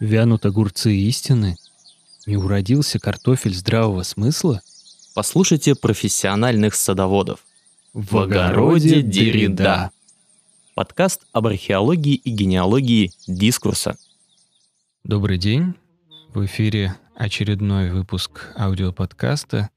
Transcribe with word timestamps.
Вянут 0.00 0.46
огурцы 0.46 0.94
истины? 0.94 1.56
Не 2.24 2.36
уродился 2.36 3.00
картофель 3.00 3.54
здравого 3.54 4.04
смысла? 4.04 4.60
Послушайте 5.12 5.74
профессиональных 5.74 6.76
садоводов. 6.76 7.40
В 7.92 8.16
огороде 8.18 9.02
Деррида. 9.02 9.90
Подкаст 10.76 11.22
об 11.32 11.48
археологии 11.48 12.14
и 12.14 12.30
генеалогии 12.30 13.10
дискурса. 13.26 13.96
Добрый 15.02 15.36
день. 15.36 15.74
В 16.32 16.46
эфире 16.46 16.94
очередной 17.16 17.90
выпуск 17.90 18.52
аудиоподкаста, 18.56 19.70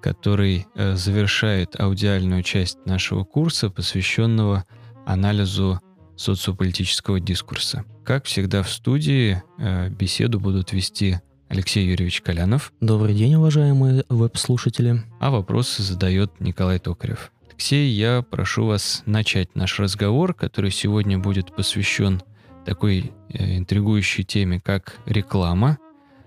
который 0.00 0.66
э, 0.74 0.96
завершает 0.96 1.78
аудиальную 1.78 2.42
часть 2.42 2.78
нашего 2.86 3.24
курса, 3.24 3.68
посвященного 3.68 4.64
анализу 5.04 5.82
социополитического 6.16 7.20
дискурса. 7.20 7.84
Как 8.04 8.24
всегда 8.24 8.62
в 8.62 8.70
студии 8.70 9.42
э, 9.58 9.88
беседу 9.88 10.40
будут 10.40 10.72
вести 10.72 11.20
Алексей 11.48 11.86
Юрьевич 11.86 12.22
Колянов. 12.22 12.72
Добрый 12.80 13.14
день, 13.14 13.34
уважаемые 13.36 14.04
веб-слушатели. 14.08 15.02
А 15.20 15.30
вопросы 15.30 15.82
задает 15.82 16.40
Николай 16.40 16.78
Токарев. 16.78 17.30
Алексей, 17.48 17.90
я 17.90 18.22
прошу 18.22 18.66
вас 18.66 19.02
начать 19.06 19.54
наш 19.54 19.78
разговор, 19.78 20.34
который 20.34 20.70
сегодня 20.70 21.18
будет 21.18 21.54
посвящен 21.54 22.22
такой 22.64 23.12
э, 23.28 23.58
интригующей 23.58 24.24
теме, 24.24 24.60
как 24.60 24.96
реклама. 25.06 25.78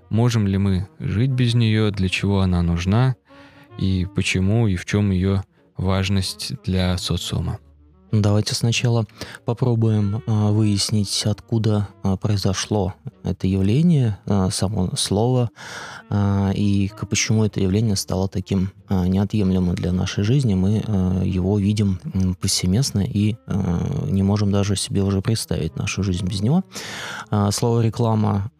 Можем 0.09 0.47
ли 0.47 0.57
мы 0.57 0.87
жить 0.99 1.31
без 1.31 1.53
нее, 1.53 1.91
для 1.91 2.07
чего 2.07 2.39
она 2.39 2.61
нужна, 2.61 3.15
и 3.77 4.07
почему, 4.15 4.67
и 4.67 4.75
в 4.75 4.85
чем 4.85 5.11
ее 5.11 5.43
важность 5.75 6.53
для 6.63 6.97
социума. 6.97 7.59
Давайте 8.11 8.55
сначала 8.55 9.05
попробуем 9.43 10.23
а, 10.27 10.51
выяснить, 10.51 11.23
откуда 11.25 11.89
а, 12.03 12.15
произошло 12.15 12.93
это 13.23 13.47
явление, 13.47 14.17
а, 14.25 14.49
само 14.49 14.95
слово, 14.95 15.49
и 16.55 16.89
почему 17.09 17.43
это 17.43 17.59
явление 17.59 17.97
стало 17.97 18.29
таким 18.29 18.71
неотъемлемым 18.89 19.75
для 19.75 19.91
нашей 19.91 20.23
жизни. 20.23 20.53
Мы 20.53 20.81
его 21.25 21.59
видим 21.59 21.99
повсеместно 22.39 23.01
и 23.01 23.35
не 24.09 24.23
можем 24.23 24.49
даже 24.49 24.77
себе 24.77 25.03
уже 25.03 25.21
представить 25.21 25.75
нашу 25.75 26.03
жизнь 26.03 26.25
без 26.25 26.41
него. 26.41 26.63
Слово 27.51 27.81
реклама, 27.81 28.51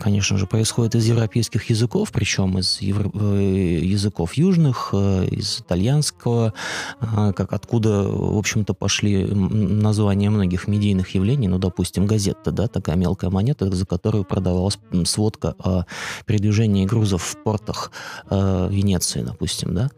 конечно 0.00 0.36
же, 0.36 0.48
происходит 0.48 0.96
из 0.96 1.06
европейских 1.06 1.70
языков, 1.70 2.10
причем 2.10 2.58
из 2.58 2.80
евро... 2.80 3.08
Э, 3.14 3.78
языков 3.82 4.34
южных, 4.34 4.90
э, 4.92 5.26
из 5.26 5.60
итальянского, 5.60 6.54
как 7.00 7.52
откуда, 7.52 8.02
в 8.02 8.36
общем-то, 8.36 8.71
это 8.72 8.74
пошли 8.74 9.24
названия 9.24 10.30
многих 10.30 10.68
медийных 10.68 11.14
явлений, 11.14 11.48
ну, 11.48 11.58
допустим, 11.58 12.06
газета, 12.06 12.50
да, 12.50 12.66
такая 12.66 12.96
мелкая 12.96 13.30
монета, 13.30 13.70
за 13.70 13.86
которую 13.86 14.24
продавалась 14.24 14.78
сводка 15.04 15.54
о 15.58 15.84
передвижении 16.26 16.86
грузов 16.86 17.22
в 17.22 17.42
портах 17.42 17.92
э, 18.30 18.68
Венеции, 18.70 19.22
допустим, 19.22 19.74
да. 19.74 19.90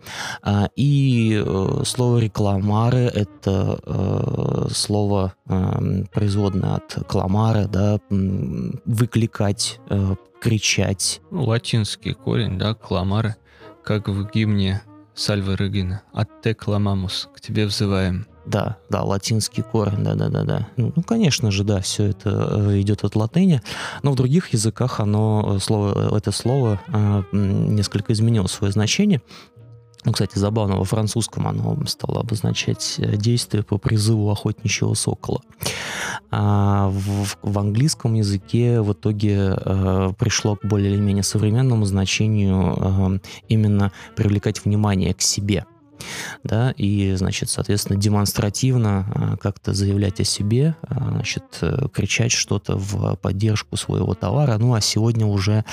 А, 0.42 0.68
и 0.76 1.42
э, 1.44 1.82
слово 1.84 2.18
рекламары– 2.18 3.10
это 3.14 3.78
э, 3.86 4.68
слово 4.72 5.34
э, 5.48 6.04
производное 6.12 6.74
от 6.76 7.06
кламара, 7.06 7.66
да, 7.66 7.98
выкликать, 8.10 9.80
э, 9.90 10.14
кричать. 10.40 11.20
Ну, 11.30 11.44
латинский 11.44 12.14
корень, 12.14 12.58
да, 12.58 12.74
кламары, 12.74 13.36
как 13.84 14.08
в 14.08 14.30
гимне 14.30 14.82
Сальвы 15.14 15.54
Регина. 15.56 16.02
«От 16.12 16.42
те 16.42 16.54
кламамус»– 16.54 17.28
«К 17.34 17.40
тебе 17.40 17.66
взываем». 17.66 18.26
Да, 18.46 18.76
да, 18.90 19.02
латинский 19.02 19.62
корень, 19.62 20.04
да-да-да-да. 20.04 20.68
Ну, 20.76 20.92
ну, 20.94 21.02
конечно 21.02 21.50
же, 21.50 21.64
да, 21.64 21.80
все 21.80 22.04
это 22.04 22.48
э, 22.70 22.80
идет 22.80 23.04
от 23.04 23.16
латыни, 23.16 23.62
но 24.02 24.12
в 24.12 24.16
других 24.16 24.52
языках 24.52 25.00
оно, 25.00 25.54
э, 25.56 25.58
слово, 25.60 26.16
это 26.16 26.30
слово 26.30 26.80
э, 26.88 27.22
несколько 27.32 28.12
изменило 28.12 28.46
свое 28.46 28.72
значение. 28.72 29.22
Ну, 30.04 30.12
кстати, 30.12 30.38
забавно, 30.38 30.76
во 30.76 30.84
французском 30.84 31.48
оно 31.48 31.78
стало 31.86 32.20
обозначать 32.20 32.96
действие 32.98 33.62
по 33.62 33.78
призыву 33.78 34.30
охотничьего 34.30 34.92
сокола. 34.92 35.40
А 36.30 36.90
в, 36.90 37.36
в 37.40 37.58
английском 37.58 38.12
языке 38.12 38.82
в 38.82 38.92
итоге 38.92 39.56
э, 39.56 40.12
пришло 40.18 40.56
к 40.56 40.64
более 40.66 40.92
или 40.92 41.00
менее 41.00 41.22
современному 41.22 41.86
значению 41.86 42.76
э, 42.76 43.18
именно 43.48 43.92
привлекать 44.14 44.62
внимание 44.66 45.14
к 45.14 45.22
себе– 45.22 45.64
да, 46.44 46.72
и, 46.76 47.14
значит, 47.14 47.48
соответственно, 47.48 47.98
демонстративно 47.98 49.06
а, 49.14 49.36
как-то 49.38 49.72
заявлять 49.72 50.20
о 50.20 50.24
себе, 50.24 50.76
а, 50.82 51.10
значит, 51.10 51.44
э, 51.62 51.88
кричать 51.92 52.32
что-то 52.32 52.76
в 52.76 53.16
поддержку 53.16 53.76
своего 53.76 54.14
товара. 54.14 54.58
Ну, 54.58 54.74
а 54.74 54.80
сегодня 54.82 55.26
уже 55.26 55.64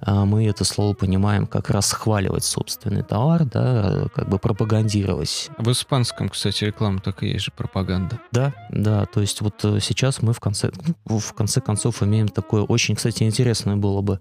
а, 0.00 0.24
мы 0.24 0.46
это 0.46 0.64
слово 0.64 0.94
понимаем 0.94 1.46
как 1.46 1.68
раз 1.68 1.88
схваливать 1.88 2.44
собственный 2.44 3.02
товар, 3.02 3.44
да, 3.44 4.08
как 4.14 4.30
бы 4.30 4.38
пропагандировать. 4.38 5.50
В 5.58 5.70
испанском, 5.70 6.30
кстати, 6.30 6.64
реклама 6.64 7.00
так 7.00 7.22
и 7.22 7.28
есть 7.28 7.44
же 7.44 7.52
пропаганда. 7.54 8.18
Да, 8.32 8.54
да, 8.70 9.04
то 9.04 9.20
есть 9.20 9.42
вот 9.42 9.62
э, 9.64 9.78
сейчас 9.80 10.22
мы 10.22 10.32
в 10.32 10.40
конце, 10.40 10.70
ну, 11.04 11.18
в 11.18 11.34
конце 11.34 11.60
концов 11.60 12.02
имеем 12.02 12.28
такое 12.28 12.62
очень, 12.62 12.96
кстати, 12.96 13.24
интересное 13.24 13.76
было 13.76 14.00
бы, 14.00 14.20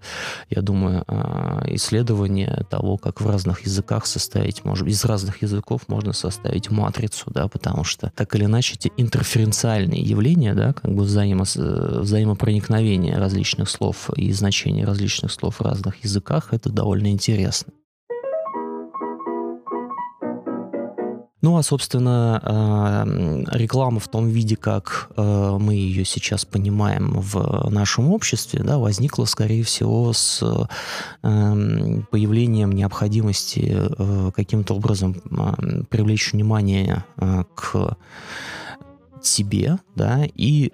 я 0.50 0.62
думаю, 0.62 1.06
исследование 1.68 2.66
того, 2.70 2.98
как 2.98 3.22
в 3.22 3.30
разных 3.30 3.62
языках 3.62 4.06
составить, 4.06 4.66
может, 4.66 4.88
из 4.88 5.06
разных 5.06 5.42
языков 5.42 5.84
можно 5.94 6.12
составить 6.14 6.72
матрицу, 6.72 7.30
да, 7.32 7.48
потому 7.48 7.84
что 7.84 8.12
так 8.16 8.36
или 8.36 8.46
иначе 8.46 8.74
эти 8.74 8.92
интерференциальные 8.98 10.02
явления, 10.02 10.56
да, 10.56 10.74
как 10.74 10.92
бы 10.92 11.04
взаимо, 11.04 11.44
взаимопроникновение 11.44 13.18
различных 13.18 13.70
слов 13.70 14.10
и 14.16 14.32
значения 14.32 14.86
различных 14.86 15.32
слов 15.32 15.60
в 15.60 15.62
разных 15.62 16.04
языках, 16.04 16.50
это 16.52 16.70
довольно 16.70 17.12
интересно. 17.12 17.74
Ну, 21.44 21.58
а, 21.58 21.62
собственно, 21.62 22.40
э, 22.42 23.58
реклама 23.58 24.00
в 24.00 24.08
том 24.08 24.30
виде, 24.30 24.56
как 24.56 25.10
э, 25.18 25.58
мы 25.60 25.74
ее 25.76 26.06
сейчас 26.06 26.46
понимаем 26.46 27.20
в 27.20 27.70
нашем 27.70 28.14
обществе, 28.14 28.64
да, 28.64 28.78
возникла, 28.78 29.26
скорее 29.26 29.64
всего, 29.64 30.14
с 30.14 30.42
эм, 31.22 32.08
появлением 32.10 32.72
необходимости 32.72 33.78
каким-то 34.34 34.76
образом 34.76 35.16
привлечь 35.90 36.32
внимание 36.32 37.04
к 37.56 37.98
себе, 39.22 39.80
да, 39.96 40.22
и 40.34 40.72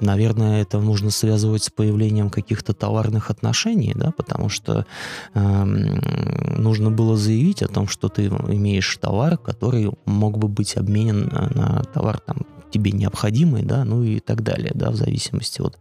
Наверное, 0.00 0.62
это 0.62 0.78
нужно 0.80 1.10
связывать 1.10 1.64
с 1.64 1.70
появлением 1.70 2.30
каких-то 2.30 2.72
товарных 2.72 3.30
отношений, 3.30 3.92
да, 3.94 4.12
потому 4.12 4.48
что 4.48 4.86
э, 5.34 5.64
нужно 5.64 6.90
было 6.90 7.16
заявить 7.16 7.62
о 7.62 7.68
том, 7.68 7.88
что 7.88 8.08
ты 8.08 8.26
имеешь 8.26 8.96
товар, 8.96 9.36
который 9.36 9.90
мог 10.06 10.38
бы 10.38 10.48
быть 10.48 10.76
обменен 10.76 11.28
на, 11.54 11.84
товар 11.92 12.18
там 12.18 12.46
тебе 12.70 12.92
необходимый, 12.92 13.64
да, 13.64 13.84
ну 13.84 14.02
и 14.02 14.20
так 14.20 14.42
далее, 14.42 14.72
да, 14.74 14.90
в 14.90 14.96
зависимости 14.96 15.60
от 15.60 15.78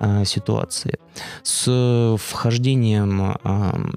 э, 0.00 0.24
ситуации. 0.24 0.98
С 1.42 2.16
вхождением 2.18 3.22
э, 3.22 3.36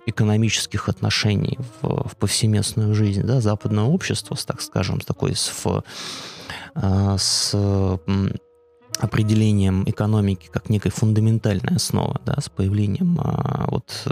экономических 0.06 0.90
отношений 0.90 1.58
в, 1.82 2.10
в 2.10 2.16
повсеместную 2.18 2.94
жизнь, 2.94 3.24
да, 3.24 3.42
западное 3.42 3.86
общество, 3.86 4.38
так 4.46 4.62
скажем, 4.62 5.02
с 5.02 5.06
такой 5.06 5.36
с, 5.36 5.52
э, 6.76 7.16
с 7.18 7.56
определением 9.00 9.84
экономики 9.86 10.50
как 10.52 10.70
некой 10.70 10.92
фундаментальной 10.92 11.76
основы, 11.76 12.16
да, 12.26 12.36
с 12.40 12.50
появлением, 12.50 13.20
а, 13.22 13.68
вот, 13.70 14.08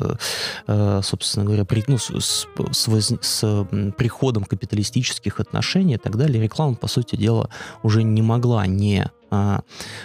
а, 0.67 1.01
собственно 1.01 1.45
говоря, 1.45 1.65
при, 1.65 1.83
ну, 1.87 1.97
с, 1.97 2.11
с, 2.11 2.47
с, 2.71 3.17
с 3.21 3.67
приходом 3.97 4.43
капиталистических 4.43 5.39
отношений 5.39 5.95
и 5.95 5.97
так 5.97 6.17
далее, 6.17 6.41
реклама, 6.41 6.75
по 6.75 6.87
сути 6.87 7.15
дела, 7.15 7.49
уже 7.83 8.03
не 8.03 8.21
могла 8.21 8.67
не 8.67 9.09
а, 9.35 9.59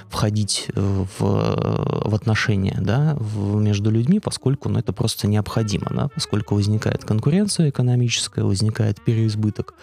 входить 0.09 0.67
в, 0.75 1.05
в 1.19 2.15
отношения 2.15 2.77
да, 2.81 3.15
в, 3.19 3.61
между 3.61 3.91
людьми, 3.91 4.19
поскольку 4.19 4.69
ну, 4.69 4.79
это 4.79 4.93
просто 4.93 5.29
необходимо, 5.29 5.87
да, 5.91 6.09
поскольку 6.09 6.57
возникает 6.57 7.05
конкуренция 7.05 7.71
экономическая, 7.71 8.43
возникает 8.43 9.01
переизбыток 9.01 9.75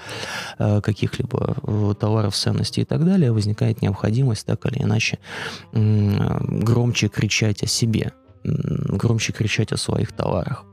э, 0.60 0.82
каких-либо 0.82 1.56
э, 1.64 1.94
товаров, 2.00 2.36
ценностей 2.36 2.82
и 2.82 2.86
так 2.86 3.06
далее, 3.06 3.32
возникает 3.32 3.82
необходимость 3.82 4.46
так 4.46 4.66
или 4.66 4.84
иначе 4.84 5.20
э, 5.72 6.40
громче 6.42 7.08
кричать 7.08 7.64
о 7.64 7.68
себе 7.68 8.12
громче 8.48 9.34
кричать 9.34 9.72
о 9.72 9.78
своих 9.78 10.12
товарах. 10.12 10.66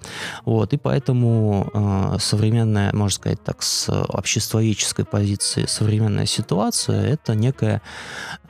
Вот, 0.44 0.72
и 0.72 0.76
поэтому 0.76 1.70
э, 1.72 2.18
современная, 2.20 2.92
можно 2.92 3.14
сказать 3.14 3.42
так, 3.42 3.62
с 3.62 3.88
обществоведческой 3.90 5.04
позиции 5.04 5.66
современная 5.66 6.26
ситуация– 6.26 7.02
это 7.14 7.34
некая 7.34 7.82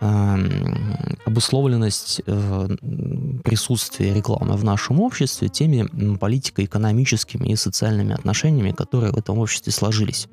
э, 0.00 0.36
обусловленность 1.24 2.22
э, 2.26 2.68
присутствия 3.42 4.14
рекламы 4.14 4.56
в 4.56 4.64
нашем 4.64 5.00
обществе 5.00 5.48
теми 5.48 6.16
политико-экономическими 6.16 7.48
и 7.48 7.56
социальными 7.56 8.14
отношениями, 8.14 8.72
которые 8.72 9.12
в 9.12 9.18
этом 9.18 9.38
обществе 9.38 9.72
сложились. 9.72 10.28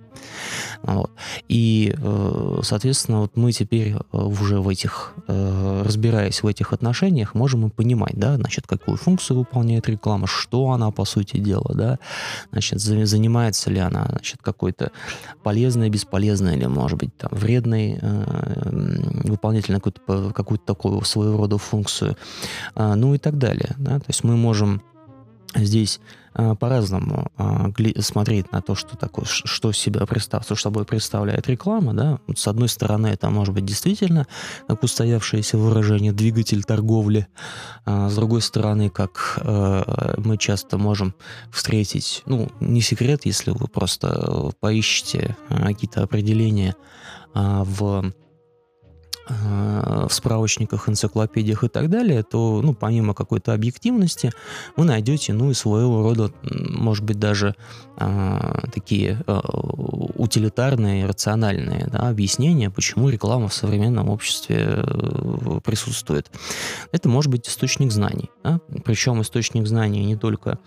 Вот. 0.83 1.11
И, 1.47 1.93
э, 1.97 2.59
соответственно, 2.63 3.21
вот 3.21 3.37
мы 3.37 3.51
теперь 3.51 3.93
э, 3.93 4.17
уже 4.17 4.59
в 4.59 4.67
этих, 4.67 5.13
э, 5.27 5.83
разбираясь 5.85 6.43
в 6.43 6.47
этих 6.47 6.73
отношениях, 6.73 7.35
можем 7.35 7.67
и 7.67 7.69
понимать, 7.69 8.15
да, 8.15 8.35
значит, 8.35 8.67
какую 8.81 8.97
функцию 8.97 9.37
выполняет 9.37 9.87
реклама, 9.87 10.27
что 10.27 10.71
она, 10.71 10.91
по 10.91 11.05
сути 11.05 11.37
дела, 11.37 11.71
да, 11.73 11.99
значит, 12.51 12.79
занимается 12.79 13.69
ли 13.69 13.79
она, 13.79 14.07
значит, 14.09 14.41
какой-то 14.41 14.91
полезной, 15.43 15.89
бесполезной 15.89 16.57
или, 16.57 16.65
может 16.65 16.97
быть, 16.97 17.15
там, 17.15 17.29
вредной, 17.31 17.99
выполнительной 18.01 19.79
какую-то, 19.79 20.33
какую-то 20.33 20.65
такую 20.65 21.01
своего 21.03 21.37
рода 21.37 21.57
функцию, 21.57 22.17
ну 22.75 23.13
и 23.13 23.17
так 23.17 23.37
далее, 23.37 23.75
да, 23.77 23.99
то 23.99 24.05
есть 24.07 24.23
мы 24.23 24.35
можем 24.35 24.81
здесь 25.55 25.99
а, 25.99 26.20
по-разному 26.33 27.31
а, 27.37 27.71
смотреть 27.99 28.51
на 28.51 28.61
то, 28.61 28.75
что 28.75 28.95
такое, 28.97 29.25
что 29.25 29.71
себя 29.71 30.05
представ, 30.05 30.43
что 30.45 30.55
собой 30.55 30.85
представляет 30.85 31.47
реклама, 31.47 31.93
да. 31.93 32.19
Вот 32.27 32.39
с 32.39 32.47
одной 32.47 32.69
стороны, 32.69 33.07
это 33.07 33.29
может 33.29 33.53
быть 33.53 33.65
действительно, 33.65 34.27
как 34.67 34.83
устоявшееся 34.83 35.57
выражение, 35.57 36.13
двигатель 36.13 36.63
торговли. 36.63 37.27
А 37.85 38.09
с 38.09 38.15
другой 38.15 38.41
стороны, 38.41 38.89
как 38.89 39.39
мы 40.17 40.37
часто 40.37 40.77
можем 40.77 41.13
встретить, 41.51 42.23
ну, 42.25 42.49
не 42.59 42.81
секрет, 42.81 43.21
если 43.25 43.51
вы 43.51 43.67
просто 43.67 44.51
поищете 44.59 45.35
какие-то 45.49 46.03
определения 46.03 46.75
в 47.33 47.81
Э, 48.01 48.11
в 50.07 50.09
справочниках, 50.13 50.89
энциклопедиях 50.89 51.63
и 51.63 51.67
так 51.67 51.89
далее, 51.89 52.23
то, 52.23 52.61
ну, 52.61 52.73
помимо 52.73 53.13
какой-то 53.13 53.53
объективности, 53.53 54.31
вы 54.75 54.85
найдете, 54.85 55.33
ну, 55.33 55.51
и 55.51 55.53
своего 55.53 56.03
рода, 56.03 56.31
может 56.43 57.03
быть, 57.03 57.19
даже 57.19 57.55
э, 57.90 57.90
такие 58.73 59.21
э, 59.27 59.39
утилитарные, 60.15 61.05
рациональные 61.05 61.87
да, 61.91 62.09
объяснения, 62.09 62.69
почему 62.69 63.09
реклама 63.09 63.47
в 63.47 63.53
современном 63.53 64.09
обществе 64.09 64.57
э, 64.59 65.59
присутствует. 65.63 66.31
Это 66.91 67.09
может 67.09 67.31
быть 67.31 67.47
источник 67.47 67.91
знаний. 67.91 68.29
Да? 68.43 68.59
Причем 68.85 69.21
источник 69.21 69.67
знаний 69.67 70.05
не 70.05 70.15
только 70.15 70.59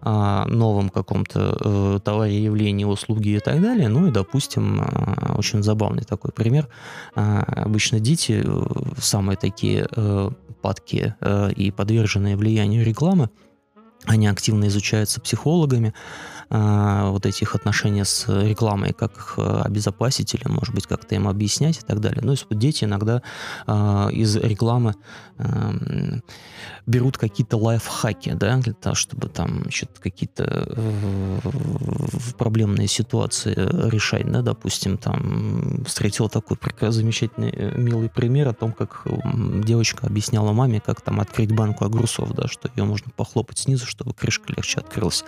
о 0.00 0.46
новом 0.46 0.88
каком-то 0.88 1.56
э, 1.60 2.00
товаре, 2.04 2.42
явлении, 2.42 2.84
услуге 2.84 3.36
и 3.36 3.40
так 3.40 3.60
далее, 3.60 3.88
ну 3.88 4.06
и, 4.08 4.10
допустим, 4.10 4.84
очень 5.36 5.62
забавный 5.62 6.04
такой 6.04 6.32
пример. 6.32 6.68
Обычно 7.14 8.00
дети, 8.00 8.42
э, 8.44 8.66
самые 8.98 9.36
такие 9.36 9.88
падкие 10.62 11.16
э, 11.20 11.52
и 11.52 11.70
подверженные 11.70 12.36
влиянию 12.36 12.84
рекламы, 12.84 13.30
они 14.04 14.26
активно 14.26 14.68
изучаются 14.68 15.20
психологами, 15.20 15.92
а, 15.92 16.37
вот 16.50 17.26
этих 17.26 17.54
отношений 17.54 18.04
с 18.04 18.26
рекламой, 18.26 18.94
как 18.94 19.16
их 19.16 19.34
э, 19.36 19.60
обезопасить 19.64 20.34
или, 20.34 20.48
может 20.48 20.74
быть, 20.74 20.86
как-то 20.86 21.14
им 21.14 21.28
объяснять 21.28 21.78
и 21.78 21.82
так 21.82 22.00
далее. 22.00 22.20
Ну, 22.22 22.32
есть 22.32 22.46
дети 22.50 22.84
иногда 22.84 23.22
а, 23.66 24.08
из 24.08 24.34
рекламы 24.36 24.94
эм, 25.36 26.22
берут 26.86 27.18
какие-то 27.18 27.58
лайфхаки, 27.58 28.32
да, 28.32 28.56
для 28.56 28.72
того, 28.72 28.94
чтобы 28.94 29.28
там 29.28 29.64
какие-то 30.00 30.44
э, 30.74 31.38
проблемные 32.38 32.88
ситуации 32.88 33.54
решать, 33.90 34.30
да, 34.30 34.40
допустим, 34.40 34.96
там 34.96 35.84
встретил 35.84 36.30
такой 36.30 36.56
замечательный, 36.90 37.50
э, 37.50 37.78
милый 37.78 38.08
пример 38.08 38.48
о 38.48 38.54
том, 38.54 38.72
как 38.72 39.02
девочка 39.64 40.06
объясняла 40.06 40.52
маме, 40.52 40.80
как 40.80 41.02
там 41.02 41.20
открыть 41.20 41.52
банку 41.52 41.84
огурцов, 41.84 42.32
да, 42.32 42.48
что 42.48 42.70
ее 42.74 42.84
можно 42.84 43.12
похлопать 43.14 43.58
снизу, 43.58 43.84
чтобы 43.84 44.14
крышка 44.14 44.54
легче 44.56 44.80
открылась. 44.80 45.24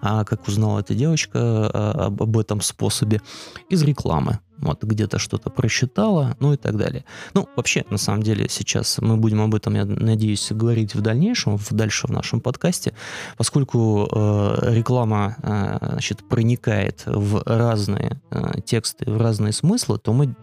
А 0.00 0.24
как 0.24 0.48
узнать 0.48 0.61
узнала 0.62 0.80
эта 0.80 0.94
девочка 0.94 1.38
а, 1.38 2.06
об, 2.06 2.22
об 2.22 2.38
этом 2.38 2.60
способе 2.60 3.20
из 3.68 3.82
рекламы 3.82 4.38
вот 4.62 4.82
где-то 4.84 5.18
что-то 5.18 5.50
просчитала, 5.50 6.36
ну 6.40 6.52
и 6.52 6.56
так 6.56 6.76
далее. 6.76 7.04
Ну, 7.34 7.48
вообще, 7.56 7.84
на 7.90 7.98
самом 7.98 8.22
деле, 8.22 8.48
сейчас 8.48 8.98
мы 8.98 9.16
будем 9.16 9.40
об 9.40 9.54
этом, 9.54 9.74
я 9.74 9.84
надеюсь, 9.84 10.50
говорить 10.50 10.94
в 10.94 11.00
дальнейшем, 11.00 11.58
в, 11.58 11.72
дальше 11.72 12.06
в 12.06 12.10
нашем 12.10 12.40
подкасте, 12.40 12.94
поскольку 13.36 14.08
э, 14.10 14.74
реклама, 14.74 15.36
э, 15.42 15.78
значит, 15.92 16.28
проникает 16.28 17.02
в 17.06 17.42
разные 17.44 18.20
э, 18.30 18.60
тексты, 18.64 19.10
в 19.10 19.16
разные 19.16 19.52
смыслы, 19.52 19.98
то 19.98 20.12
мы 20.12 20.34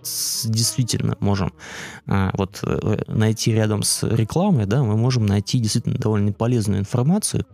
действительно 0.46 1.16
можем 1.20 1.54
э, 2.08 2.30
вот 2.34 2.60
э, 2.64 3.04
найти 3.08 3.54
рядом 3.54 3.84
с 3.84 4.04
рекламой, 4.04 4.66
да, 4.66 4.84
мы 4.84 4.98
можем 4.98 5.26
найти 5.26 5.60
действительно 5.60 5.98
довольно 5.98 6.34
полезную 6.34 6.80
информацию. 6.80 7.46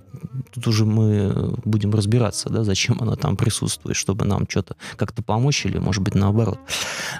Тут 0.53 0.67
уже 0.67 0.85
мы 0.85 1.55
будем 1.65 1.93
разбираться, 1.93 2.49
да, 2.49 2.63
зачем 2.63 2.97
она 3.01 3.15
там 3.15 3.35
присутствует, 3.35 3.97
чтобы 3.97 4.25
нам 4.25 4.45
что-то 4.49 4.75
как-то 4.95 5.21
помочь 5.21 5.65
или, 5.65 5.77
может 5.77 6.03
быть, 6.03 6.15
наоборот 6.15 6.54
наоборот, 6.55 6.59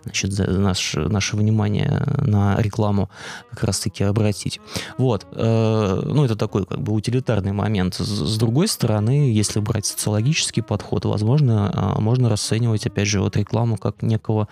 значит, 0.04 0.48
наш, 0.48 0.94
наше 0.96 1.36
внимание 1.36 2.04
на 2.18 2.58
рекламу 2.62 3.10
как 3.52 3.64
раз-таки 3.64 4.04
обратить. 4.04 4.60
Вот. 4.98 5.26
Э, 5.32 6.02
ну, 6.06 6.26
это 6.26 6.36
такой 6.36 6.66
как 6.66 6.82
бы 6.82 6.94
утилитарный 6.94 7.52
момент. 7.52 7.96
С 7.96 8.38
другой 8.38 8.68
стороны, 8.68 9.32
если 9.32 9.60
брать 9.60 9.86
социологический 9.86 10.64
подход, 10.64 11.06
возможно, 11.06 11.72
э, 11.98 12.02
можно 12.02 12.30
расценивать, 12.30 12.86
опять 12.88 13.08
же, 13.08 13.22
вот 13.22 13.38
рекламу 13.38 13.78
как 13.78 14.02
некого 14.02 14.48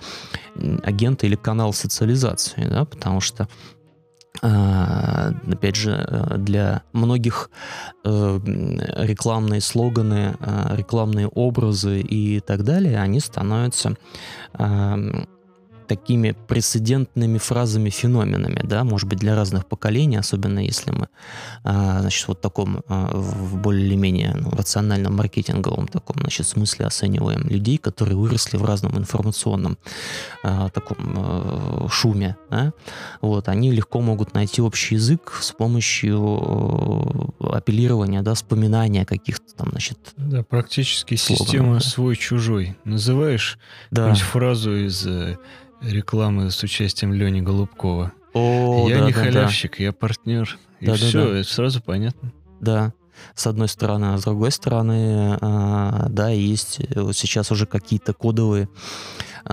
агента 0.84 1.26
или 1.26 1.36
канал 1.36 1.74
социализации, 1.74 2.68
да, 2.70 2.86
потому 2.86 3.22
что 3.22 3.48
опять 4.42 5.76
же, 5.76 5.92
э, 5.92 6.38
для 6.38 6.82
многих 6.92 7.50
э, 8.04 8.40
рекламные 8.98 9.62
слоганы, 9.62 10.36
э, 10.40 10.76
рекламные 10.76 11.28
образы 11.28 12.02
и 12.02 12.40
так 12.40 12.64
далее, 12.64 13.00
они 13.00 13.20
становятся 13.20 13.96
такими 15.88 16.36
прецедентными 16.48 17.38
фразами, 17.38 17.90
феноменами, 17.90 18.62
да, 18.64 18.84
может 18.84 19.08
быть, 19.08 19.20
для 19.20 19.36
разных 19.36 19.66
поколений, 19.66 20.18
особенно 20.18 20.60
если 20.60 20.92
мы, 20.92 21.08
а, 21.64 22.02
значит, 22.02 22.28
вот 22.28 22.42
таком 22.42 22.82
а, 22.88 23.10
в 23.14 23.58
более 23.58 23.86
или 23.86 23.96
менее 23.96 24.34
ну, 24.36 24.52
рациональном 24.52 25.16
маркетинговом 25.16 25.88
таком, 25.88 26.18
значит, 26.20 26.48
смысле 26.48 26.86
оцениваем 26.86 27.48
людей, 27.48 27.78
которые 27.78 28.18
выросли 28.18 28.58
в 28.58 28.66
разном 28.66 28.98
информационном 28.98 29.78
а, 30.44 30.70
таком 30.70 31.90
шуме, 31.90 32.36
да, 32.50 32.74
вот, 33.22 33.48
они 33.50 33.72
легко 33.72 34.02
могут 34.02 34.34
найти 34.34 34.62
общий 34.62 34.96
язык 34.96 35.40
с 35.42 35.52
помощью 35.52 37.34
апеллирования, 37.40 38.22
да, 38.22 38.34
вспоминания 38.34 39.06
каких-то 39.06 39.54
там, 39.56 39.70
значит, 39.72 39.98
Да, 40.18 40.44
практически 40.44 41.16
слоганов, 41.16 41.48
система 41.48 41.74
да. 41.76 41.80
свой-чужой. 41.80 42.78
Называешь 42.84 43.58
да. 43.92 44.14
фразу 44.14 44.76
из 44.76 45.06
э, 45.06 45.38
рекламы 45.84 46.52
с 46.52 46.64
участием 46.64 47.14
Лени 47.14 47.42
Голубкова. 47.42 48.12
О, 48.34 48.88
я 48.90 49.00
да, 49.00 49.06
не 49.06 49.14
да, 49.14 49.20
халявщик, 49.20 49.78
да. 49.78 49.84
я 49.84 49.92
партнер. 49.94 50.58
И 50.80 50.86
да, 50.88 50.96
все, 50.96 51.26
да, 51.26 51.34
да. 51.34 51.44
сразу 51.44 51.82
понятно. 51.82 52.32
Да, 52.60 52.94
с 53.36 53.48
одной 53.48 53.68
стороны, 53.68 54.14
а 54.14 54.18
с 54.18 54.24
другой 54.24 54.52
стороны, 54.52 55.38
а, 55.42 56.08
да, 56.10 56.30
есть 56.30 56.80
вот 56.96 57.16
сейчас 57.16 57.52
уже 57.52 57.66
какие-то 57.66 58.14
кодовые 58.14 58.70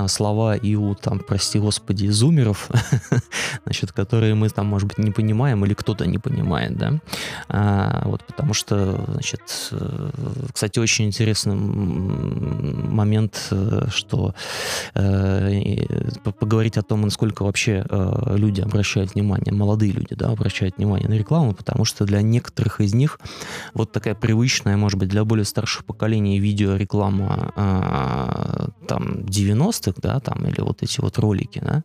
слова 0.07 0.57
и 0.57 0.75
у, 0.75 0.95
там, 0.95 1.21
прости 1.21 1.59
господи, 1.59 2.09
зумеров, 2.09 2.71
значит, 3.65 3.93
которые 3.93 4.35
мы 4.35 4.49
там, 4.49 4.67
может 4.67 4.89
быть, 4.89 4.99
не 4.99 5.11
понимаем 5.11 5.65
или 5.65 5.75
кто-то 5.75 6.07
не 6.07 6.19
понимает, 6.19 6.77
да, 6.77 7.01
а, 7.49 8.03
вот, 8.05 8.25
потому 8.25 8.55
что, 8.55 9.05
значит, 9.09 9.41
э, 9.73 10.11
кстати, 10.53 10.79
очень 10.79 11.07
интересный 11.07 11.55
момент, 11.55 13.49
э, 13.51 13.87
что 13.91 14.35
э, 14.95 15.85
поговорить 16.39 16.77
о 16.77 16.83
том, 16.83 17.03
насколько 17.03 17.45
вообще 17.45 17.85
э, 17.89 18.37
люди 18.37 18.61
обращают 18.61 19.15
внимание, 19.15 19.53
молодые 19.53 19.93
люди, 19.93 20.15
да, 20.15 20.29
обращают 20.29 20.77
внимание 20.77 21.09
на 21.09 21.15
рекламу, 21.15 21.55
потому 21.55 21.85
что 21.85 22.05
для 22.05 22.23
некоторых 22.23 22.81
из 22.81 22.95
них 22.95 23.19
вот 23.75 23.93
такая 23.93 24.15
привычная, 24.15 24.77
может 24.77 24.99
быть, 24.99 25.09
для 25.09 25.25
более 25.25 25.45
старших 25.45 25.85
поколений 25.85 26.39
видеореклама 26.39 27.53
э, 27.57 28.69
там 28.87 29.25
90 29.27 29.80
90-х, 29.81 30.01
да, 30.01 30.21
там, 30.21 30.47
или 30.47 30.61
вот 30.61 30.83
эти 30.83 31.01
вот 31.01 31.19
ролики, 31.19 31.61
да, 31.65 31.85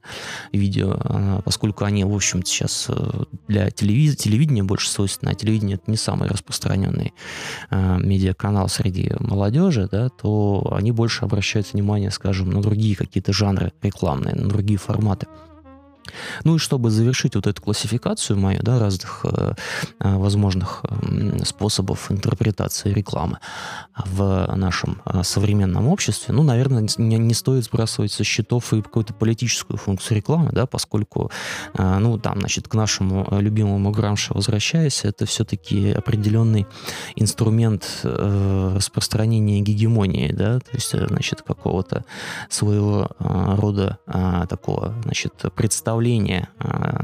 видео, 0.51 0.95
а, 0.99 1.41
поскольку 1.41 1.85
они, 1.85 2.03
в 2.03 2.13
общем 2.13 2.43
сейчас 2.43 2.87
э, 2.89 3.23
для 3.47 3.69
телевиз... 3.71 4.15
телевидения 4.15 4.63
больше 4.63 4.89
свойственны, 4.89 5.29
а 5.29 5.35
телевидение 5.35 5.75
это 5.75 5.89
не 5.89 5.97
самый 5.97 6.29
распространенный 6.29 7.13
э, 7.69 7.97
медиаканал 7.99 8.69
среди 8.69 9.11
молодежи, 9.19 9.87
да, 9.91 10.09
то 10.09 10.73
они 10.75 10.91
больше 10.91 11.25
обращают 11.25 11.71
внимание, 11.73 12.11
скажем, 12.11 12.49
на 12.49 12.61
другие 12.61 12.95
какие-то 12.95 13.33
жанры 13.33 13.73
рекламные, 13.81 14.35
на 14.35 14.47
другие 14.47 14.77
форматы. 14.79 15.27
Ну 16.43 16.55
и 16.55 16.59
чтобы 16.59 16.89
завершить 16.91 17.35
вот 17.35 17.47
эту 17.47 17.62
классификацию 17.62 18.38
мою, 18.38 18.59
да, 18.62 18.79
разных 18.79 19.21
э, 19.24 19.53
э 20.00 20.15
возможных 20.15 20.81
э, 20.83 21.43
способов 21.43 22.12
интерпретации 22.12 22.91
рекламы 22.91 23.39
в 23.95 24.53
нашем 24.55 25.01
э, 25.05 25.24
современном 25.24 25.88
обществе, 25.88 26.33
ну, 26.33 26.43
наверное, 26.43 26.88
не, 26.97 27.17
не 27.17 27.33
стоит 27.33 27.65
сбрасывать 27.65 28.12
со 28.12 28.24
счетов 28.24 28.74
и 28.74 28.81
какую-то 28.81 29.13
политическую 29.13 29.77
функцию 29.77 30.17
рекламы, 30.17 30.51
да, 30.51 30.65
поскольку, 30.65 31.31
э, 31.74 31.97
ну, 32.00 32.17
там, 32.17 32.39
значит, 32.39 32.67
к 32.67 32.74
нашему 32.75 33.27
любимому 33.39 33.91
Грамше 33.91 34.33
возвращаясь, 34.33 35.05
это 35.05 35.25
все-таки 35.25 35.91
определенный 35.91 36.65
инструмент 37.15 38.01
э, 38.03 38.74
распространения 38.75 39.62
гегемонии, 39.62 40.31
да, 40.31 40.59
то 40.59 40.71
есть, 40.74 40.93
э, 40.93 41.07
значит, 41.07 41.41
какого-то 41.41 42.05
своего 42.50 43.09
э, 43.19 43.55
рода 43.57 43.97
э, 44.07 44.45
такого, 44.50 44.93
значит, 45.03 45.33
представления 45.55 45.94
становления 45.95 46.49
а, 46.59 47.03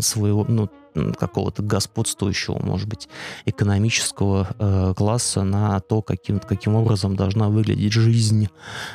своего, 0.00 0.44
ну, 0.46 0.68
какого-то 0.94 1.62
господствующего, 1.62 2.58
может 2.58 2.88
быть, 2.88 3.08
экономического 3.46 4.48
э, 4.58 4.94
класса 4.96 5.44
на 5.44 5.80
то, 5.80 6.02
каким, 6.02 6.38
каким 6.40 6.74
образом 6.74 7.16
должна 7.16 7.48
выглядеть 7.48 7.92
жизнь, 7.92 8.48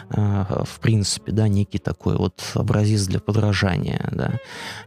э, 0.10 0.46
в 0.64 0.80
принципе, 0.80 1.32
да, 1.32 1.48
некий 1.48 1.78
такой 1.78 2.18
вот 2.18 2.42
образец 2.54 3.06
для 3.08 3.20
подражания, 3.20 4.10
да, 4.12 4.40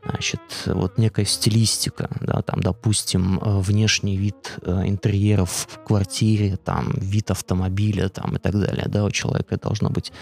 значит, 0.05 0.41
вот 0.67 0.99
некая 0.99 1.25
стилистика, 1.25 2.09
да, 2.21 2.43
там, 2.43 2.61
допустим, 2.61 3.39
э, 3.39 3.59
внешний 3.61 4.17
вид 4.17 4.59
э, 4.63 4.83
интерьеров 4.87 5.67
в 5.69 5.85
квартире, 5.85 6.57
там, 6.57 6.93
вид 6.97 7.31
автомобиля, 7.31 8.09
там, 8.09 8.37
и 8.37 8.39
так 8.39 8.53
далее, 8.53 8.87
да, 8.89 9.05
у 9.05 9.11
человека 9.11 9.59
должно 9.63 9.91
быть 9.91 10.13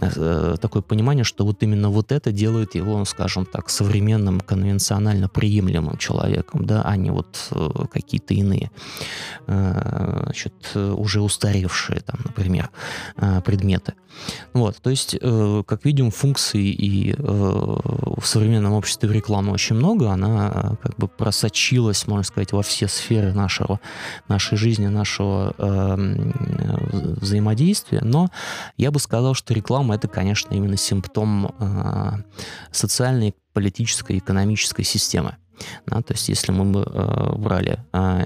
э, 0.00 0.56
такое 0.60 0.82
понимание, 0.82 1.24
что 1.24 1.44
вот 1.44 1.62
именно 1.62 1.90
вот 1.90 2.12
это 2.12 2.32
делает 2.32 2.74
его, 2.74 3.04
скажем 3.04 3.46
так, 3.46 3.70
современным, 3.70 4.40
конвенционально 4.40 5.28
приемлемым 5.28 5.96
человеком, 5.96 6.15
человеком, 6.16 6.64
да, 6.64 6.82
а 6.82 6.96
не 6.96 7.10
вот 7.10 7.48
э, 7.50 7.68
какие-то 7.92 8.34
иные, 8.34 8.70
э, 9.46 10.20
значит, 10.24 10.54
уже 10.74 11.20
устаревшие, 11.20 12.00
там, 12.00 12.20
например, 12.24 12.70
э, 13.16 13.40
предметы. 13.42 13.94
Вот, 14.54 14.76
то 14.80 14.88
есть, 14.88 15.14
как 15.20 15.84
видим, 15.84 16.10
функций 16.10 16.70
и 16.70 17.14
в 17.18 18.22
современном 18.24 18.72
обществе 18.72 19.12
рекламы 19.12 19.52
очень 19.52 19.76
много, 19.76 20.10
она 20.10 20.78
как 20.82 20.96
бы 20.96 21.06
просочилась, 21.06 22.06
можно 22.06 22.22
сказать, 22.22 22.52
во 22.52 22.62
все 22.62 22.88
сферы 22.88 23.34
нашего, 23.34 23.78
нашей 24.26 24.56
жизни, 24.56 24.86
нашего 24.86 25.54
взаимодействия, 27.20 28.00
но 28.00 28.30
я 28.78 28.90
бы 28.90 29.00
сказал, 29.00 29.34
что 29.34 29.52
реклама 29.52 29.96
это, 29.96 30.08
конечно, 30.08 30.54
именно 30.54 30.78
симптом 30.78 31.54
социальной, 32.72 33.34
политической, 33.52 34.16
экономической 34.18 34.84
системы. 34.84 35.36
Да, 35.86 36.02
то 36.02 36.14
есть 36.14 36.28
если 36.28 36.52
мы 36.52 36.64
бы 36.64 36.82
э, 36.86 37.38
брали 37.38 37.78
э, 37.92 38.24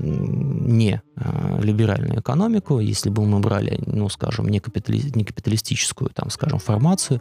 не 0.00 1.02
э, 1.16 1.60
либеральную 1.62 2.20
экономику, 2.20 2.80
если 2.80 3.10
бы 3.10 3.24
мы 3.24 3.40
брали, 3.40 3.80
ну, 3.86 4.08
скажем, 4.08 4.48
не, 4.48 4.60
капитали, 4.60 5.02
не 5.14 5.24
капиталистическую, 5.24 6.10
там, 6.14 6.30
скажем, 6.30 6.58
формацию, 6.58 7.20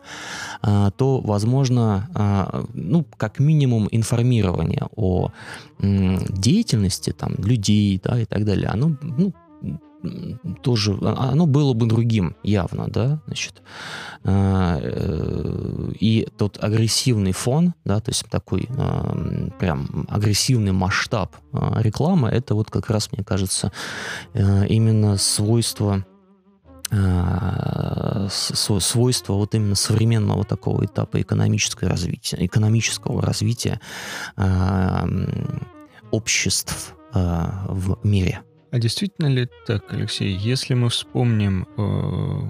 э, 0.64 0.92
то, 0.98 1.20
возможно, 1.22 2.10
э, 2.16 2.66
ну, 2.74 3.06
как 3.18 3.40
минимум 3.40 3.88
информирование 3.92 4.84
о 4.96 5.32
э, 5.80 6.18
деятельности 6.30 7.12
там, 7.12 7.36
людей 7.38 8.00
да, 8.04 8.20
и 8.20 8.26
так 8.26 8.46
далее, 8.46 8.68
оно 8.68 8.98
ну, 9.02 9.34
тоже, 10.62 10.98
а, 11.02 11.30
оно 11.32 11.46
было 11.46 11.74
бы 11.74 11.88
другим 11.88 12.36
явно, 12.44 12.88
да, 12.88 13.20
значит, 13.26 13.62
а, 14.24 14.80
э, 14.82 15.92
и 16.00 16.28
тот 16.38 16.64
агрессивный 16.64 17.32
фон, 17.32 17.74
да, 17.86 18.00
то 18.00 18.12
есть 18.12 18.26
такой 18.30 18.68
а, 18.78 19.50
прям 19.60 20.06
агрессивный 20.10 20.72
масштаб 20.72 21.36
рекламы, 21.52 22.30
это 22.30 22.56
вот 22.56 22.70
как 22.70 22.90
раз, 22.90 23.12
мне 23.12 23.24
кажется, 23.24 23.72
э, 24.34 24.68
именно 24.68 25.18
свойство 25.18 26.06
свойства 28.30 29.34
вот 29.34 29.54
именно 29.56 29.76
современного 29.76 30.46
такого 30.46 30.86
этапа 30.86 31.20
экономического 31.20 31.90
развития, 31.90 32.38
экономического 32.46 33.22
развития 33.22 33.82
обществ 36.12 36.96
в 37.14 37.98
мире. 38.04 38.42
А 38.78 38.80
действительно 38.80 39.26
ли 39.26 39.50
так, 39.66 39.92
Алексей? 39.92 40.36
Если 40.36 40.76
мы 40.76 40.90
вспомним 40.90 41.68
э, 41.78 41.82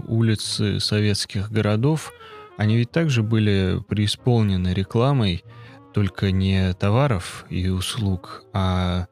улицы 0.10 0.82
советских 0.82 1.50
городов, 1.50 2.12
они 2.58 2.76
ведь 2.76 2.92
также 2.92 3.24
были 3.24 3.82
преисполнены 3.88 4.74
рекламой, 4.74 5.46
только 5.94 6.32
не 6.32 6.74
товаров 6.74 7.46
и 7.50 7.70
услуг, 7.70 8.44
а 8.52 9.08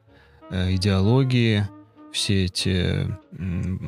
э, 0.50 0.74
идеологии, 0.74 1.66
все 2.12 2.44
эти 2.44 3.08
э, 3.08 3.08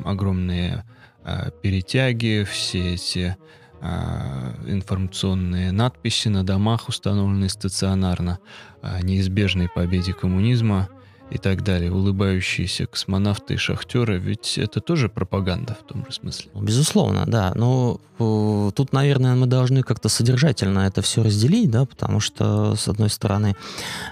огромные 0.05 0.83
э, 1.23 1.51
перетяги, 1.61 2.47
все 2.49 2.95
эти 2.95 3.37
э, 3.79 4.53
информационные 4.65 5.71
надписи 5.71 6.29
на 6.29 6.43
домах, 6.43 6.89
установленные 6.89 7.49
стационарно, 7.49 8.39
о 8.81 9.03
неизбежной 9.03 9.69
победе 9.69 10.13
коммунизма– 10.13 10.89
и 11.31 11.37
так 11.37 11.63
далее, 11.63 11.91
улыбающиеся 11.91 12.85
космонавты 12.87 13.53
и 13.53 13.57
шахтеры, 13.57 14.17
ведь 14.17 14.57
это 14.57 14.81
тоже 14.81 15.09
пропаганда 15.09 15.77
в 15.79 15.83
том 15.83 16.05
же 16.05 16.13
смысле. 16.13 16.51
Ну, 16.53 16.61
безусловно, 16.61 17.25
да. 17.27 17.53
Но 17.55 17.99
э, 18.19 18.71
тут, 18.75 18.93
наверное, 18.93 19.35
мы 19.35 19.45
должны 19.45 19.83
как-то 19.83 20.09
содержательно 20.09 20.79
это 20.79 21.01
все 21.01 21.23
разделить, 21.23 21.69
да, 21.69 21.85
потому 21.85 22.19
что, 22.19 22.75
с 22.75 22.87
одной 22.87 23.09
стороны, 23.09 23.55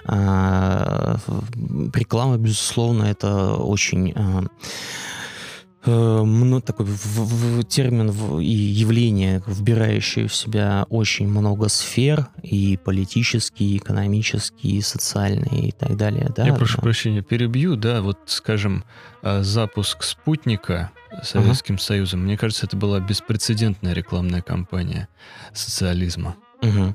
э, 0.06 1.16
реклама, 1.94 2.36
безусловно, 2.36 3.04
это 3.04 3.54
очень 3.54 4.12
э, 4.14 4.42
ну, 5.86 6.60
такой 6.60 6.86
в, 6.86 7.60
в, 7.60 7.64
термин 7.64 8.10
в, 8.10 8.40
и 8.40 8.46
явление, 8.46 9.42
вбирающее 9.46 10.26
в 10.26 10.34
себя 10.34 10.86
очень 10.90 11.28
много 11.28 11.68
сфер, 11.68 12.28
и 12.42 12.76
политические, 12.76 13.70
и 13.70 13.76
экономические, 13.78 14.78
и 14.78 14.80
социальные, 14.82 15.68
и 15.68 15.72
так 15.72 15.96
далее. 15.96 16.30
Да? 16.34 16.44
Я 16.44 16.54
прошу 16.54 16.78
Но... 16.78 16.82
прощения, 16.82 17.22
перебью, 17.22 17.76
да, 17.76 18.02
вот, 18.02 18.18
скажем, 18.26 18.84
а, 19.22 19.42
запуск 19.42 20.02
спутника 20.02 20.90
Советским 21.22 21.76
uh-huh. 21.76 21.80
Союзом, 21.80 22.20
мне 22.24 22.36
кажется, 22.36 22.66
это 22.66 22.76
была 22.76 23.00
беспрецедентная 23.00 23.92
рекламная 23.92 24.42
кампания 24.42 25.08
социализма. 25.52 26.36
Uh-huh. 26.62 26.94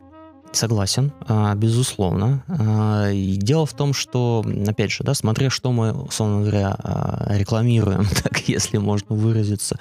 Согласен, 0.53 1.12
а, 1.27 1.55
безусловно. 1.55 2.43
А, 2.48 3.12
дело 3.12 3.65
в 3.65 3.74
том, 3.74 3.91
что, 3.91 4.45
опять 4.67 4.91
же, 4.91 5.03
да, 5.03 5.15
смотря 5.15 5.50
что 5.50 5.72
мы, 5.72 5.91
условно 5.93 6.41
говоря, 6.41 6.75
а, 6.77 7.25
рекламируем, 7.36 8.05
так 8.24 8.48
если 8.48 8.77
можно 8.77 9.15
выразиться, 9.15 9.79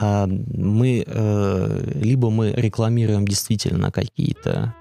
мы 0.00 1.04
э, 1.06 1.92
либо 1.94 2.30
мы 2.30 2.50
рекламируем 2.50 3.26
действительно 3.26 3.92
какие-то 3.92 4.74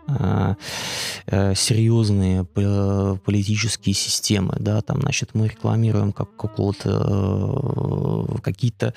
э, 1.28 1.54
серьезные 1.56 2.46
политические 2.46 3.94
системы, 3.94 4.56
да, 4.60 4.82
там, 4.82 5.02
значит, 5.02 5.30
мы 5.34 5.48
рекламируем 5.48 6.14
как 6.14 6.36
какого-то 6.36 8.28
э, 8.34 8.40
какие-то 8.42 8.94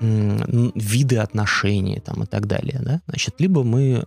виды 0.00 1.16
отношений 1.16 2.00
там 2.00 2.22
и 2.22 2.26
так 2.26 2.46
далее, 2.46 2.80
да, 2.82 3.00
значит, 3.08 3.34
либо 3.38 3.64
мы 3.64 4.04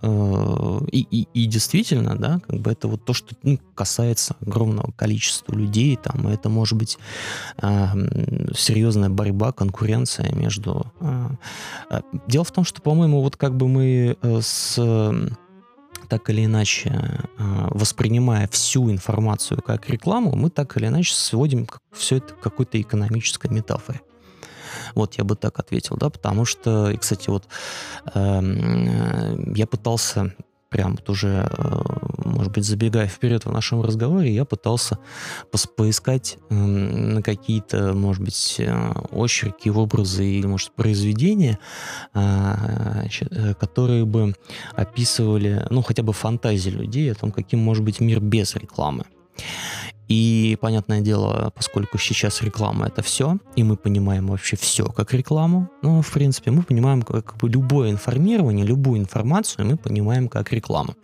и, 0.91 1.05
и, 1.11 1.27
и 1.33 1.50
действительно, 1.51 2.15
да, 2.15 2.39
как 2.48 2.60
бы 2.60 2.72
это 2.72 2.88
вот 2.88 3.05
то, 3.05 3.13
что 3.13 3.36
ну, 3.43 3.60
касается 3.75 4.36
огромного 4.41 4.91
количества 4.91 5.53
людей, 5.53 5.98
там, 6.01 6.27
это 6.27 6.50
может 6.50 6.77
быть 6.77 6.98
э, 7.62 7.88
серьезная 8.55 9.10
борьба, 9.10 9.51
конкуренция 9.51 10.34
между... 10.34 10.91
Э, 11.00 12.01
дело 12.27 12.43
в 12.43 12.51
том, 12.51 12.63
что, 12.63 12.81
по-моему, 12.81 13.22
вот 13.22 13.36
как 13.36 13.55
бы 13.55 13.67
мы 13.67 14.17
э, 14.22 14.39
с 14.41 14.79
так 16.08 16.29
или 16.29 16.43
иначе, 16.43 17.22
воспринимая 17.38 18.46
всю 18.50 18.91
информацию 18.91 19.62
как 19.62 19.89
рекламу, 19.89 20.36
мы 20.36 20.50
так 20.50 20.75
или 20.75 20.88
иначе 20.88 21.13
сводим 21.13 21.65
все 21.93 22.17
это 22.17 22.34
к 22.34 22.39
какой-то 22.41 22.81
экономической 22.81 23.50
метафоре. 23.50 24.01
Вот 24.93 25.15
я 25.15 25.24
бы 25.24 25.36
так 25.36 25.60
ответил, 25.60 25.96
да, 25.98 26.10
потому 26.10 26.43
что, 26.43 26.91
и, 26.91 26.98
кстати, 26.98 27.29
вот 27.29 27.48
э, 28.13 29.53
я 29.55 29.67
пытался 29.67 30.34
прям 30.71 30.95
вот 30.95 31.09
уже, 31.09 31.47
э, 31.51 31.81
может 32.25 32.53
быть, 32.53 32.65
забегая 32.65 33.07
вперед 33.07 33.45
в 33.45 33.51
нашем 33.51 33.81
разговоре, 33.81 34.33
я 34.33 34.45
пытался 34.45 34.97
поискать 35.75 36.37
на 36.49 37.21
какие-то, 37.21 37.93
может 37.93 38.23
быть, 38.23 38.55
э, 38.57 38.93
очерки, 39.11 39.69
образы 39.69 40.25
или, 40.25 40.47
может, 40.47 40.71
произведения, 40.71 41.59
а, 42.13 43.03
э, 43.19 43.53
которые 43.55 44.05
бы 44.05 44.33
описывали, 44.73 45.67
ну, 45.69 45.81
хотя 45.81 46.03
бы 46.03 46.13
фантазии 46.13 46.69
людей 46.69 47.11
о 47.11 47.15
том, 47.15 47.31
каким 47.31 47.59
может 47.59 47.83
быть 47.83 47.99
мир 47.99 48.21
без 48.21 48.55
рекламы. 48.55 49.03
И, 50.11 50.57
понятное 50.59 50.99
дело, 50.99 51.53
поскольку 51.55 51.97
сейчас 51.97 52.41
реклама 52.41 52.87
это 52.87 53.01
все, 53.01 53.37
и 53.55 53.63
мы 53.63 53.77
понимаем 53.77 54.27
вообще 54.27 54.57
все 54.57 54.83
как 54.83 55.13
рекламу, 55.13 55.69
ну, 55.81 56.01
в 56.01 56.11
принципе, 56.11 56.51
мы 56.51 56.63
понимаем 56.63 57.01
как 57.01 57.37
бы 57.37 57.47
любое 57.47 57.91
информирование, 57.91 58.65
любую 58.65 58.99
информацию 58.99 59.65
мы 59.65 59.77
понимаем 59.77 60.27
как 60.27 60.51
рекламу. 60.51 60.95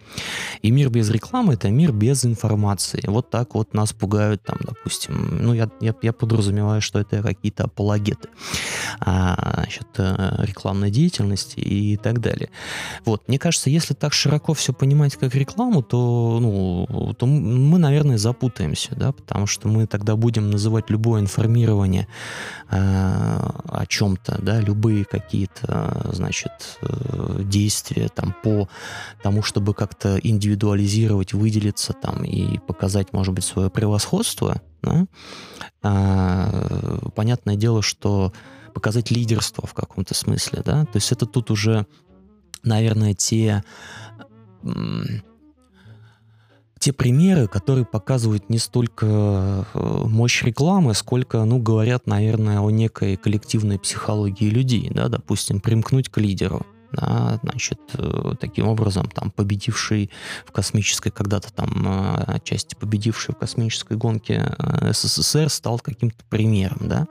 И 0.61 0.71
мир 0.71 0.89
без 0.89 1.09
рекламы 1.09 1.53
это 1.53 1.69
мир 1.69 1.93
без 1.93 2.25
информации. 2.25 3.01
Вот 3.07 3.29
так 3.29 3.55
вот 3.55 3.73
нас 3.73 3.93
пугают 3.93 4.43
там, 4.43 4.57
допустим, 4.59 5.39
ну, 5.41 5.53
я, 5.53 5.69
я, 5.79 5.95
я 6.01 6.11
подразумеваю, 6.11 6.81
что 6.81 6.99
это 6.99 7.21
какие-то 7.21 7.63
апологеты 7.63 8.27
а, 8.99 9.53
значит, 9.53 9.87
э, 9.99 10.43
рекламной 10.45 10.91
деятельности 10.91 11.61
и 11.61 11.95
так 11.95 12.19
далее. 12.19 12.49
Вот, 13.05 13.29
мне 13.29 13.39
кажется, 13.39 13.69
если 13.69 13.93
так 13.93 14.11
широко 14.11 14.53
все 14.53 14.73
понимать 14.73 15.15
как 15.15 15.33
рекламу, 15.33 15.81
то, 15.81 16.39
ну, 16.41 17.13
то 17.13 17.25
мы, 17.25 17.79
наверное, 17.79 18.17
запутаемся 18.17 18.96
да, 18.97 19.11
потому 19.11 19.47
что 19.47 19.67
мы 19.67 19.87
тогда 19.87 20.15
будем 20.15 20.49
называть 20.49 20.89
любое 20.89 21.21
информирование 21.21 22.07
э, 22.69 22.77
о 22.77 23.85
чем-то, 23.87 24.39
да, 24.41 24.59
любые 24.59 25.05
какие-то, 25.05 26.09
значит, 26.13 26.79
э, 26.81 27.41
действия 27.43 28.09
там 28.09 28.35
по 28.43 28.67
тому, 29.23 29.43
чтобы 29.43 29.73
как-то 29.73 30.17
индивидуализировать, 30.21 31.33
выделиться 31.33 31.93
там 31.93 32.23
и 32.23 32.57
показать, 32.59 33.13
может 33.13 33.33
быть, 33.33 33.43
свое 33.43 33.69
превосходство, 33.69 34.61
да, 34.81 35.05
э, 35.83 36.99
понятное 37.15 37.55
дело, 37.55 37.81
что 37.81 38.33
показать 38.73 39.11
лидерство 39.11 39.65
в 39.65 39.73
каком-то 39.73 40.13
смысле, 40.13 40.61
да, 40.65 40.85
то 40.85 40.95
есть 40.95 41.11
это 41.11 41.25
тут 41.25 41.51
уже, 41.51 41.85
наверное, 42.63 43.13
те 43.13 43.63
те 46.79 46.93
примеры, 46.93 47.47
которые 47.47 47.85
показывают 47.85 48.49
не 48.49 48.59
столько 48.59 49.65
э, 49.73 50.03
мощь 50.05 50.43
рекламы, 50.43 50.93
сколько, 50.93 51.43
ну, 51.45 51.59
говорят, 51.59 52.07
наверное, 52.07 52.59
о 52.59 52.69
некой 52.69 53.17
коллективной 53.17 53.79
психологии 53.79 54.49
людей, 54.49 54.91
да, 54.93 55.07
допустим, 55.07 55.59
примкнуть 55.59 56.09
к 56.09 56.17
лидеру 56.17 56.65
да, 56.91 57.39
значит, 57.43 57.79
э, 57.93 58.33
таким 58.39 58.67
образом, 58.67 59.09
там, 59.09 59.31
победивший 59.31 60.09
в 60.45 60.51
космической, 60.51 61.09
когда-то 61.09 61.51
там, 61.53 61.69
э, 61.85 62.23
отчасти 62.35 62.75
победивший 62.75 63.35
в 63.35 63.37
космической 63.37 63.97
гонке 63.97 64.53
э, 64.57 64.91
СССР 64.93 65.49
стал 65.49 65.79
каким-то 65.79 66.23
примером, 66.29 66.79
да, 66.81 67.07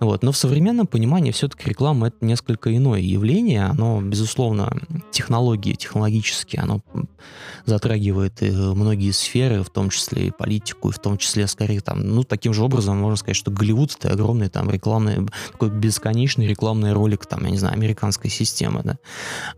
вот, 0.00 0.22
но 0.22 0.32
в 0.32 0.36
современном 0.36 0.86
понимании 0.86 1.32
все-таки 1.32 1.68
реклама 1.68 2.08
это 2.08 2.24
несколько 2.24 2.74
иное 2.74 3.00
явление, 3.00 3.64
оно, 3.64 4.00
безусловно, 4.00 4.76
технологии, 5.10 5.74
технологически, 5.74 6.56
оно 6.56 6.80
затрагивает 7.66 8.42
и 8.42 8.50
многие 8.50 9.10
сферы, 9.12 9.62
в 9.62 9.70
том 9.70 9.90
числе 9.90 10.28
и 10.28 10.30
политику, 10.30 10.90
и 10.90 10.92
в 10.92 10.98
том 10.98 11.18
числе, 11.18 11.46
скорее, 11.46 11.80
там, 11.80 12.02
ну, 12.02 12.24
таким 12.24 12.52
же 12.52 12.64
образом 12.64 12.98
можно 12.98 13.16
сказать, 13.16 13.36
что 13.36 13.50
Голливуд 13.50 13.96
это 13.98 14.12
огромный 14.12 14.48
там 14.48 14.70
рекламный, 14.70 15.28
такой 15.52 15.70
бесконечный 15.70 16.46
рекламный 16.46 16.92
ролик, 16.92 17.26
там, 17.26 17.44
я 17.44 17.50
не 17.50 17.58
знаю, 17.58 17.74
американской 17.74 18.30
системы, 18.30 18.82
да, 18.84 18.96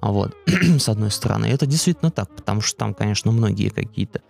вот, 0.00 0.34
с 0.78 0.88
одной 0.88 1.10
стороны. 1.10 1.46
Это 1.46 1.66
действительно 1.66 2.10
так, 2.10 2.34
потому 2.34 2.60
что 2.60 2.78
там, 2.78 2.94
конечно, 2.94 3.30
многие 3.32 3.68
какие-то 3.68 4.20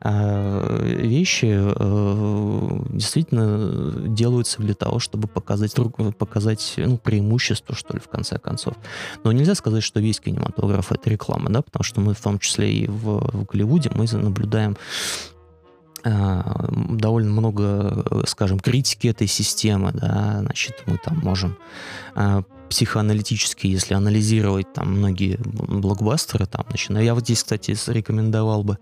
э, 0.00 0.98
вещи 1.02 1.50
э, 1.52 2.80
действительно 2.90 4.08
делаются 4.08 4.60
для 4.60 4.74
того, 4.74 4.98
чтобы 4.98 5.28
показать, 5.28 5.74
показать 6.18 6.74
ну, 6.76 6.98
преимущество, 6.98 7.74
что 7.74 7.94
ли, 7.94 8.00
в 8.00 8.08
конце 8.08 8.38
концов. 8.38 8.74
Но 9.24 9.32
нельзя 9.32 9.54
сказать, 9.54 9.82
что 9.82 10.00
весь 10.00 10.20
кинематограф— 10.20 10.92
это 10.92 11.10
реклама, 11.10 11.50
да, 11.50 11.62
потому 11.62 11.84
что 11.84 12.00
мы 12.00 12.14
в 12.14 12.20
том 12.20 12.38
числе 12.38 12.72
и 12.72 12.86
в, 12.86 13.18
в 13.32 13.44
Голливуде 13.44 13.90
мы 13.94 14.06
наблюдаем 14.12 14.76
э, 16.04 16.42
довольно 16.90 17.30
много, 17.32 18.04
скажем, 18.26 18.60
критики 18.60 19.08
этой 19.08 19.26
системы, 19.26 19.92
да, 19.92 20.38
значит, 20.40 20.82
мы 20.86 20.98
там 20.98 21.18
можем 21.18 21.56
э, 22.14 22.42
психоаналитически, 22.72 23.66
если 23.66 23.92
анализировать 23.92 24.72
там 24.72 24.92
многие 24.96 25.38
блокбастеры, 25.44 26.46
там, 26.46 26.64
начиная. 26.70 27.04
Я 27.04 27.14
вот 27.14 27.24
здесь, 27.24 27.42
кстати, 27.42 27.76
рекомендовал 27.90 28.64
бы 28.64 28.78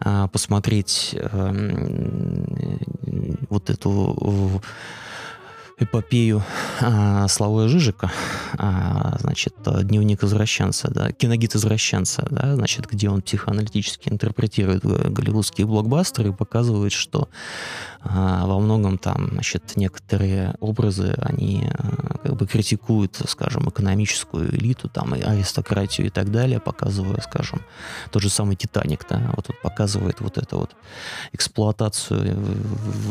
а, 0.00 0.26
посмотреть 0.26 1.14
а, 1.14 1.52
вот 3.48 3.70
эту 3.70 4.60
эпопею 5.78 6.42
а, 6.80 7.28
Славоя 7.28 7.68
Жижика, 7.68 8.10
а, 8.58 9.16
значит, 9.20 9.54
дневник 9.84 10.24
извращенца, 10.24 10.90
да, 10.90 11.12
киногид 11.12 11.54
извращенца, 11.54 12.26
да, 12.30 12.56
значит, 12.56 12.86
где 12.90 13.08
он 13.08 13.22
психоаналитически 13.22 14.08
интерпретирует 14.08 14.84
голливудские 14.84 15.68
блокбастеры 15.68 16.30
и 16.30 16.32
показывает, 16.32 16.92
что 16.92 17.28
во 18.04 18.58
многом 18.58 18.98
там, 18.98 19.28
значит, 19.32 19.72
некоторые 19.76 20.54
образы, 20.60 21.14
они 21.18 21.68
а, 21.72 22.18
как 22.22 22.36
бы 22.36 22.46
критикуют, 22.46 23.20
скажем, 23.26 23.68
экономическую 23.68 24.54
элиту, 24.54 24.88
там, 24.88 25.14
и 25.14 25.20
аристократию 25.20 26.06
и 26.06 26.10
так 26.10 26.30
далее, 26.30 26.60
показывая, 26.60 27.20
скажем, 27.20 27.60
тот 28.10 28.22
же 28.22 28.30
самый 28.30 28.56
«Титаник», 28.56 29.06
да, 29.08 29.32
вот, 29.36 29.48
вот 29.48 29.60
показывает 29.62 30.20
вот 30.20 30.38
эту 30.38 30.58
вот 30.58 30.76
эксплуатацию 31.32 32.36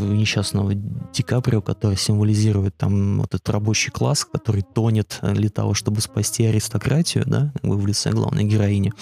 несчастного 0.01 0.74
Ди 0.74 1.24
Каприо, 1.24 1.62
который 1.62 1.97
символизирует 1.97 2.78
там 2.78 3.19
вот 3.19 3.34
этот 3.34 3.50
рабочий 3.50 3.91
класс, 3.91 4.26
который 4.26 4.62
тонет 4.62 5.19
для 5.21 5.50
того, 5.50 5.73
чтобы 5.73 6.02
спасти 6.02 6.45
аристократию, 6.45 7.23
да, 7.26 7.52
в 7.63 7.86
лице 7.86 8.12
главной 8.12 8.45
героини. 8.45 8.93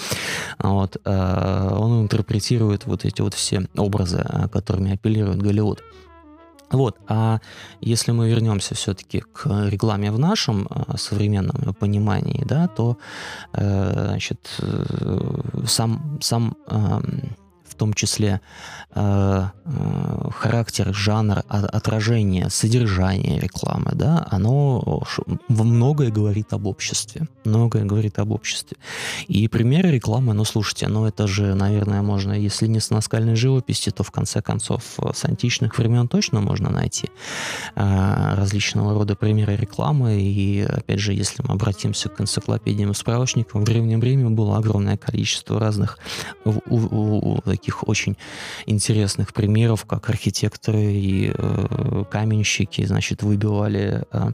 Вот. 0.59 0.97
А, 1.05 1.77
он 1.77 2.03
интерпретирует 2.03 2.85
вот 2.85 3.05
эти 3.05 3.21
вот 3.21 3.33
все 3.33 3.67
образы, 3.77 4.25
которыми 4.51 4.93
апеллирует 4.93 5.41
Голливуд. 5.41 5.83
Вот, 6.71 6.97
а 7.07 7.39
если 7.81 8.11
мы 8.11 8.29
вернемся 8.29 8.75
все-таки 8.75 9.21
к 9.21 9.69
рекламе 9.69 10.11
в 10.11 10.19
нашем 10.19 10.67
а, 10.69 10.97
современном 10.97 11.73
понимании, 11.73 12.43
да, 12.45 12.67
то, 12.67 12.97
э, 13.53 14.07
значит, 14.09 14.49
э, 14.59 15.65
сам, 15.67 16.19
сам 16.21 16.57
в 17.75 17.77
том 17.77 17.93
числе 17.93 18.39
э, 18.95 19.49
э, 19.65 20.29
характер, 20.31 20.93
жанр, 20.93 21.43
отражение, 21.49 22.49
содержание 22.49 23.37
рекламы, 23.37 23.91
да, 23.93 24.25
оно 24.31 25.03
многое 25.49 26.09
говорит 26.09 26.53
об 26.53 26.67
обществе. 26.67 27.27
Многое 27.43 27.83
говорит 27.83 28.17
об 28.19 28.31
обществе. 28.31 28.77
И 29.27 29.47
примеры 29.49 29.91
рекламы, 29.91 30.33
ну, 30.33 30.45
слушайте, 30.45 30.87
ну, 30.87 31.05
это 31.05 31.27
же, 31.27 31.53
наверное, 31.53 32.01
можно, 32.01 32.31
если 32.31 32.67
не 32.67 32.79
с 32.79 32.91
наскальной 32.91 33.35
живописи, 33.35 33.91
то, 33.91 34.03
в 34.03 34.11
конце 34.11 34.41
концов, 34.41 34.83
с 35.13 35.25
античных 35.25 35.77
времен 35.77 36.07
точно 36.07 36.39
можно 36.39 36.69
найти 36.69 37.09
э, 37.75 38.35
различного 38.35 38.93
рода 38.93 39.15
примеры 39.15 39.57
рекламы. 39.57 40.21
И, 40.21 40.61
опять 40.61 40.99
же, 40.99 41.13
если 41.13 41.43
мы 41.45 41.55
обратимся 41.55 42.07
к 42.07 42.21
энциклопедиям 42.21 42.91
и 42.91 42.93
справочникам, 42.93 43.61
в 43.61 43.65
Древнем 43.65 44.01
Риме 44.01 44.29
было 44.29 44.57
огромное 44.57 44.95
количество 44.95 45.59
разных 45.59 45.99
у, 46.45 46.51
у, 46.69 47.35
у, 47.35 47.41
таких 47.65 47.87
очень 47.87 48.15
интересных 48.67 49.33
примеров, 49.33 49.85
как 49.85 50.09
архитекторы 50.09 50.81
и 50.81 51.31
э, 51.33 52.03
каменщики, 52.11 52.85
значит, 52.85 53.23
выбивали 53.23 54.03
э, 54.11 54.31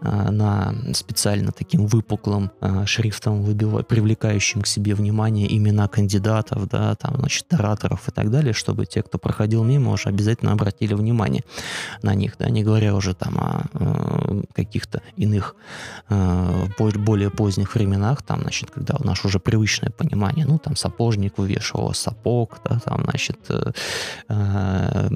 э, 0.00 0.30
на 0.30 0.74
специально 0.94 1.52
таким 1.52 1.86
выпуклым 1.86 2.50
э, 2.60 2.86
шрифтом, 2.86 3.42
выбивали, 3.42 3.84
привлекающим 3.84 4.62
к 4.62 4.66
себе 4.66 4.94
внимание 4.94 5.46
имена 5.54 5.88
кандидатов, 5.88 6.68
да, 6.68 6.94
там, 6.94 7.16
значит, 7.18 7.52
ораторов 7.52 8.08
и 8.08 8.10
так 8.10 8.30
далее, 8.30 8.54
чтобы 8.54 8.86
те, 8.86 9.02
кто 9.02 9.18
проходил 9.18 9.64
мимо, 9.64 9.92
уже 9.92 10.08
обязательно 10.08 10.52
обратили 10.52 10.94
внимание 10.94 11.42
на 12.02 12.14
них, 12.14 12.36
да, 12.38 12.48
не 12.50 12.64
говоря 12.64 12.94
уже 12.94 13.14
там 13.14 13.38
о 13.38 13.62
э, 13.74 14.42
каких-то 14.54 15.02
иных 15.18 15.54
э, 16.08 16.66
более 16.78 17.30
поздних 17.30 17.74
временах, 17.74 18.22
там, 18.22 18.40
значит, 18.40 18.70
когда 18.70 18.96
наше 19.04 19.26
уже 19.26 19.38
привычное 19.38 19.90
понимание, 19.90 20.46
ну, 20.46 20.58
там, 20.58 20.76
сапожник 20.76 21.38
вывешивал 21.38 21.92
сапог, 21.94 22.61
да, 22.64 22.78
там, 22.78 23.04
значит, 23.04 23.38
э, 23.48 23.72
э, 24.28 25.08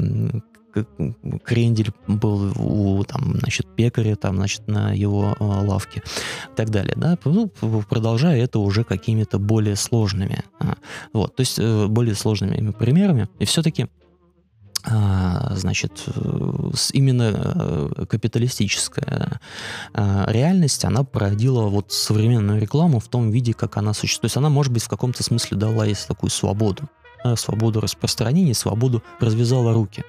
крендель 1.45 1.91
был 2.07 2.53
у 2.59 3.03
там, 3.05 3.39
значит, 3.39 3.67
пекаря, 3.77 4.15
там, 4.17 4.37
значит, 4.37 4.69
на 4.69 4.93
его 4.93 5.37
э, 5.39 5.45
лавке 5.45 6.03
и 6.53 6.57
так 6.57 6.71
далее, 6.71 6.95
да, 6.97 7.19
ну, 7.25 7.49
продолжая 7.89 8.43
это 8.43 8.59
уже 8.59 8.85
какими-то 8.85 9.39
более 9.39 9.77
сложными, 9.77 10.45
а, 10.61 10.75
вот, 11.13 11.35
то 11.37 11.41
есть 11.41 11.59
более 11.59 12.15
сложными 12.15 12.73
примерами, 12.73 13.29
и 13.39 13.45
все-таки 13.47 13.87
а, 14.89 15.53
значит, 15.57 16.05
именно 16.93 17.91
капиталистическая 18.09 19.41
реальность, 19.95 20.85
она 20.85 21.03
породила 21.03 21.63
вот 21.63 21.91
современную 21.91 22.61
рекламу 22.61 23.01
в 23.01 23.09
том 23.09 23.31
виде, 23.31 23.53
как 23.53 23.79
она 23.79 23.95
существует. 23.95 24.21
То 24.21 24.27
есть 24.27 24.37
она, 24.37 24.49
может 24.49 24.73
быть, 24.73 24.85
в 24.85 24.89
каком-то 24.89 25.25
смысле 25.25 25.57
дала 25.57 25.87
ей 25.87 25.97
такую 26.07 26.31
свободу 26.31 26.89
свободу 27.35 27.81
распространения, 27.81 28.55
свободу 28.55 29.03
развязала 29.19 29.73
руки. 29.73 30.05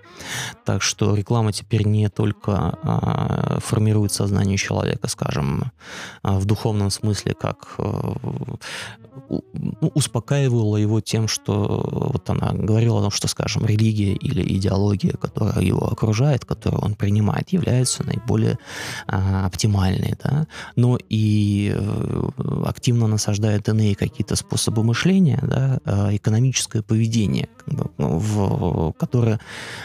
Так 0.66 0.82
что 0.82 1.16
реклама 1.16 1.52
теперь 1.52 1.88
не 1.88 2.10
только 2.10 2.78
а, 2.84 3.60
формирует 3.60 4.12
сознание 4.12 4.58
человека, 4.58 5.08
скажем, 5.08 5.72
а, 6.22 6.40
в 6.40 6.46
духовном 6.46 6.92
смысле, 6.92 7.34
как 7.34 7.76
а, 7.78 8.16
успокаивала 9.94 10.78
его 10.78 11.02
тем, 11.02 11.28
что 11.28 12.10
вот 12.14 12.30
она 12.30 12.52
говорила 12.54 13.00
о 13.00 13.02
том, 13.04 13.12
что, 13.12 13.28
скажем, 13.28 13.66
религия 13.66 14.14
или 14.14 14.42
идеология, 14.58 15.14
которая 15.14 15.62
его 15.64 15.88
окружает, 15.88 16.46
которую 16.46 16.84
он 16.84 16.96
принимает, 16.96 17.50
является 17.50 18.06
наиболее 18.06 18.58
а, 19.08 19.46
оптимальной, 19.46 20.16
да, 20.24 20.48
но 20.76 20.98
и 21.10 21.74
э, 21.76 22.30
активно 22.66 23.08
насаждает 23.08 23.68
иные 23.70 23.96
какие-то 23.96 24.36
способы 24.36 24.84
мышления, 24.84 25.40
да, 25.42 25.80
а, 25.86 26.16
экономическое 26.16 26.82
поведение, 26.82 27.07
бы, 27.68 27.92
ну, 27.98 28.18
в, 28.18 28.94
которое, 28.94 29.40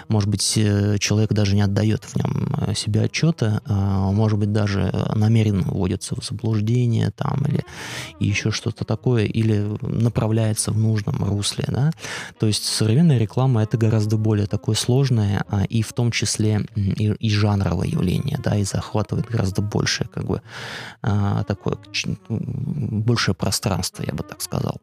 может 0.09 0.29
быть, 0.29 0.55
э, 0.57 0.99
человек 0.99 1.33
даже 1.33 1.55
не 1.55 1.63
отдает 1.63 2.05
в 2.05 2.17
нем 2.17 2.55
э, 2.59 2.75
себе 2.75 3.03
отчета, 3.03 3.61
а, 3.67 4.11
может 4.13 4.39
быть, 4.39 4.53
даже 4.53 4.93
намеренно 5.15 5.63
вводится 5.63 6.15
в 6.15 6.25
заблуждение 6.25 7.11
там 7.11 7.45
или 7.47 7.65
еще 8.21 8.51
что-то 8.51 8.85
такое, 8.85 9.25
или 9.25 9.77
направляется 9.83 10.73
в 10.73 10.79
нужном 10.79 11.25
русле, 11.25 11.65
да. 11.69 11.91
То 12.39 12.47
есть 12.47 12.65
современная 12.65 13.19
реклама 13.19 13.63
это 13.63 13.77
гораздо 13.77 14.17
более 14.17 14.47
такое 14.47 14.77
сложное 14.77 15.45
а, 15.49 15.65
и 15.65 15.83
в 15.83 15.93
том 15.93 16.11
числе 16.11 16.67
и, 16.77 17.13
и 17.13 17.31
жанровое 17.31 17.89
явление, 17.89 18.39
да, 18.43 18.57
и 18.57 18.65
захватывает 18.65 19.27
гораздо 19.27 19.63
большее, 19.63 20.09
как 20.09 20.25
бы, 20.25 20.43
а, 21.03 21.45
такое 21.45 21.79
большее 22.29 23.35
пространство, 23.35 24.05
я 24.07 24.15
бы 24.15 24.23
так 24.23 24.41
сказал. 24.41 24.81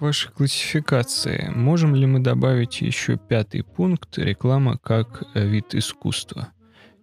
Вашей 0.00 0.32
классификации. 0.32 1.52
Можем 1.54 1.94
ли 1.94 2.06
мы 2.06 2.20
добавить 2.20 2.80
еще 2.80 3.18
пятый 3.18 3.62
пункт? 3.62 4.16
Реклама 4.16 4.78
как 4.78 5.24
вид 5.34 5.74
искусства? 5.74 6.48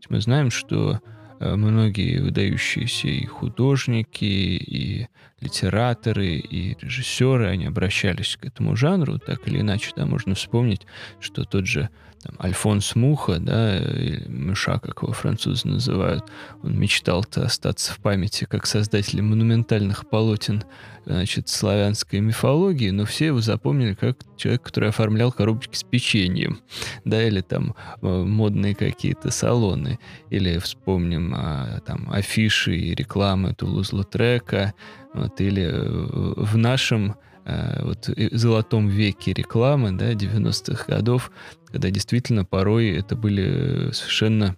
Мы 0.09 0.19
знаем, 0.19 0.49
что 0.49 0.99
Э, 1.39 1.55
многие 1.55 2.19
выдающиеся 2.19 3.07
и 3.09 3.25
художники, 3.25 4.25
и 4.25 5.07
литераторы, 5.39 6.37
и 6.37 6.75
режиссеры, 6.81 7.47
они 7.47 7.67
обращались 7.67 8.37
к 8.37 8.45
этому 8.45 8.75
жанру, 8.75 9.19
так 9.19 9.47
или 9.47 9.59
иначе, 9.59 9.91
да, 9.95 10.05
можно 10.05 10.33
вспомнить, 10.33 10.87
что 11.19 11.43
тот 11.43 11.67
же 11.67 11.89
там, 12.27 12.35
Альфонс 12.43 12.95
Муха, 12.95 13.39
да, 13.39 13.79
Мыша, 14.27 14.79
как 14.79 15.01
его 15.01 15.13
французы 15.13 15.67
называют, 15.67 16.25
он 16.61 16.77
мечтал-то 16.77 17.45
остаться 17.45 17.93
в 17.93 17.99
памяти 17.99 18.45
как 18.45 18.65
создатель 18.65 19.21
монументальных 19.21 20.09
полотен 20.09 20.63
значит, 21.05 21.47
славянской 21.47 22.19
мифологии, 22.19 22.89
но 22.89 23.05
все 23.05 23.27
его 23.27 23.39
запомнили 23.39 23.93
как 23.93 24.17
человек, 24.35 24.63
который 24.63 24.89
оформлял 24.89 25.31
коробочки 25.31 25.75
с 25.75 25.83
печеньем, 25.83 26.59
да, 27.05 27.25
или 27.25 27.41
там 27.41 27.75
э, 28.01 28.07
модные 28.07 28.75
какие-то 28.75 29.31
салоны, 29.31 29.99
или 30.29 30.57
вспомним 30.57 31.33
а, 31.35 31.79
там 31.85 32.09
афиши 32.11 32.75
и 32.75 32.93
рекламы 32.93 33.53
Тулуз-Лутрека, 33.53 34.73
вот, 35.13 35.39
или 35.39 35.63
э, 35.63 36.33
в 36.35 36.57
нашем 36.57 37.15
э, 37.45 37.83
вот 37.83 38.09
золотом 38.31 38.89
веке 38.89 39.31
рекламы, 39.31 39.93
да, 39.93 40.11
90-х 40.11 40.85
годов, 40.87 41.31
когда 41.67 41.89
действительно 41.89 42.45
порой 42.45 42.91
это 42.91 43.15
были 43.15 43.91
совершенно 43.91 44.55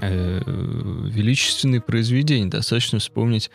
э, 0.00 0.40
величественные 0.46 1.80
произведения. 1.80 2.46
Достаточно 2.50 2.98
вспомнить 2.98 3.50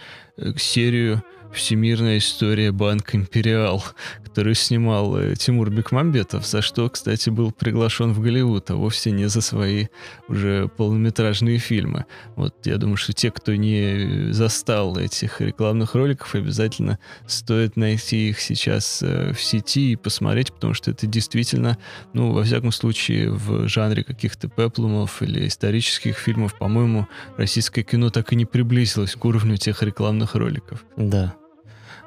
серию 0.57 1.23
«Всемирная 1.53 2.17
история 2.17 2.71
Банк 2.71 3.13
Империал», 3.15 3.83
который 4.23 4.55
снимал 4.55 5.17
э, 5.17 5.35
Тимур 5.35 5.69
Бекмамбетов, 5.69 6.47
за 6.47 6.61
что, 6.61 6.89
кстати, 6.89 7.29
был 7.29 7.51
приглашен 7.51 8.13
в 8.13 8.21
Голливуд, 8.21 8.71
а 8.71 8.75
вовсе 8.75 9.11
не 9.11 9.27
за 9.27 9.41
свои 9.41 9.87
уже 10.29 10.69
полнометражные 10.77 11.57
фильмы. 11.57 12.05
Вот 12.37 12.55
я 12.65 12.77
думаю, 12.77 12.95
что 12.95 13.11
те, 13.11 13.29
кто 13.29 13.53
не 13.55 14.31
застал 14.31 14.97
этих 14.97 15.41
рекламных 15.41 15.95
роликов, 15.95 16.33
обязательно 16.33 16.97
стоит 17.27 17.75
найти 17.75 18.29
их 18.29 18.39
сейчас 18.39 19.03
э, 19.03 19.33
в 19.33 19.43
сети 19.43 19.91
и 19.91 19.95
посмотреть, 19.97 20.53
потому 20.53 20.73
что 20.73 20.91
это 20.91 21.07
действительно, 21.07 21.77
ну, 22.13 22.31
во 22.31 22.43
всяком 22.43 22.71
случае, 22.71 23.31
в 23.31 23.67
жанре 23.67 24.05
каких-то 24.05 24.47
пеплумов 24.47 25.21
или 25.21 25.47
исторических 25.47 26.17
фильмов, 26.17 26.57
по-моему, 26.57 27.07
российское 27.35 27.83
кино 27.83 28.09
так 28.09 28.31
и 28.31 28.37
не 28.37 28.45
приблизилось 28.45 29.15
к 29.15 29.25
уровню 29.25 29.57
тех 29.57 29.83
рекламных 29.83 30.35
роликов. 30.35 30.85
Да, 30.95 31.35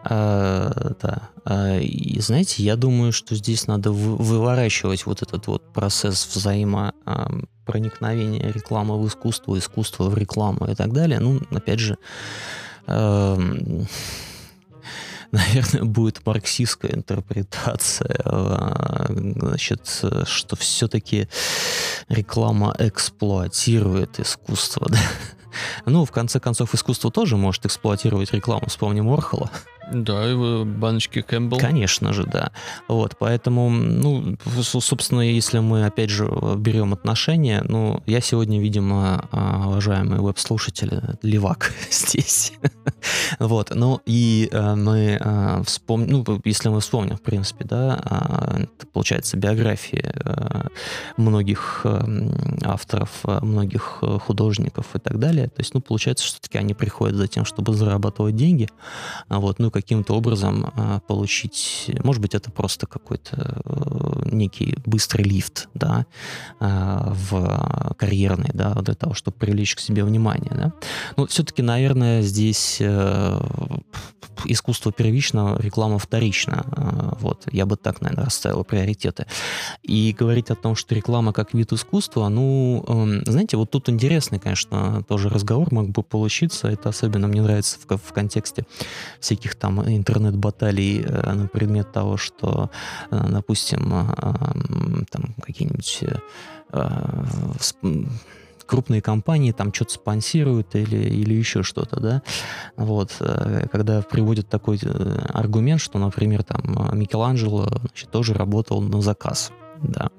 а, 0.07 0.93
да. 1.01 1.31
А, 1.45 1.79
и 1.79 2.21
знаете, 2.21 2.63
я 2.63 2.77
думаю, 2.77 3.11
что 3.13 3.35
здесь 3.35 3.67
надо 3.67 3.91
выворачивать 3.91 5.07
вот 5.07 5.23
этот 5.23 5.47
вот 5.47 5.73
процесс 5.73 6.29
взаимопроникновения 6.35 8.53
рекламы 8.53 9.01
в 9.01 9.09
искусство, 9.09 9.59
искусства 9.59 10.11
в 10.11 10.19
рекламу 10.19 10.71
и 10.71 10.75
так 10.75 10.93
далее. 10.93 11.21
Ну, 11.21 11.41
опять 11.51 11.81
же, 11.81 11.97
наверное, 12.87 13.89
будет 15.85 16.27
марксистская 16.27 16.93
интерпретация, 16.93 18.15
а, 18.27 19.07
значит, 19.09 20.05
что 20.27 20.57
все-таки 20.57 21.29
реклама 22.09 22.77
эксплуатирует 22.79 24.21
искусство. 24.21 24.87
Да? 24.97 24.99
Ну, 25.87 26.05
в 26.05 26.11
конце 26.11 26.41
концов, 26.41 26.75
искусство 26.75 27.11
тоже 27.11 27.37
может 27.37 27.67
эксплуатировать 27.67 28.33
рекламу. 28.33 28.67
Вспомним 28.67 29.09
Орхола. 29.09 29.51
Да, 29.93 30.31
и 30.31 30.65
баночки 30.65 31.21
Кэмпбелл. 31.21 31.59
Конечно 31.59 32.13
же, 32.13 32.25
да. 32.25 32.51
Вот, 32.89 33.17
поэтому, 33.19 33.71
ну, 33.71 34.37
собственно, 34.63 35.21
если 35.21 35.59
мы, 35.59 35.85
опять 35.87 36.11
же, 36.11 36.29
берем 36.57 36.93
отношения, 36.93 37.63
ну, 37.69 38.03
я 38.07 38.21
сегодня, 38.21 38.61
видимо, 38.61 39.29
а, 39.31 39.69
уважаемые 39.69 40.21
веб-слушатели, 40.21 41.03
левак 41.23 41.73
здесь. 41.91 42.53
вот, 43.39 43.73
ну, 43.75 44.01
и 44.07 44.49
э, 44.51 44.75
мы 44.75 45.19
э, 45.21 45.63
вспомним, 45.65 46.25
ну, 46.27 46.41
если 46.45 46.69
мы 46.69 46.81
вспомним, 46.81 47.17
в 47.17 47.23
принципе, 47.23 47.65
да, 47.65 48.01
а, 48.05 48.61
получается, 48.93 49.37
биографии 49.37 50.13
э, 50.15 50.69
многих 51.17 51.87
авторов, 52.63 53.11
многих 53.25 54.03
художников 54.27 54.87
и 54.95 54.99
так 54.99 55.19
далее, 55.19 55.49
то 55.49 55.61
есть, 55.61 55.75
ну, 55.75 55.81
получается, 55.81 56.25
что 56.25 56.41
таки 56.41 56.59
они 56.59 56.75
приходят 56.75 57.17
за 57.17 57.29
тем, 57.29 57.45
чтобы 57.45 57.75
зарабатывать 57.75 58.37
деньги, 58.37 58.69
а 59.29 59.41
вот, 59.41 59.59
ну, 59.59 59.71
каким-то 59.75 60.15
образом 60.15 60.71
а, 60.77 61.01
получить, 61.01 61.91
может 62.05 62.23
быть, 62.23 62.35
это 62.35 62.53
просто 62.53 62.87
какой-то 62.87 63.61
э, 63.65 64.29
некий 64.31 64.77
быстрый 64.87 65.23
лифт, 65.23 65.69
да, 65.75 66.07
а, 66.61 67.13
в 67.13 67.95
карьерный, 67.99 68.51
да, 68.55 68.75
для 68.75 68.95
того, 68.95 69.15
чтобы 69.15 69.37
привлечь 69.37 69.75
к 69.75 69.81
себе 69.81 70.05
внимание, 70.05 70.53
да. 70.55 70.73
Но 71.17 71.27
все-таки, 71.27 71.63
наверное, 71.63 72.23
здесь 72.23 72.79
э, 72.81 73.41
искусство 74.45 74.93
первично, 74.93 75.57
реклама 75.59 75.99
вторична. 75.99 76.65
А, 76.77 77.17
вот, 77.21 77.47
я 77.53 77.67
бы 77.67 77.77
так, 77.77 78.01
наверное, 78.01 78.25
расставил 78.25 78.65
приоритеты. 78.65 79.27
И 79.83 80.15
говорить 80.19 80.51
о 80.51 80.55
том, 80.55 80.77
что 80.77 80.95
реклама 80.95 81.33
как 81.33 81.55
вид 81.55 81.73
искусства, 81.73 82.29
ну, 82.29 82.85
эм, 82.87 83.25
знаете, 83.27 83.57
вот 83.57 83.71
тут 83.71 83.89
интересный, 83.89 84.39
конечно, 84.39 85.03
тоже 85.09 85.29
разговор 85.29 85.73
мог 85.73 85.89
бы 85.89 86.03
получиться. 86.03 86.69
Это 86.69 86.89
особенно 86.89 87.29
мне 87.29 87.43
нравится 87.43 87.79
в, 87.89 87.97
в 87.97 88.13
контексте 88.13 88.65
всяких 89.21 89.55
там 89.65 89.81
интернет-баталий 89.81 91.01
э, 91.01 91.33
на 91.33 91.47
предмет 91.49 91.91
того, 91.91 92.19
что, 92.19 92.71
э, 93.11 93.27
допустим, 93.31 93.95
э, 93.95 95.07
там 95.11 95.35
какие-нибудь 95.41 96.05
крупные 98.67 99.01
компании 99.01 99.53
там 99.53 99.73
что-то 99.73 99.95
спонсируют 99.95 100.75
или, 100.75 100.97
или 100.97 101.33
еще 101.33 101.63
что-то, 101.63 102.01
да, 102.01 102.23
вот, 102.77 103.13
когда 103.71 104.03
приводят 104.03 104.49
такой 104.49 104.81
аргумент, 105.29 105.81
что, 105.81 105.99
например, 105.99 106.43
там 106.43 106.99
Микеланджело 106.99 107.69
значит, 107.81 108.11
тоже 108.11 108.35
работал 108.35 108.81
на 108.81 109.01
заказ, 109.03 109.53
да, 109.83 110.11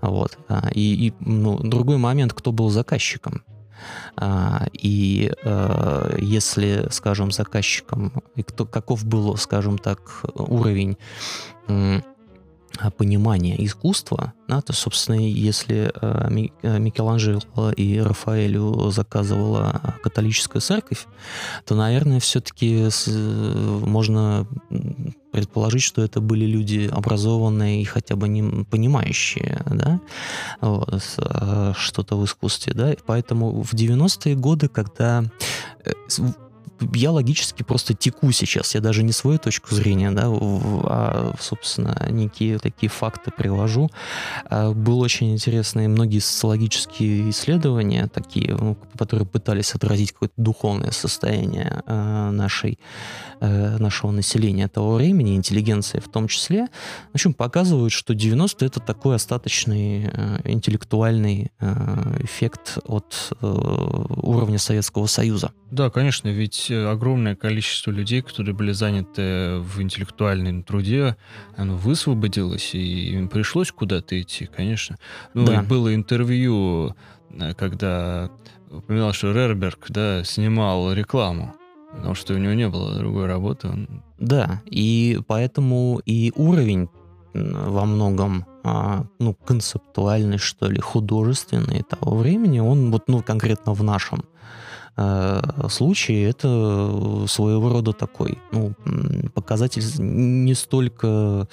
вот, 0.00 0.38
и, 0.72 1.08
и 1.08 1.12
ну, 1.20 1.58
другой 1.58 1.98
момент, 1.98 2.32
кто 2.32 2.52
был 2.52 2.70
заказчиком, 2.70 3.42
и 4.72 5.32
э, 5.44 6.16
если, 6.18 6.86
скажем, 6.90 7.30
заказчиком, 7.30 8.22
и 8.36 8.42
кто, 8.42 8.66
каков 8.66 9.04
был, 9.04 9.36
скажем 9.36 9.78
так, 9.78 10.22
уровень 10.34 10.96
понимания 12.96 13.62
искусства, 13.64 14.32
да, 14.48 14.60
то, 14.60 14.72
собственно, 14.72 15.16
если 15.16 15.92
э, 15.94 16.48
э, 16.62 16.78
Микеланджело 16.78 17.70
и 17.76 17.98
Рафаэлю 17.98 18.90
заказывала 18.90 19.96
католическая 20.02 20.60
церковь, 20.60 21.06
то, 21.64 21.74
наверное, 21.74 22.20
все-таки 22.20 22.88
можно 23.86 24.46
предположить, 25.32 25.82
что 25.82 26.02
это 26.02 26.20
были 26.20 26.44
люди 26.44 26.90
образованные 26.92 27.80
и 27.80 27.84
хотя 27.84 28.16
бы 28.16 28.28
не 28.28 28.64
понимающие, 28.64 29.62
да, 29.66 30.00
вот, 30.60 31.02
э, 31.18 31.72
что-то 31.76 32.16
в 32.16 32.24
искусстве, 32.24 32.74
да, 32.74 32.94
поэтому 33.06 33.62
в 33.62 33.74
90-е 33.74 34.34
годы, 34.34 34.68
когда 34.68 35.24
я 36.94 37.10
логически 37.10 37.62
просто 37.62 37.94
теку 37.94 38.30
сейчас. 38.32 38.74
Я 38.74 38.80
даже 38.80 39.02
не 39.02 39.12
свою 39.12 39.38
точку 39.38 39.74
зрения, 39.74 40.10
да, 40.10 40.24
а, 40.26 41.34
собственно, 41.40 42.06
некие 42.10 42.58
такие 42.58 42.90
факты 42.90 43.30
привожу. 43.30 43.90
А, 44.46 44.72
было 44.72 45.04
очень 45.04 45.32
интересные 45.32 45.88
многие 45.88 46.20
социологические 46.20 47.30
исследования, 47.30 48.08
такие, 48.12 48.54
ну, 48.54 48.76
которые 48.98 49.26
пытались 49.26 49.74
отразить 49.74 50.12
какое-то 50.12 50.34
духовное 50.36 50.90
состояние 50.90 51.82
а, 51.86 52.30
нашей, 52.30 52.78
э, 53.40 53.76
нашего 53.78 54.10
населения 54.10 54.68
того 54.68 54.94
времени, 54.94 55.36
интеллигенции 55.36 55.98
в 55.98 56.08
том 56.08 56.28
числе. 56.28 56.66
В 57.12 57.14
общем, 57.14 57.34
показывают, 57.34 57.92
что 57.92 58.14
90 58.14 58.64
это 58.64 58.80
такой 58.80 59.16
остаточный 59.16 60.10
э, 60.12 60.38
интеллектуальный 60.44 61.50
э, 61.60 62.16
эффект 62.20 62.78
от 62.84 63.32
уровня 63.40 64.58
Советского 64.58 65.06
Союза. 65.06 65.52
Да, 65.70 65.90
конечно, 65.90 66.28
ведь 66.28 66.66
огромное 66.72 67.36
количество 67.36 67.90
людей, 67.90 68.22
которые 68.22 68.54
были 68.54 68.72
заняты 68.72 69.58
в 69.58 69.80
интеллектуальном 69.80 70.62
труде, 70.62 71.16
оно 71.56 71.76
высвободилось, 71.76 72.74
и 72.74 73.12
им 73.12 73.28
пришлось 73.28 73.70
куда-то 73.70 74.20
идти, 74.20 74.46
конечно. 74.46 74.96
Ну, 75.34 75.46
да. 75.46 75.62
было 75.62 75.94
интервью, 75.94 76.94
э, 77.30 77.54
когда 77.54 78.30
упоминал, 78.70 79.12
что 79.12 79.32
Рерберг, 79.32 79.86
да, 79.88 80.24
снимал 80.24 80.92
рекламу, 80.92 81.54
потому 81.94 82.14
что 82.14 82.34
у 82.34 82.38
него 82.38 82.54
не 82.54 82.68
было 82.68 82.94
другой 82.96 83.26
работы. 83.26 83.68
Он... 83.68 83.88
Да, 84.18 84.62
и 84.66 85.18
поэтому 85.26 86.00
и 86.06 86.32
уровень 86.34 86.88
во 87.34 87.86
многом 87.86 88.44
а, 88.62 89.06
ну, 89.18 89.34
концептуальный, 89.34 90.38
что 90.38 90.68
ли, 90.68 90.80
художественный 90.80 91.82
того 91.82 92.16
времени, 92.16 92.60
он 92.60 92.90
вот, 92.90 93.08
ну, 93.08 93.22
конкретно 93.22 93.72
в 93.72 93.82
нашем 93.82 94.24
Э, 94.94 95.31
случае 95.72 96.28
это 96.28 97.26
своего 97.28 97.68
рода 97.68 97.92
такой 97.92 98.38
ну, 98.52 98.74
показатель 99.34 99.82
не 99.98 100.54
столько 100.54 101.48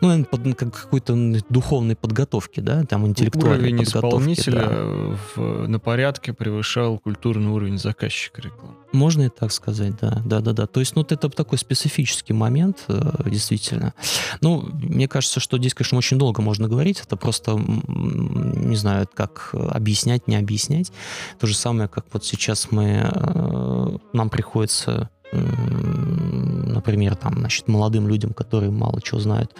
ну, 0.00 0.08
наверное, 0.08 0.28
под, 0.28 0.56
как 0.56 0.82
какой-то 0.82 1.14
духовной 1.48 1.96
подготовки, 1.96 2.60
да, 2.60 2.84
там 2.84 3.06
интеллектуальной 3.06 3.72
уровень 3.72 3.84
подготовки. 3.84 4.06
исполнителя 4.06 4.68
да. 4.68 5.18
в, 5.34 5.66
на 5.68 5.78
порядке 5.78 6.32
превышал 6.32 6.98
культурный 6.98 7.50
уровень 7.50 7.78
заказчика 7.78 8.42
рекламы. 8.42 8.74
Можно 8.92 9.24
и 9.24 9.28
так 9.28 9.52
сказать, 9.52 9.94
да, 10.00 10.22
да, 10.24 10.40
да, 10.40 10.52
да. 10.52 10.66
То 10.66 10.80
есть, 10.80 10.96
ну, 10.96 11.02
вот 11.02 11.12
это 11.12 11.28
такой 11.28 11.58
специфический 11.58 12.32
момент, 12.32 12.84
э, 12.88 13.00
действительно. 13.26 13.94
Ну, 14.40 14.68
мне 14.72 15.08
кажется, 15.08 15.40
что 15.40 15.58
здесь, 15.58 15.74
конечно, 15.74 15.98
очень 15.98 16.18
долго 16.18 16.42
можно 16.42 16.68
говорить. 16.68 17.00
Это 17.00 17.16
просто, 17.16 17.52
не 17.56 18.76
знаю, 18.76 19.08
как 19.12 19.50
объяснять, 19.52 20.28
не 20.28 20.36
объяснять. 20.36 20.92
То 21.38 21.46
же 21.46 21.54
самое, 21.54 21.88
как 21.88 22.06
вот 22.12 22.24
сейчас 22.24 22.70
мы, 22.70 23.10
э, 23.12 23.98
нам 24.12 24.30
приходится 24.30 25.10
например, 25.32 27.16
там, 27.16 27.34
значит, 27.38 27.68
молодым 27.68 28.08
людям, 28.08 28.32
которые 28.32 28.70
мало 28.70 29.00
чего 29.02 29.20
знают 29.20 29.54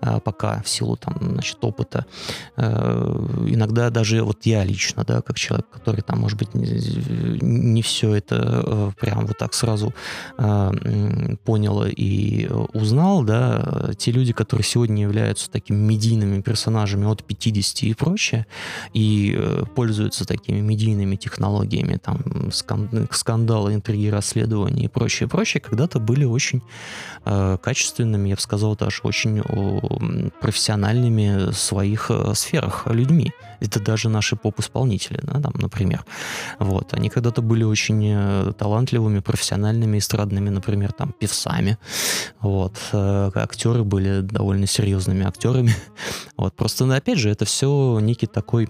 э, 0.00 0.20
пока 0.24 0.62
в 0.62 0.68
силу 0.68 0.96
там, 0.96 1.16
значит, 1.20 1.58
опыта. 1.60 2.06
Э, 2.56 3.46
иногда 3.46 3.90
даже 3.90 4.22
вот 4.22 4.46
я 4.46 4.64
лично, 4.64 5.04
да, 5.04 5.20
как 5.20 5.36
человек, 5.38 5.66
который 5.70 6.02
там, 6.02 6.20
может 6.20 6.38
быть, 6.38 6.54
не, 6.54 7.82
все 7.82 8.14
это 8.14 8.62
э, 8.64 8.90
прям 9.00 9.26
вот 9.26 9.38
так 9.38 9.54
сразу 9.54 9.92
понял 11.44 11.84
и 11.84 12.48
узнал, 12.72 13.22
да, 13.24 13.90
те 13.98 14.12
люди, 14.12 14.32
которые 14.32 14.64
сегодня 14.64 15.02
являются 15.02 15.50
такими 15.50 15.76
медийными 15.76 16.40
персонажами 16.40 17.06
от 17.06 17.24
50 17.24 17.82
и 17.82 17.94
прочее, 17.94 18.46
и 18.94 19.38
пользуются 19.74 20.24
такими 20.24 20.60
медийными 20.60 21.16
технологиями, 21.16 21.96
там, 21.96 22.50
скандалы, 22.50 23.74
интриги, 23.74 24.08
расследования 24.08 24.84
и 24.84 24.88
прочее, 24.88 25.01
прочее, 25.02 25.28
прочее, 25.28 25.60
когда-то 25.60 25.98
были 25.98 26.24
очень 26.24 26.62
э, 27.24 27.58
качественными, 27.60 28.28
я 28.28 28.36
бы 28.36 28.40
сказал, 28.40 28.76
даже 28.76 29.00
очень 29.02 29.40
э, 29.40 30.30
профессиональными 30.40 31.50
в 31.50 31.56
своих 31.56 32.10
э, 32.10 32.34
сферах 32.34 32.86
людьми. 32.86 33.32
Это 33.58 33.80
даже 33.80 34.08
наши 34.08 34.36
поп-исполнители, 34.36 35.20
да, 35.22 35.40
там, 35.40 35.54
например. 35.56 36.04
Вот. 36.60 36.94
Они 36.94 37.08
когда-то 37.08 37.42
были 37.42 37.64
очень 37.64 38.12
э, 38.14 38.52
талантливыми, 38.56 39.18
профессиональными, 39.20 39.98
эстрадными, 39.98 40.50
например, 40.50 40.92
там, 40.92 41.12
певцами. 41.12 41.78
Вот. 42.40 42.76
Э, 42.92 43.30
актеры 43.34 43.82
были 43.82 44.20
довольно 44.20 44.66
серьезными 44.66 45.26
актерами. 45.26 45.74
Вот. 46.36 46.54
Просто, 46.56 46.86
ну, 46.86 46.94
опять 46.94 47.18
же, 47.18 47.30
это 47.30 47.44
все 47.44 48.00
некий 48.00 48.26
такой... 48.26 48.68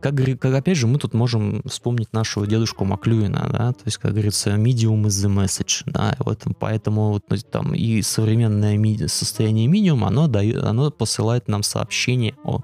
Как, 0.00 0.14
как, 0.38 0.54
опять 0.54 0.78
же, 0.78 0.86
мы 0.86 0.98
тут 0.98 1.12
можем 1.12 1.60
вспомнить 1.66 2.12
нашего 2.14 2.46
дедушку 2.46 2.86
Маклюина, 2.86 3.48
да, 3.52 3.72
то 3.72 3.82
есть, 3.84 3.98
как 3.98 4.12
говорится, 4.12 4.50
medium 4.50 5.02
is 5.02 5.26
the 5.26 5.28
message, 5.28 5.69
да, 5.86 6.16
вот 6.18 6.44
поэтому 6.58 7.20
ну, 7.28 7.36
там 7.50 7.74
и 7.74 8.02
современное 8.02 8.76
ми- 8.76 9.08
состояние 9.08 9.66
минимум, 9.66 10.04
оно 10.04 10.26
дает, 10.26 10.62
оно 10.62 10.90
посылает 10.90 11.48
нам 11.48 11.62
сообщение 11.62 12.34
о 12.44 12.60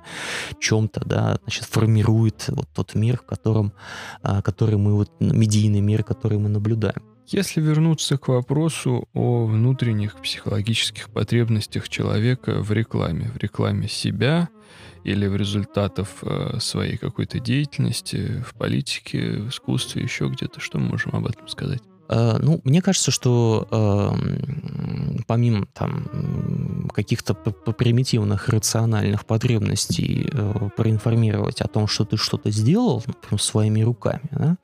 чем-то, 0.60 1.02
да, 1.06 1.38
значит, 1.42 1.64
формирует 1.64 2.44
вот 2.48 2.68
тот 2.74 2.94
мир, 2.94 3.18
в 3.18 3.26
котором, 3.26 3.72
а, 4.22 4.42
который 4.42 4.76
мы, 4.76 4.94
вот, 4.94 5.10
медийный 5.20 5.80
мир, 5.80 6.04
который 6.04 6.38
мы 6.38 6.48
наблюдаем. 6.48 7.02
Если 7.28 7.60
вернуться 7.60 8.18
к 8.18 8.28
вопросу 8.28 9.08
о 9.12 9.46
внутренних 9.46 10.20
психологических 10.22 11.10
потребностях 11.10 11.88
человека 11.88 12.62
в 12.62 12.70
рекламе, 12.70 13.32
в 13.34 13.36
рекламе 13.38 13.88
себя 13.88 14.48
или 15.02 15.26
в 15.26 15.34
результатах 15.34 16.08
э, 16.22 16.58
своей 16.60 16.96
какой-то 16.96 17.40
деятельности, 17.40 18.44
в 18.46 18.54
политике, 18.54 19.38
в 19.40 19.48
искусстве, 19.48 20.02
еще 20.02 20.28
где-то, 20.28 20.60
что 20.60 20.78
мы 20.78 20.90
можем 20.90 21.16
об 21.16 21.26
этом 21.26 21.48
сказать? 21.48 21.82
Э, 22.08 22.38
ну, 22.40 22.60
мне 22.64 22.82
кажется, 22.82 23.10
что 23.10 23.66
э, 23.70 25.22
помимо 25.26 25.66
там 25.74 26.88
каких-то 26.94 27.34
примитивных 27.34 28.48
рациональных 28.48 29.24
потребностей 29.24 30.28
э, 30.32 30.68
проинформировать 30.76 31.60
о 31.60 31.68
том, 31.68 31.86
что 31.86 32.04
ты 32.04 32.16
что-то 32.16 32.50
сделал, 32.50 33.02
например, 33.06 33.40
своими 33.40 33.82
руками, 33.82 34.28
да, 34.30 34.56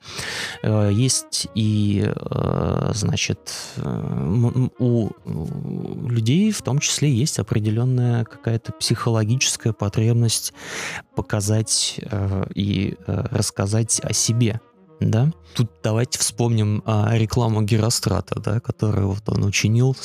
э, 0.63 0.91
есть 0.93 1.47
и, 1.55 2.05
э, 2.05 2.91
значит, 2.93 3.39
у 4.79 5.09
людей 6.09 6.51
в 6.51 6.61
том 6.61 6.79
числе 6.79 7.11
есть 7.11 7.39
определенная 7.39 8.23
какая-то 8.25 8.71
психологическая 8.73 9.73
потребность 9.73 10.53
показать 11.15 11.99
э, 12.01 12.45
и 12.55 12.95
э, 13.05 13.25
рассказать 13.31 13.99
о 14.03 14.13
себе 14.13 14.59
да. 14.99 15.31
Тут 15.55 15.69
давайте 15.83 16.17
вспомним 16.17 16.81
а, 16.85 17.11
рекламу 17.15 17.61
Герострата, 17.61 18.39
да, 18.39 18.59
которую 18.59 19.09
вот 19.09 19.21
он 19.27 19.43
учинил 19.43 19.95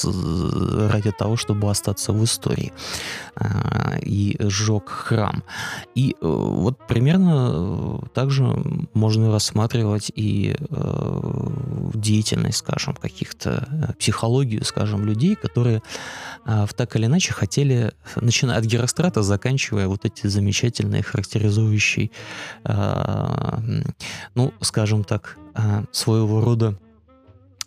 ради 0.90 1.10
того, 1.10 1.36
чтобы 1.36 1.70
остаться 1.70 2.12
в 2.12 2.22
истории 2.22 2.72
а, 3.34 3.96
и 4.02 4.36
сжег 4.40 4.88
храм. 4.88 5.42
И 5.94 6.14
а, 6.20 6.26
вот 6.26 6.86
примерно 6.86 7.50
э, 7.52 7.98
также 8.12 8.44
можно 8.92 9.32
рассматривать 9.32 10.12
и 10.14 10.54
а, 10.70 11.90
деятельность, 11.94 12.58
скажем, 12.58 12.94
каких-то 12.94 13.94
психологию, 13.98 14.64
скажем, 14.64 15.06
людей, 15.06 15.34
которые 15.34 15.82
а, 16.44 16.66
в 16.66 16.74
так 16.74 16.94
или 16.96 17.06
иначе 17.06 17.32
хотели, 17.32 17.92
начиная 18.16 18.58
от 18.58 18.64
Герострата, 18.64 19.22
заканчивая 19.22 19.86
вот 19.88 20.04
эти 20.04 20.26
замечательные 20.26 21.02
характеризующие, 21.02 22.10
а, 22.64 23.62
ну, 24.34 24.52
скажем 24.60 24.87
так, 25.04 25.36
а, 25.54 25.84
своего 25.92 26.40
рода 26.40 26.74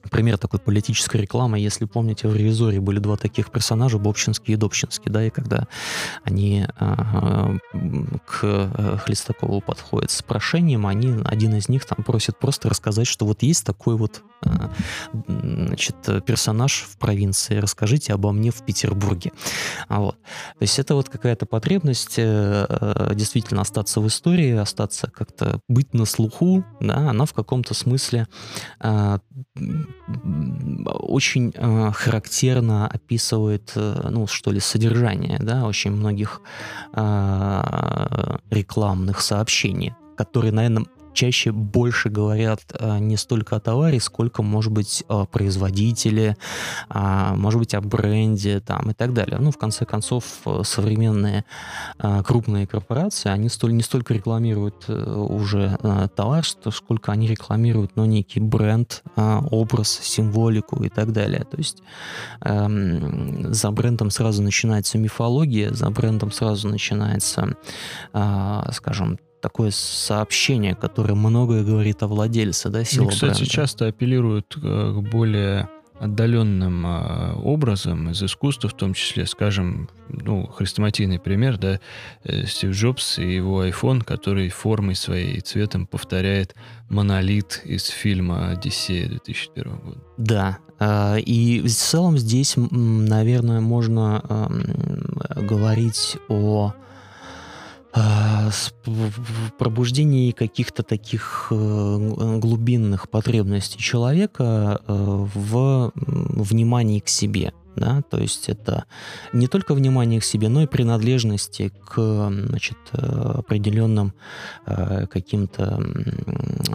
пример 0.09 0.37
такой 0.37 0.59
политической 0.59 1.17
рекламы. 1.21 1.59
Если 1.59 1.85
помните, 1.85 2.27
в 2.27 2.35
«Ревизоре» 2.35 2.79
были 2.79 2.99
два 2.99 3.17
таких 3.17 3.51
персонажа, 3.51 3.97
Бобчинский 3.97 4.53
и 4.53 4.57
Добчинский, 4.57 5.11
да, 5.11 5.25
и 5.25 5.29
когда 5.29 5.67
они 6.23 6.65
э, 6.79 7.57
к 8.25 8.99
Хлестакову 9.05 9.61
подходят 9.61 10.11
с 10.11 10.21
прошением, 10.21 10.87
они, 10.87 11.21
один 11.25 11.55
из 11.55 11.69
них 11.69 11.85
там 11.85 12.03
просит 12.03 12.37
просто 12.37 12.69
рассказать, 12.69 13.07
что 13.07 13.25
вот 13.25 13.43
есть 13.43 13.65
такой 13.65 13.95
вот 13.95 14.23
э, 14.45 14.49
значит, 15.27 15.95
персонаж 16.25 16.87
в 16.89 16.97
провинции, 16.97 17.57
расскажите 17.57 18.13
обо 18.13 18.31
мне 18.31 18.51
в 18.51 18.65
Петербурге. 18.65 19.31
А 19.87 19.99
вот. 19.99 20.15
То 20.15 20.61
есть 20.61 20.79
это 20.79 20.95
вот 20.95 21.09
какая-то 21.09 21.45
потребность 21.45 22.17
э, 22.17 22.65
э 22.69 23.15
действительно 23.15 23.61
остаться 23.61 23.99
в 24.01 24.07
истории, 24.07 24.55
остаться 24.55 25.11
как-то 25.11 25.59
быть 25.67 25.93
на 25.93 26.05
слуху, 26.05 26.63
да, 26.79 27.09
она 27.09 27.25
в 27.25 27.33
каком-то 27.33 27.73
смысле 27.73 28.27
э, 28.79 29.19
очень 30.85 31.53
э, 31.55 31.91
характерно 31.93 32.87
описывает, 32.87 33.73
э, 33.75 34.09
ну, 34.09 34.27
что 34.27 34.51
ли, 34.51 34.59
содержание, 34.59 35.37
да, 35.39 35.65
очень 35.65 35.91
многих 35.91 36.41
э, 36.93 38.37
рекламных 38.49 39.21
сообщений, 39.21 39.93
которые, 40.17 40.51
наверное, 40.51 40.85
чаще 41.13 41.51
больше 41.51 42.09
говорят 42.09 42.61
а, 42.73 42.99
не 42.99 43.17
столько 43.17 43.55
о 43.55 43.59
товаре, 43.59 43.99
сколько, 43.99 44.43
может 44.43 44.71
быть, 44.71 45.03
о 45.07 45.25
производителе, 45.25 46.37
а, 46.89 47.35
может 47.35 47.59
быть, 47.59 47.73
о 47.73 47.81
бренде 47.81 48.59
там, 48.59 48.91
и 48.91 48.93
так 48.93 49.13
далее. 49.13 49.37
Ну, 49.39 49.51
в 49.51 49.57
конце 49.57 49.85
концов, 49.85 50.23
современные 50.63 51.45
а, 51.97 52.23
крупные 52.23 52.67
корпорации, 52.67 53.29
они 53.29 53.49
столь, 53.49 53.73
не 53.73 53.83
столько 53.83 54.13
рекламируют 54.13 54.85
э, 54.87 54.93
уже 54.93 55.77
товар, 56.15 56.45
сколько 56.45 57.11
они 57.11 57.27
рекламируют 57.27 57.91
ну, 57.95 58.05
некий 58.05 58.39
бренд, 58.39 59.03
образ, 59.15 59.99
символику 60.01 60.83
и 60.83 60.89
так 60.89 61.11
далее. 61.11 61.45
То 61.49 61.57
есть 61.57 61.81
эм, 62.41 63.53
за 63.53 63.71
брендом 63.71 64.09
сразу 64.09 64.41
начинается 64.41 64.97
мифология, 64.97 65.71
за 65.71 65.89
брендом 65.89 66.31
сразу 66.31 66.67
начинается, 66.67 67.55
скажем, 68.71 69.17
такое 69.41 69.71
сообщение, 69.71 70.75
которое 70.75 71.15
многое 71.15 71.63
говорит 71.63 72.01
о 72.03 72.07
владельце, 72.07 72.69
да, 72.69 72.83
сила 72.83 73.05
ну, 73.05 73.09
Кстати, 73.09 73.39
бренда. 73.39 73.49
часто 73.49 73.87
апеллируют 73.87 74.55
к 74.55 75.01
более 75.11 75.67
отдаленным 76.01 76.85
э, 76.87 77.33
образом 77.43 78.09
из 78.09 78.23
искусства, 78.23 78.69
в 78.69 78.73
том 78.73 78.95
числе, 78.95 79.27
скажем, 79.27 79.87
ну, 80.09 80.47
хрестоматийный 80.47 81.19
пример, 81.19 81.59
да, 81.59 81.79
э, 82.23 82.45
Стив 82.47 82.71
Джобс 82.71 83.19
и 83.19 83.35
его 83.35 83.63
iPhone, 83.63 84.03
который 84.03 84.49
формой 84.49 84.95
своей 84.95 85.37
и 85.37 85.41
цветом 85.41 85.85
повторяет 85.85 86.55
монолит 86.89 87.61
из 87.65 87.85
фильма 87.85 88.49
«Одиссея» 88.49 89.09
2001 89.09 89.75
года. 89.77 89.99
Да, 90.17 90.57
э, 90.79 91.19
и 91.19 91.61
в 91.61 91.69
целом 91.69 92.17
здесь, 92.17 92.55
наверное, 92.57 93.61
можно 93.61 94.49
говорить 95.35 96.17
о 96.29 96.73
а, 96.73 96.90
пробуждении 99.57 100.31
каких-то 100.31 100.83
таких 100.83 101.47
э, 101.51 102.37
глубинных 102.39 103.09
потребностей 103.09 103.79
человека 103.79 104.81
э, 104.87 105.25
в 105.33 105.91
внимании 105.95 106.99
к 106.99 107.07
себе. 107.07 107.53
Да? 107.75 108.01
То 108.09 108.17
есть 108.17 108.49
это 108.49 108.85
не 109.33 109.47
только 109.47 109.73
внимание 109.73 110.19
к 110.19 110.23
себе, 110.23 110.49
но 110.49 110.63
и 110.63 110.67
принадлежности 110.67 111.71
к 111.85 112.29
значит, 112.29 112.77
определенным 112.91 114.13
э, 114.65 115.07
каким-то 115.07 115.79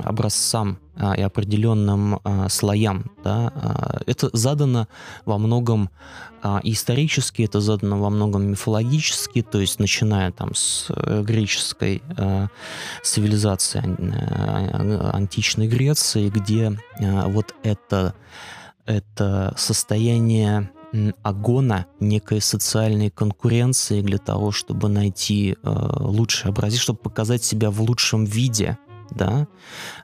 образцам 0.05 0.79
а, 0.99 1.15
и 1.15 1.21
определенным 1.21 2.21
а, 2.25 2.49
слоям. 2.49 3.11
Да? 3.23 3.53
А, 3.55 4.01
это 4.07 4.31
задано 4.33 4.89
во 5.25 5.39
многом 5.39 5.91
исторически, 6.63 7.43
это 7.43 7.61
задано 7.61 7.99
во 7.99 8.09
многом 8.09 8.47
мифологически, 8.47 9.43
то 9.43 9.59
есть 9.61 9.81
начиная 9.81 10.31
там 10.31 10.55
с 10.55 10.87
э, 10.91 11.23
греческой 11.23 12.03
цивилизации, 13.03 13.83
античной 15.13 15.67
Греции, 15.67 16.29
где 16.29 16.79
вот 17.01 17.53
это, 17.65 18.15
это 18.85 19.55
состояние 19.57 20.71
агона, 21.23 21.87
некой 22.01 22.41
социальной 22.41 23.11
конкуренции 23.11 24.01
для 24.01 24.19
того, 24.19 24.53
чтобы 24.53 24.89
найти 24.89 25.57
э, 25.63 25.69
лучший 26.01 26.51
образец, 26.51 26.81
чтобы 26.81 26.99
показать 26.99 27.45
себя 27.45 27.71
в 27.71 27.81
лучшем 27.81 28.25
виде, 28.25 28.79
да, 29.11 29.47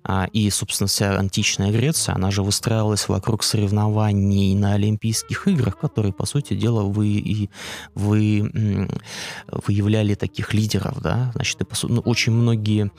а, 0.05 0.29
и, 0.33 0.49
собственно, 0.51 0.89
вся 0.89 1.19
античная 1.19 1.71
Греция, 1.71 2.15
она 2.15 2.31
же 2.31 2.43
выстраивалась 2.43 3.09
вокруг 3.09 3.43
соревнований 3.43 4.55
на 4.55 4.75
Олимпийских 4.75 5.49
играх, 5.49 5.79
которые, 5.79 6.13
по 6.13 6.27
сути 6.27 6.55
дела, 6.55 6.83
вы, 6.83 7.09
и, 7.09 7.51
вы 7.95 8.51
выявляли 9.51 10.15
таких 10.15 10.55
лидеров, 10.55 11.01
да, 11.03 11.33
значит, 11.35 11.61
и, 11.61 11.67
ну, 11.83 12.01
очень 12.01 12.33
многие 12.33 12.91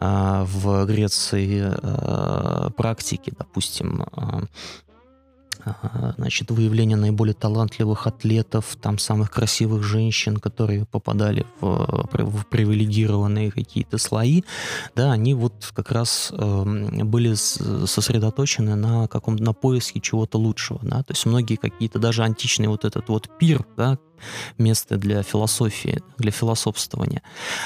а, 0.00 0.44
в 0.44 0.84
Греции 0.86 1.62
а, 1.64 2.70
практики, 2.70 3.32
допустим, 3.36 4.06
а, 4.12 4.42
значит, 6.16 6.50
выявление 6.50 6.96
наиболее 6.96 7.34
талантливых 7.34 8.06
атлетов, 8.06 8.76
там 8.80 8.98
самых 8.98 9.30
красивых 9.30 9.82
женщин, 9.82 10.36
которые 10.36 10.84
попадали 10.86 11.46
в, 11.60 12.08
в 12.12 12.46
привилегированные 12.46 13.50
какие-то 13.50 13.98
слои, 13.98 14.42
да, 14.94 15.12
они 15.12 15.34
вот 15.34 15.70
как 15.74 15.92
раз 15.92 16.32
э, 16.32 16.64
были 17.04 17.34
сосредоточены 17.34 18.74
на 18.76 19.08
каком 19.08 19.36
на 19.36 19.52
поиске 19.52 20.00
чего-то 20.00 20.38
лучшего, 20.38 20.80
да, 20.82 21.02
то 21.02 21.12
есть 21.12 21.26
многие 21.26 21.56
какие-то 21.56 21.98
даже 21.98 22.22
античные 22.22 22.68
вот 22.68 22.84
этот 22.84 23.08
вот 23.08 23.28
пир, 23.38 23.64
да, 23.76 23.98
место 24.58 24.96
для 24.96 25.22
философии, 25.22 26.02
для 26.18 26.30
философствования. 26.30 27.22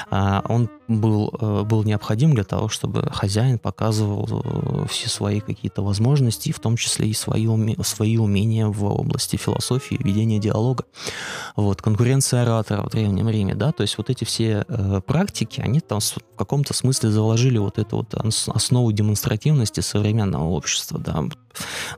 А, 0.09 0.43
он 0.47 0.69
был, 0.87 1.33
э, 1.39 1.63
был 1.63 1.83
необходим 1.83 2.33
для 2.33 2.43
того, 2.43 2.69
чтобы 2.69 3.09
хозяин 3.11 3.59
показывал 3.59 4.27
э, 4.29 4.85
все 4.89 5.09
свои 5.09 5.39
какие-то 5.39 5.81
возможности, 5.81 6.51
в 6.51 6.59
том 6.59 6.77
числе 6.77 7.09
и 7.09 7.13
свои, 7.13 7.47
свои 7.83 8.17
умения 8.17 8.67
в 8.67 8.85
области 8.85 9.35
философии, 9.35 9.97
ведения 9.99 10.39
диалога. 10.39 10.85
Вот, 11.55 11.81
конкуренция 11.81 12.43
оратора 12.43 12.83
в 12.83 12.89
Древнем 12.89 13.29
Риме, 13.29 13.55
да, 13.55 13.71
то 13.71 13.81
есть 13.81 13.97
вот 13.97 14.09
эти 14.09 14.23
все 14.23 14.65
э, 14.67 15.01
практики, 15.05 15.61
они 15.61 15.79
там 15.79 15.99
в 15.99 16.37
каком-то 16.37 16.73
смысле 16.73 17.11
заложили 17.11 17.57
вот 17.57 17.79
эту 17.79 17.97
вот 17.97 18.13
основу 18.47 18.91
демонстративности 18.91 19.81
современного 19.81 20.45
общества, 20.45 20.99
да, 20.99 21.23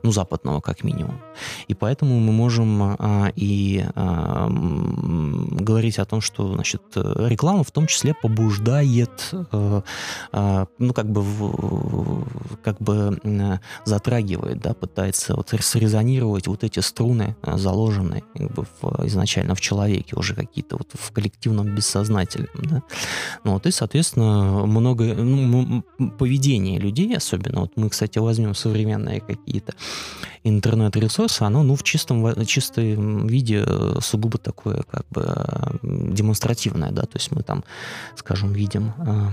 ну, 0.02 0.12
западного 0.12 0.60
как 0.60 0.84
минимум. 0.84 1.20
И 1.68 1.74
поэтому 1.74 2.18
мы 2.20 2.32
можем 2.32 2.82
а, 2.82 3.32
и 3.36 3.84
а, 3.94 4.48
говорить 4.50 5.98
о 5.98 6.04
том, 6.04 6.20
что, 6.20 6.54
значит, 6.54 6.82
реклама 6.94 7.64
в 7.64 7.70
том 7.70 7.86
числе 7.86 8.14
побуждает, 8.14 9.30
а, 9.32 9.82
а, 10.32 10.66
ну, 10.78 10.92
как 10.92 11.10
бы, 11.10 11.22
в, 11.22 12.26
как 12.62 12.80
бы 12.80 13.18
затрагивает, 13.84 14.60
да, 14.60 14.74
пытается 14.74 15.34
вот 15.36 15.50
срезонировать 15.60 16.46
вот 16.46 16.64
эти 16.64 16.80
струны, 16.80 17.36
а, 17.42 17.58
заложенные 17.58 18.22
как 18.34 18.52
бы 18.52 18.66
в, 18.80 19.06
изначально 19.06 19.54
в 19.54 19.60
человеке, 19.60 20.16
уже 20.16 20.34
какие-то 20.34 20.76
вот 20.76 20.88
в 20.94 21.12
коллективном 21.12 21.74
бессознательном, 21.74 22.48
да. 22.54 22.82
Ну, 23.44 23.52
вот, 23.52 23.66
и, 23.66 23.70
соответственно, 23.70 24.66
много, 24.66 25.04
ну, 25.14 25.82
поведение 26.18 26.78
людей, 26.78 27.16
особенно, 27.16 27.60
вот 27.60 27.72
мы, 27.76 27.88
кстати, 27.90 28.18
возьмем 28.18 28.54
современные 28.54 29.20
какие 29.20 29.49
какие-то 29.50 29.74
интернет-ресурсы, 30.44 31.42
оно 31.42 31.62
ну, 31.62 31.74
в 31.74 31.82
чистом, 31.82 32.44
чистом 32.46 33.26
виде 33.26 33.64
э, 33.66 34.00
сугубо 34.00 34.38
такое 34.38 34.82
как 34.90 35.04
бы 35.10 35.24
э, 35.26 35.78
демонстративное, 35.82 36.92
да, 36.92 37.02
то 37.02 37.18
есть 37.18 37.32
мы 37.32 37.42
там, 37.42 37.64
скажем, 38.16 38.52
видим 38.52 38.92
э, 38.98 39.30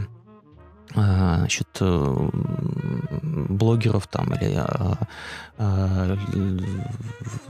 значит, 0.94 1.68
блогеров 3.50 4.08
там 4.08 4.34
или 4.34 4.60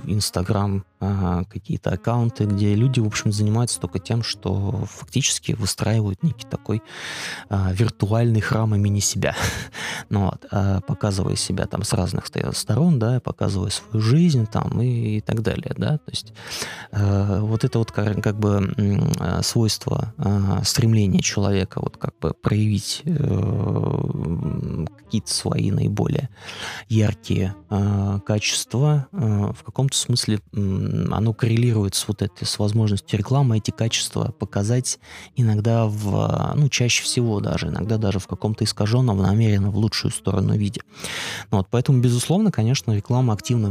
Инстаграм, 0.06 0.86
какие-то 1.00 1.91
аккаунты, 1.91 2.46
где 2.46 2.74
люди, 2.74 3.00
в 3.00 3.08
общем, 3.08 3.32
занимаются 3.32 3.80
только 3.80 4.00
тем, 4.00 4.24
что 4.24 4.86
фактически 4.86 5.52
выстраивают 5.52 6.24
некий 6.24 6.48
такой 6.48 6.82
виртуальный 7.50 8.41
храм 8.41 8.74
имени 8.76 9.00
себя, 9.00 9.36
ну, 10.10 10.32
вот, 10.32 10.46
показывая 10.88 11.36
себя 11.36 11.65
там 11.67 11.84
с 11.84 11.93
разных 11.93 12.26
сторон, 12.54 13.00
да, 13.00 13.20
показывая 13.20 13.70
свою 13.70 14.02
жизнь 14.02 14.48
там 14.48 14.82
и, 14.82 15.17
и 15.17 15.22
так 15.22 15.41
далее, 15.41 15.74
да, 15.78 15.98
то 15.98 16.10
есть 16.12 16.34
вот 16.91 17.63
это 17.63 17.80
вот 17.80 17.91
как, 17.91 18.24
как 18.24 18.39
бы 18.39 18.74
свойство, 19.43 20.13
стремление 20.63 21.22
человека 21.22 21.80
вот 21.82 21.98
как 21.98 22.17
бы 22.20 22.34
проявить 22.34 23.02
э, 23.06 24.86
какие-то 24.98 25.34
свои 25.34 25.72
наиболее 25.72 26.30
яркие 26.89 27.56
э, 27.70 27.76
качества, 28.26 29.08
э, 29.12 29.18
в 29.18 29.64
каком-то 29.64 29.98
смысле 29.98 30.40
э, 30.54 31.06
оно 31.12 31.34
коррелирует 31.34 31.96
с 31.96 32.08
вот 32.08 32.22
этой, 32.22 32.46
с 32.46 32.60
возможностью 32.60 33.18
рекламы 33.18 33.58
эти 33.58 33.72
качества 33.72 34.34
показать 34.38 35.00
иногда 35.36 35.86
в, 35.86 36.54
ну, 36.56 36.70
чаще 36.70 37.04
всего 37.04 37.40
даже, 37.40 37.68
иногда 37.68 37.98
даже 37.98 38.20
в 38.20 38.28
каком-то 38.28 38.64
искаженном, 38.64 39.18
намеренно 39.22 39.72
в 39.72 39.78
лучшую 39.78 40.12
сторону 40.12 40.56
виде. 40.56 40.82
Ну, 41.52 41.58
вот, 41.58 41.68
поэтому, 41.70 42.00
безусловно, 42.00 42.52
конечно, 42.52 42.92
реклама 42.92 43.34
активно, 43.34 43.68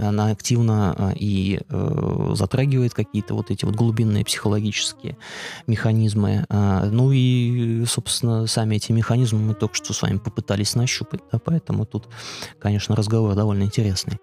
она 0.00 0.26
активно 0.30 0.94
э, 0.98 1.12
и 1.16 1.60
э, 1.68 2.32
затрагивает 2.34 2.94
какие-то 2.94 3.34
вот 3.34 3.50
эти 3.50 3.64
вот 3.64 3.74
глубинные 3.74 4.24
психологические 4.24 5.16
механизмы. 5.66 6.46
Э, 6.48 6.88
ну 6.90 7.12
и, 7.12 7.84
собственно, 7.86 8.46
сами 8.46 8.76
эти 8.76 8.92
механизмы 8.92 9.40
мы 9.40 9.54
только 9.54 9.74
что 9.74 9.92
с 9.92 10.02
вами 10.02 10.18
попытались 10.18 10.74
нащупать, 10.74 11.20
да, 11.32 11.38
поэтому 11.38 11.86
тут, 11.86 12.08
конечно, 12.58 12.96
разговор 12.96 13.34
довольно 13.34 13.55
интересный. 13.62 14.18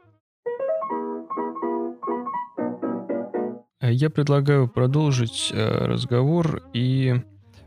Э, 3.83 3.91
я 3.91 4.09
предлагаю 4.09 4.67
продолжить 4.67 5.51
э, 5.53 5.85
разговор 5.85 6.63
и 6.73 7.21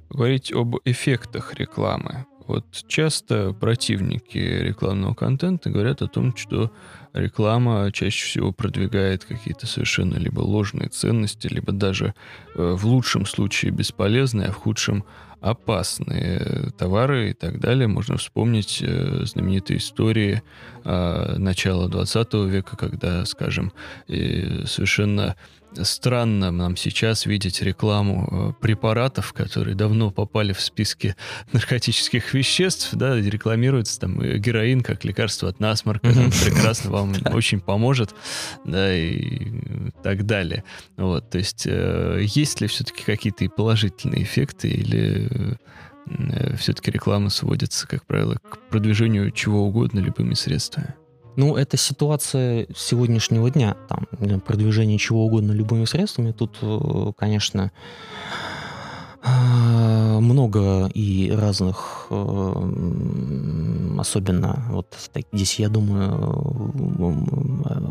говорить 0.09 0.53
об 0.53 0.77
эффектах 0.85 1.55
рекламы. 1.55 2.27
Вот 2.47 2.65
часто 2.87 3.53
противники 3.53 4.39
рекламного 4.39 5.15
контента 5.15 5.69
говорят 5.69 6.01
о 6.01 6.07
том, 6.07 6.37
что 6.37 6.71
реклама 7.13 7.91
чаще 7.93 8.25
всего 8.25 8.53
продвигает 8.53 9.25
какие-то 9.25 9.67
совершенно 9.67 10.15
либо 10.15 10.41
ложные 10.41 10.89
ценности, 10.89 11.49
либо 11.49 11.73
даже 11.73 12.15
э, 12.55 12.75
в 12.77 12.87
лучшем 12.87 13.27
случае 13.27 13.73
бесполезные, 13.73 14.49
а 14.49 14.53
в 14.53 14.57
худшем 14.57 15.05
опасные 15.51 16.73
товары 16.77 17.31
и 17.31 17.33
так 17.33 17.61
далее. 17.61 17.87
Можно 17.87 18.17
вспомнить 18.17 18.83
э, 18.83 19.25
знаменитые 19.25 19.79
истории 19.79 20.43
э, 20.85 21.35
начала 21.39 21.89
20 21.89 22.35
века, 22.35 22.77
когда, 22.77 23.25
скажем, 23.25 23.73
совершенно 24.09 25.37
странно 25.85 26.51
нам 26.51 26.77
сейчас 26.77 27.27
видеть 27.27 27.63
рекламу 27.63 28.29
э, 28.31 28.53
препаратов, 28.61 29.33
которые 29.33 29.75
давно 29.75 30.11
попали 30.11 30.53
в 30.53 30.61
списки 30.61 31.17
наркотических 31.53 32.35
веществ, 32.35 32.91
да, 32.93 33.17
рекламируется 33.17 34.01
там 34.01 34.19
героин 34.19 34.83
как 34.83 35.05
лекарство 35.05 35.49
от 35.49 35.61
насморка, 35.61 36.13
там, 36.13 36.31
прекрасно 36.31 36.91
вам 36.91 37.15
очень 37.33 37.61
поможет, 37.61 38.15
да, 38.65 38.95
и 38.95 39.53
так 40.03 40.27
далее. 40.27 40.65
Вот, 40.97 41.31
то 41.31 41.39
есть 41.39 41.67
э, 41.67 42.21
есть 42.23 42.61
ли 42.61 42.67
все-таки 42.67 43.05
какие-то 43.05 43.45
и 43.45 43.49
положительные 43.49 44.23
эффекты, 44.23 44.69
или 44.69 45.29
э, 45.31 46.57
все-таки 46.57 46.91
реклама 46.91 47.31
сводится, 47.31 47.87
как 47.87 48.07
правило, 48.07 48.37
к 48.37 48.59
продвижению 48.71 49.31
чего 49.31 49.67
угодно 49.67 50.01
любыми 50.01 50.35
средствами? 50.35 50.95
Ну, 51.37 51.55
это 51.55 51.77
ситуация 51.77 52.67
сегодняшнего 52.75 53.51
дня, 53.51 53.77
там, 53.89 54.41
продвижение 54.41 54.99
чего 54.99 55.27
угодно 55.27 55.53
любыми 55.53 55.85
средствами. 55.85 56.33
Тут, 56.33 56.57
э, 56.63 57.13
конечно, 57.17 57.73
э, 59.23 60.19
много 60.19 60.87
и 60.95 61.31
разных, 61.31 62.07
э, 62.09 63.99
особенно 63.99 64.65
вот 64.71 64.97
здесь, 65.33 65.59
я 65.59 65.69
думаю, 65.69 66.73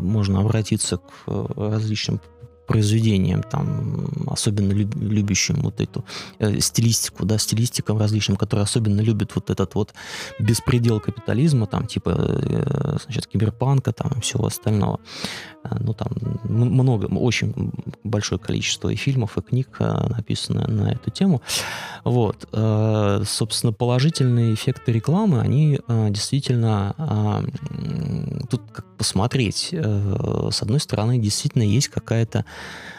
можно 0.02 0.40
обратиться 0.40 0.96
к 0.96 1.28
различным 1.56 2.20
произведениям, 2.66 3.42
там, 3.42 4.08
особенно 4.26 4.72
любящим 4.72 5.56
вот 5.62 5.80
эту 5.80 6.04
э, 6.38 6.60
стилистику, 6.60 7.24
да, 7.24 7.38
стилистикам 7.38 7.98
различным, 7.98 8.36
которые 8.36 8.64
особенно 8.64 9.00
любят 9.00 9.34
вот 9.34 9.50
этот 9.50 9.74
вот 9.74 9.94
беспредел 10.38 11.00
капитализма, 11.00 11.66
там, 11.66 11.86
типа, 11.86 12.14
э, 12.16 12.96
значит, 13.04 13.26
киберпанка, 13.26 13.92
там, 13.92 14.12
и 14.18 14.20
всего 14.20 14.46
остального. 14.46 15.00
Э, 15.70 15.76
ну, 15.80 15.94
там 15.94 16.08
много, 16.44 17.06
очень 17.06 17.72
большое 18.04 18.38
количество 18.38 18.88
и 18.88 18.96
фильмов, 18.96 19.38
и 19.38 19.42
книг 19.42 19.68
э, 19.78 20.08
написано 20.08 20.66
на 20.68 20.92
эту 20.92 21.10
тему. 21.10 21.42
Вот. 22.04 22.48
Э, 22.52 23.22
собственно, 23.26 23.72
положительные 23.72 24.54
эффекты 24.54 24.92
рекламы, 24.92 25.40
они 25.40 25.80
действительно, 25.88 26.94
тут 28.50 28.62
как 28.72 28.96
посмотреть, 28.96 29.70
с 29.72 30.62
одной 30.62 30.80
стороны, 30.80 31.18
действительно 31.18 31.62
есть 31.62 31.88
какая-то 31.88 32.44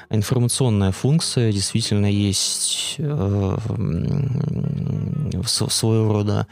информационная 0.09 0.91
функция, 0.91 1.51
действительно 1.51 2.05
есть 2.05 2.95
э, 2.97 3.57
своего 5.45 6.13
рода 6.13 6.47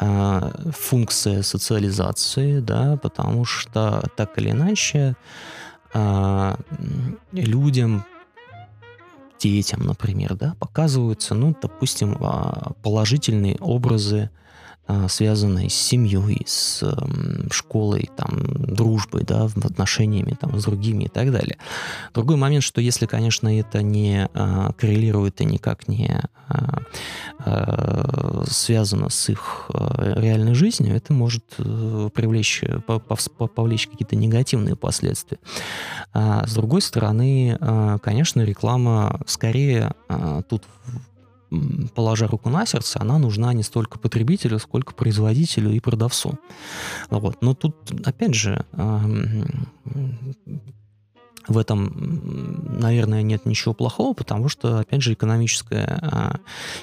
э, 0.00 0.70
функция 0.76 1.42
социализации, 1.42 2.60
да, 2.60 2.96
потому 3.02 3.44
что 3.44 4.08
так 4.16 4.38
или 4.38 4.50
иначе 4.50 5.16
э, 5.94 6.56
людям 7.32 8.04
детям, 9.38 9.84
например, 9.84 10.34
да, 10.34 10.54
показываются, 10.60 11.34
ну, 11.34 11.54
допустим, 11.60 12.16
положительные 12.82 13.56
образы 13.56 14.30
а, 14.88 15.08
связанные 15.08 15.70
с 15.70 15.74
семьей, 15.74 16.42
с 16.44 16.82
школой, 17.50 18.10
там, 18.16 18.40
дружбой, 18.74 19.22
да, 19.22 19.44
отношениями 19.44 20.36
там, 20.40 20.58
с 20.58 20.64
другими 20.64 21.04
и 21.04 21.08
так 21.08 21.30
далее. 21.30 21.56
Другой 22.14 22.36
момент, 22.36 22.64
что 22.64 22.80
если, 22.80 23.06
конечно, 23.06 23.46
это 23.58 23.80
не 23.82 24.28
а, 24.34 24.72
коррелирует 24.72 25.40
и 25.40 25.44
никак 25.44 25.86
не 25.86 26.20
а, 26.48 26.82
связано 28.50 29.08
с 29.08 29.28
их 29.28 29.70
реальной 29.70 30.54
жизнью, 30.54 30.94
это 30.96 31.12
может 31.12 31.44
э, 31.58 32.10
привлечь, 32.12 32.62
повлечь 33.54 33.86
какие-то 33.88 34.16
негативные 34.16 34.76
последствия. 34.76 35.38
С 36.12 36.54
другой 36.54 36.82
стороны, 36.82 37.58
конечно, 38.02 38.42
реклама 38.42 39.20
скорее 39.26 39.94
тут 40.48 40.64
положа 41.94 42.26
руку 42.26 42.50
на 42.50 42.66
сердце, 42.66 43.00
она 43.00 43.18
нужна 43.18 43.52
не 43.52 43.62
столько 43.62 43.98
потребителю, 43.98 44.58
сколько 44.58 44.94
производителю 44.94 45.70
и 45.70 45.80
продавцу. 45.80 46.38
Вот. 47.10 47.42
Но 47.42 47.54
тут, 47.54 47.76
опять 48.06 48.34
же, 48.34 48.64
в 51.48 51.58
этом, 51.58 52.78
наверное, 52.80 53.22
нет 53.22 53.46
ничего 53.46 53.74
плохого, 53.74 54.14
потому 54.14 54.48
что, 54.48 54.78
опять 54.78 55.02
же, 55.02 55.12
экономическая 55.14 55.98
а, 56.02 56.36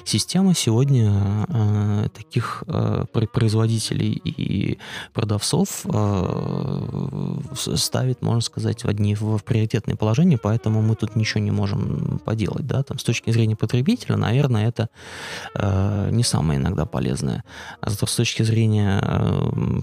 система 0.04 0.54
сегодня 0.54 1.10
а, 1.48 2.08
таких 2.08 2.64
а, 2.66 3.06
производителей 3.06 4.12
и 4.12 4.78
продавцов 5.12 5.86
ставит, 7.54 8.22
можно 8.22 8.40
сказать, 8.40 8.84
в 8.84 8.88
одни 8.88 9.14
в 9.14 9.38
приоритетные 9.38 9.96
положения, 9.96 10.38
поэтому 10.38 10.82
мы 10.82 10.94
тут 10.94 11.16
ничего 11.16 11.40
не 11.40 11.50
можем 11.50 12.20
поделать. 12.24 12.66
Да? 12.66 12.82
Там, 12.82 12.98
с 12.98 13.04
точки 13.04 13.30
зрения 13.30 13.56
потребителя, 13.56 14.16
наверное, 14.16 14.68
это 14.68 14.88
не 16.10 16.22
самое 16.22 16.60
иногда 16.60 16.84
полезное. 16.84 17.44
А 17.80 17.90
зато 17.90 18.06
с 18.06 18.14
точки 18.14 18.42
зрения 18.42 19.00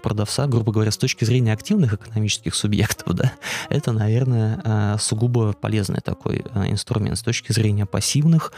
продавца, 0.04 0.48
грубо 0.48 0.72
говоря, 0.72 0.92
с 0.92 0.98
точки 0.98 1.26
зрения 1.26 1.54
активных 1.54 1.94
экономических 1.94 2.56
субъектов, 2.56 3.14
да, 3.16 3.32
это, 3.70 3.92
наверное, 3.92 4.62
сугубо 5.00 5.54
полезный 5.54 6.02
такой 6.02 6.44
э, 6.54 6.72
инструмент. 6.72 7.18
С 7.18 7.22
точки 7.22 7.52
зрения 7.52 7.86
пассивных, 7.86 8.52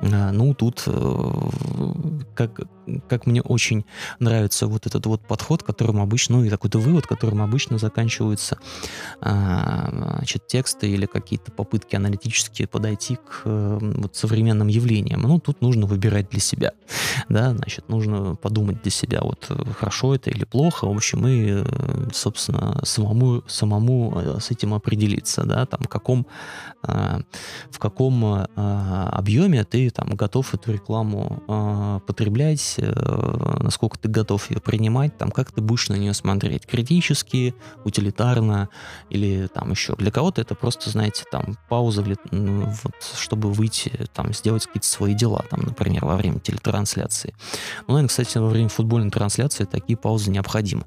э, 0.00 0.30
ну, 0.30 0.54
тут, 0.54 0.84
как, 2.34 2.60
как 3.08 3.26
мне 3.26 3.42
очень 3.42 3.84
нравится 4.18 4.66
вот 4.66 4.86
этот 4.86 5.06
вот 5.06 5.26
подход, 5.26 5.62
которым 5.62 6.00
обычно, 6.00 6.36
ну, 6.38 6.44
и 6.44 6.50
такой-то 6.50 6.78
вывод, 6.78 7.06
которым 7.06 7.42
обычно 7.42 7.78
заканчиваются 7.78 8.58
значит, 9.20 10.46
тексты 10.48 10.88
или 10.90 11.06
какие-то 11.06 11.52
попытки 11.52 11.94
аналитические 11.94 12.66
подойти 12.66 13.16
к 13.16 13.42
вот, 13.44 14.16
современным 14.16 14.68
явлениям. 14.68 15.22
Ну, 15.22 15.38
тут 15.38 15.60
нужно 15.60 15.86
выбирать 15.86 16.30
для 16.30 16.40
себя, 16.40 16.72
да, 17.28 17.50
значит, 17.54 17.88
нужно 17.88 18.34
подумать 18.34 18.82
для 18.82 18.90
себя, 18.90 19.20
вот, 19.22 19.48
хорошо 19.78 20.14
это 20.14 20.30
или 20.30 20.44
плохо, 20.44 20.86
в 20.86 20.90
общем, 20.90 21.26
и, 21.28 21.64
собственно, 22.12 22.80
самому, 22.84 23.42
самому 23.46 24.38
с 24.40 24.50
этим 24.50 24.74
определиться, 24.74 25.44
да, 25.44 25.53
да, 25.54 25.66
там, 25.66 25.80
в 25.82 25.88
каком, 25.88 26.26
э, 26.82 27.20
в 27.70 27.78
каком 27.78 28.24
э, 28.24 28.46
объеме 28.56 29.64
ты 29.64 29.90
там 29.90 30.10
готов 30.10 30.52
эту 30.54 30.72
рекламу 30.72 31.42
э, 31.46 32.00
потреблять, 32.06 32.80
насколько 33.60 33.98
ты 33.98 34.08
готов 34.08 34.50
ее 34.50 34.60
принимать, 34.60 35.16
там, 35.16 35.30
как 35.30 35.52
ты 35.52 35.60
будешь 35.60 35.88
на 35.88 35.94
нее 35.94 36.12
смотреть, 36.12 36.66
критически, 36.66 37.54
утилитарно 37.84 38.68
или 39.10 39.46
там 39.46 39.70
еще. 39.70 39.94
Для 39.96 40.10
кого-то 40.10 40.40
это 40.40 40.54
просто, 40.54 40.90
знаете, 40.90 41.24
там, 41.30 41.56
пауза, 41.68 42.02
вот, 42.02 42.94
чтобы 43.16 43.52
выйти, 43.52 43.92
там, 44.12 44.32
сделать 44.32 44.66
какие-то 44.66 44.88
свои 44.88 45.14
дела, 45.14 45.44
там, 45.50 45.60
например, 45.60 46.04
во 46.04 46.16
время 46.16 46.40
телетрансляции. 46.40 47.34
Ну, 47.86 47.94
наверное, 47.94 48.08
кстати, 48.08 48.38
во 48.38 48.48
время 48.48 48.68
футбольной 48.68 49.10
трансляции 49.10 49.64
такие 49.64 49.96
паузы 49.96 50.30
необходимы. 50.30 50.84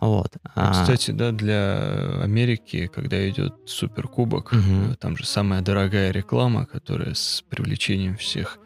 Вот. 0.00 0.32
А 0.54 0.72
кстати, 0.72 1.10
да, 1.10 1.32
для 1.32 2.20
Америки, 2.22 2.86
когда 2.86 3.28
идет 3.28 3.54
супер 3.66 4.09
кубок. 4.10 4.52
Угу. 4.52 4.96
Там 4.98 5.16
же 5.16 5.26
самая 5.26 5.62
дорогая 5.62 6.10
реклама, 6.10 6.66
которая 6.66 7.14
с 7.14 7.44
привлечением 7.48 8.16
всех 8.16 8.58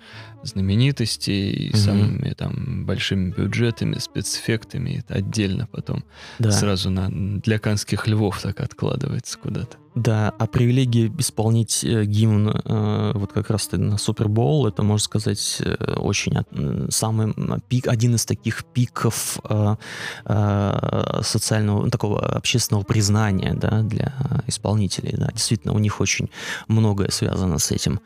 знаменитостей, 0.44 1.70
угу. 1.70 1.78
самыми 1.78 2.30
там 2.30 2.84
большими 2.86 3.30
бюджетами, 3.30 3.98
спецэффектами. 3.98 4.98
Это 5.00 5.14
отдельно 5.14 5.68
потом 5.70 6.04
да. 6.38 6.50
сразу 6.50 6.90
на, 6.90 7.08
для 7.10 7.58
канских 7.58 8.06
львов 8.06 8.40
так 8.40 8.60
откладывается 8.60 9.38
куда-то. 9.38 9.78
Да, 9.94 10.34
а 10.38 10.48
привилегия 10.48 11.06
исполнить 11.18 11.84
э, 11.84 12.04
гимн 12.04 12.48
э, 12.48 13.12
вот 13.14 13.32
как 13.32 13.48
раз 13.48 13.70
на 13.70 13.96
Супербол, 13.96 14.66
это, 14.66 14.82
можно 14.82 15.04
сказать, 15.04 15.58
э, 15.60 15.94
очень 15.98 16.36
от, 16.36 16.48
самый 16.92 17.32
пик, 17.68 17.86
один 17.86 18.16
из 18.16 18.26
таких 18.26 18.64
пиков 18.64 19.38
э, 19.48 19.76
э, 20.24 21.20
социального, 21.22 21.88
такого 21.90 22.20
общественного 22.20 22.82
признания, 22.82 23.54
да, 23.54 23.82
для 23.82 24.12
исполнителей, 24.48 25.14
да, 25.16 25.30
действительно, 25.32 25.72
у 25.74 25.78
них 25.78 26.00
очень 26.00 26.28
многое 26.66 27.10
связано 27.10 27.60
с 27.60 27.70
этим 27.70 28.00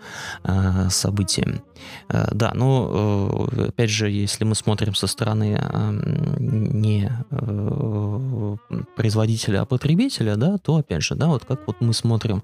э, 0.45 0.89
событием. 0.91 1.63
Э, 2.09 2.28
да, 2.33 2.53
но, 2.55 3.49
э, 3.53 3.69
опять 3.69 3.91
же, 3.91 4.11
если 4.11 4.45
мы 4.45 4.55
смотрим 4.55 4.95
со 4.95 5.07
стороны 5.07 5.59
э, 5.61 5.91
не 6.39 7.11
э, 7.31 8.57
производителя, 8.97 9.63
а 9.63 9.65
потребителя, 9.65 10.37
да, 10.37 10.59
то, 10.59 10.77
опять 10.77 11.03
же, 11.03 11.15
да, 11.15 11.29
вот 11.29 11.45
как 11.45 11.67
вот 11.67 11.81
мы 11.81 11.93
смотрим 11.93 12.43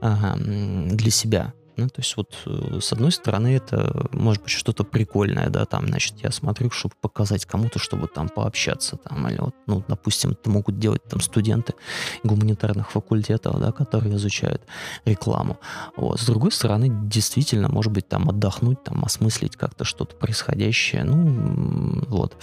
для 0.00 1.10
себя 1.10 1.52
Ну, 1.76 1.88
то 1.88 2.00
есть 2.00 2.16
вот 2.16 2.36
э, 2.46 2.78
с 2.80 2.92
одной 2.92 3.12
стороны 3.12 3.56
это 3.56 4.08
может 4.12 4.42
быть 4.42 4.52
что-то 4.52 4.84
прикольное, 4.84 5.48
да, 5.48 5.64
там, 5.64 5.86
значит, 5.86 6.14
я 6.22 6.30
смотрю, 6.30 6.70
чтобы 6.70 6.94
показать 7.00 7.46
кому-то, 7.46 7.78
чтобы 7.78 8.08
там 8.08 8.28
пообщаться, 8.28 8.96
там, 8.96 9.28
или 9.28 9.38
вот, 9.38 9.54
ну, 9.66 9.82
допустим, 9.88 10.32
это 10.32 10.50
могут 10.50 10.78
делать 10.78 11.02
там 11.04 11.20
студенты 11.20 11.74
гуманитарных 12.22 12.90
факультетов, 12.90 13.60
да, 13.60 13.72
которые 13.72 14.16
изучают 14.16 14.62
рекламу. 15.04 15.58
Вот. 15.96 16.20
С 16.20 16.26
другой 16.26 16.52
стороны, 16.52 16.88
действительно, 16.90 17.68
может 17.68 17.92
быть, 17.92 18.08
там 18.08 18.28
отдохнуть, 18.28 18.82
там, 18.84 19.04
осмыслить 19.04 19.56
как-то 19.56 19.84
что-то 19.84 20.16
происходящее, 20.16 21.04
ну, 21.04 22.04
вот. 22.08 22.36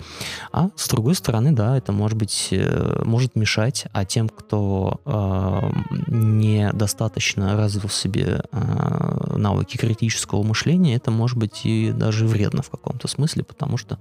А 0.51 0.69
с 0.75 0.87
другой 0.89 1.15
стороны, 1.15 1.51
да, 1.51 1.77
это 1.77 1.91
может 1.91 2.17
быть, 2.17 2.49
э, 2.51 3.01
может 3.03 3.35
мешать, 3.35 3.85
а 3.93 4.05
тем, 4.05 4.29
кто 4.29 5.01
э, 5.05 5.69
недостаточно 6.07 7.55
развил 7.57 7.89
себе 7.89 8.43
э, 8.51 9.26
навыки 9.35 9.77
критического 9.77 10.43
мышления, 10.43 10.95
это 10.95 11.11
может 11.11 11.37
быть 11.37 11.65
и 11.65 11.91
даже 11.91 12.27
вредно 12.27 12.61
в 12.61 12.69
каком-то 12.69 13.07
смысле, 13.07 13.43
потому 13.43 13.77
что, 13.77 13.99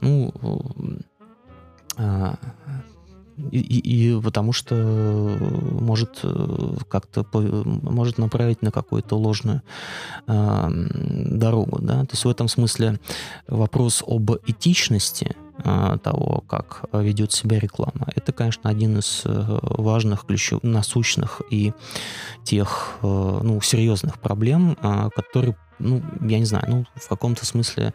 ну, 0.00 0.32
а, 1.96 2.36
и, 3.50 3.58
и, 3.58 4.16
и 4.16 4.20
потому 4.20 4.52
что 4.52 4.74
может 4.74 6.20
э, 6.22 6.76
как-то 6.88 7.26
может 7.32 8.18
направить 8.18 8.62
на 8.62 8.70
какую-то 8.70 9.16
ложную 9.16 9.62
э, 10.26 10.68
дорогу, 10.70 11.78
да. 11.80 12.02
То 12.02 12.12
есть 12.12 12.24
в 12.24 12.28
этом 12.28 12.46
смысле 12.48 13.00
вопрос 13.48 14.04
об 14.06 14.30
этичности 14.46 15.36
того, 15.62 16.42
как 16.48 16.84
ведет 16.92 17.32
себя 17.32 17.58
реклама. 17.58 18.08
Это, 18.14 18.32
конечно, 18.32 18.68
один 18.68 18.98
из 18.98 19.22
э, 19.24 19.58
важных, 19.62 20.26
ключевых, 20.26 20.62
насущных 20.64 21.42
и 21.50 21.72
тех, 22.42 22.96
э, 23.02 23.40
ну, 23.42 23.60
серьезных 23.60 24.18
проблем, 24.18 24.76
которые, 25.14 25.56
ну, 25.78 26.02
я 26.22 26.38
не 26.38 26.44
знаю, 26.44 26.64
ну, 26.68 26.86
в 26.94 27.08
каком-то 27.08 27.46
смысле 27.46 27.94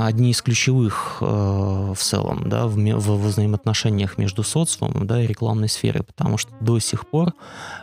одни 0.00 0.30
из 0.30 0.42
ключевых 0.42 1.18
э, 1.20 1.24
в 1.24 1.96
целом, 1.96 2.48
да, 2.48 2.66
в, 2.66 2.76
в 2.76 3.26
взаимоотношениях 3.26 4.18
между 4.18 4.42
социумом, 4.42 5.06
да, 5.06 5.22
и 5.22 5.26
рекламной 5.26 5.68
сферой, 5.68 6.02
потому 6.02 6.36
что 6.36 6.52
до 6.60 6.78
сих 6.78 7.08
пор 7.08 7.32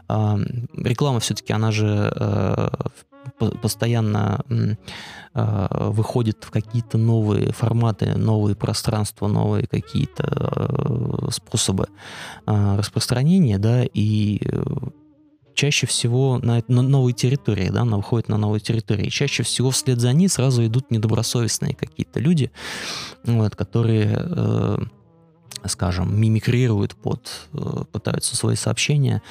э, 0.08 0.38
реклама 0.78 1.20
все-таки, 1.20 1.52
она 1.52 1.72
же 1.72 2.14
э, 2.16 2.70
постоянно 3.62 4.44
э, 5.34 5.68
выходит 5.90 6.44
в 6.44 6.52
какие-то 6.52 6.98
новые 6.98 7.52
форматы, 7.54 8.18
новые 8.18 8.56
пространства, 8.56 9.28
новые 9.28 9.68
какие-то 9.68 10.24
э, 10.28 11.32
способы 11.32 11.88
э, 12.46 12.76
распространения, 12.78 13.58
да, 13.58 13.84
и 13.86 14.40
чаще 15.54 15.88
всего 15.88 16.40
на, 16.42 16.64
на 16.68 16.82
новой 16.82 17.14
территории, 17.14 17.70
да, 17.70 17.82
она 17.82 17.98
выходит 17.98 18.30
на 18.30 18.38
новой 18.38 18.60
территории. 18.60 19.10
чаще 19.10 19.44
всего 19.44 19.72
вслед 19.72 20.00
за 20.00 20.14
ней 20.14 20.28
сразу 20.28 20.66
идут 20.66 20.92
недобросовестные 20.92 21.76
какие-то 21.76 22.20
люди, 22.20 22.52
вот, 23.24 23.56
которые 23.56 24.18
э, 24.18 24.78
скажем, 25.68 26.20
мимикрируют 26.20 26.96
под, 26.96 27.48
э, 27.54 27.84
пытаются 27.92 28.36
свои 28.36 28.56
сообщения 28.56 29.22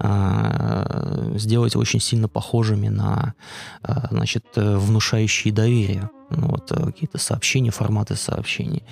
э, 0.00 1.34
сделать 1.36 1.76
очень 1.76 2.00
сильно 2.00 2.28
похожими 2.28 2.88
на, 2.88 3.34
э, 3.82 3.92
значит, 4.10 4.44
внушающие 4.56 5.52
доверие 5.52 6.10
ну, 6.30 6.48
вот 6.48 6.72
э, 6.72 6.86
какие-то 6.86 7.18
сообщения, 7.18 7.70
форматы 7.70 8.16
сообщений. 8.16 8.82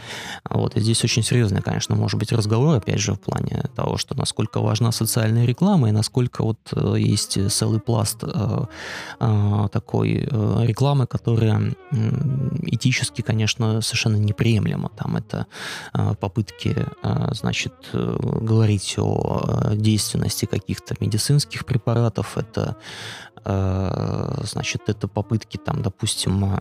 Вот, 0.49 0.77
и 0.77 0.81
здесь 0.81 1.05
очень 1.05 1.23
серьезный, 1.23 1.63
конечно, 1.63 1.97
может 1.97 2.19
быть 2.19 2.33
разговор, 2.33 2.77
опять 2.77 3.01
же, 3.01 3.15
в 3.15 3.21
плане 3.21 3.65
того, 3.75 3.97
что 3.99 4.17
насколько 4.17 4.61
важна 4.61 4.93
социальная 4.93 5.47
реклама 5.47 5.89
и 5.89 5.93
насколько 5.93 6.43
вот 6.43 6.59
э, 6.73 6.95
есть 6.99 7.39
целый 7.51 7.81
пласт 7.81 8.19
э, 8.23 8.65
э, 9.21 9.69
такой 9.73 10.29
э, 10.31 10.67
рекламы, 10.67 11.07
которая 11.07 11.75
этически, 12.63 13.23
конечно, 13.23 13.81
совершенно 13.81 14.17
неприемлема. 14.17 14.91
Там 14.97 15.17
это 15.17 15.47
э, 15.95 16.15
попытки, 16.21 16.77
значит, 17.33 17.73
говорить 17.93 18.95
о 18.99 19.73
действенности 19.75 20.47
каких-то 20.47 20.95
медицинских 21.01 21.65
препаратов, 21.65 22.39
это 22.39 22.77
значит, 23.45 24.83
это 24.87 25.09
попытки 25.09 25.57
там, 25.57 25.83
допустим, 25.83 26.61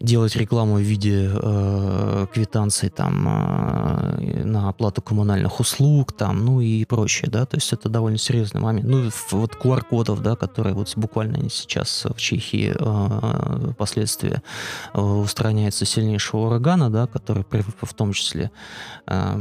делать 0.00 0.34
рекламу 0.36 0.76
в 0.76 0.80
виде 0.80 1.30
э, 1.30 2.26
квитанций 2.32 2.88
там 2.88 3.28
э, 3.28 4.44
на 4.44 4.70
оплату 4.70 5.02
коммунальных 5.02 5.60
услуг 5.60 6.12
там, 6.12 6.44
ну 6.44 6.60
и 6.62 6.86
прочее, 6.86 7.30
да, 7.30 7.44
то 7.44 7.58
есть 7.58 7.72
это 7.74 7.90
довольно 7.90 8.16
серьезный 8.16 8.62
момент. 8.62 8.88
Ну 8.88 9.10
вот 9.32 9.56
QR-кодов, 9.62 10.22
да, 10.22 10.36
которые 10.36 10.74
вот 10.74 10.92
буквально 10.96 11.50
сейчас 11.50 12.06
в 12.06 12.16
Чехии 12.16 12.74
э, 12.74 13.72
последствия 13.74 14.42
э, 14.94 15.00
устраняется 15.00 15.84
сильнейшего 15.84 16.46
урагана, 16.46 16.90
да, 16.90 17.06
который 17.06 17.44
в 17.82 17.94
том 17.94 18.14
числе 18.14 18.50
э, 19.06 19.38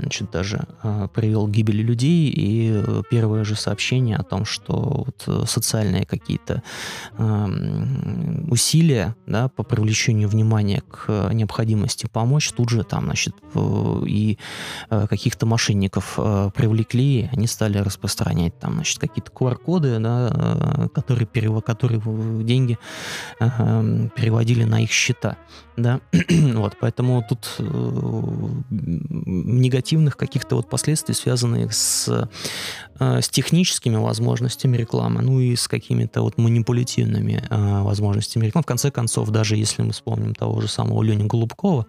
значит, 0.00 0.30
даже 0.30 0.66
э, 0.84 1.08
привел 1.12 1.48
к 1.48 1.50
гибели 1.50 1.82
людей 1.82 2.32
и 2.34 2.84
первое 3.10 3.42
же 3.42 3.56
сообщение 3.56 4.16
о 4.16 4.22
том, 4.22 4.44
что 4.44 5.06
вот 5.06 5.48
социальные 5.48 6.06
какие-то 6.06 6.62
э, 7.16 7.46
усилия, 8.48 9.16
да, 9.26 9.48
по 9.48 9.64
привлечению 9.64 9.87
привлечению 9.88 10.28
внимания 10.28 10.82
к 10.82 11.04
э, 11.08 11.32
необходимости 11.32 12.06
помочь, 12.12 12.52
тут 12.52 12.68
же 12.68 12.84
там, 12.84 13.04
значит, 13.04 13.34
и 14.06 14.38
э, 14.90 15.06
каких-то 15.08 15.46
мошенников 15.46 16.14
э, 16.18 16.50
привлекли, 16.54 17.30
они 17.32 17.46
стали 17.46 17.78
распространять 17.78 18.58
там, 18.58 18.74
значит, 18.74 18.98
какие-то 18.98 19.32
QR-коды, 19.32 19.98
да, 19.98 20.90
которые, 20.94 21.26
которые 21.62 22.02
деньги 22.44 22.78
переводили 23.38 24.64
на 24.64 24.82
их 24.82 24.90
счета 24.90 25.36
да, 25.78 26.00
вот, 26.54 26.76
поэтому 26.80 27.24
тут 27.26 27.54
э, 27.58 27.62
негативных 28.70 30.16
каких-то 30.16 30.56
вот 30.56 30.68
последствий, 30.68 31.14
связанных 31.14 31.72
с, 31.72 32.28
э, 32.98 33.20
с 33.20 33.28
техническими 33.28 33.96
возможностями 33.96 34.76
рекламы, 34.76 35.22
ну 35.22 35.40
и 35.40 35.54
с 35.54 35.68
какими-то 35.68 36.22
вот 36.22 36.36
манипулятивными 36.36 37.44
э, 37.48 37.82
возможностями 37.82 38.46
рекламы. 38.46 38.64
В 38.64 38.66
конце 38.66 38.90
концов, 38.90 39.30
даже 39.30 39.56
если 39.56 39.77
мы 39.82 39.92
вспомним 39.92 40.34
того 40.34 40.60
же 40.60 40.68
самого 40.68 41.02
Леня 41.02 41.26
Голубкова, 41.26 41.86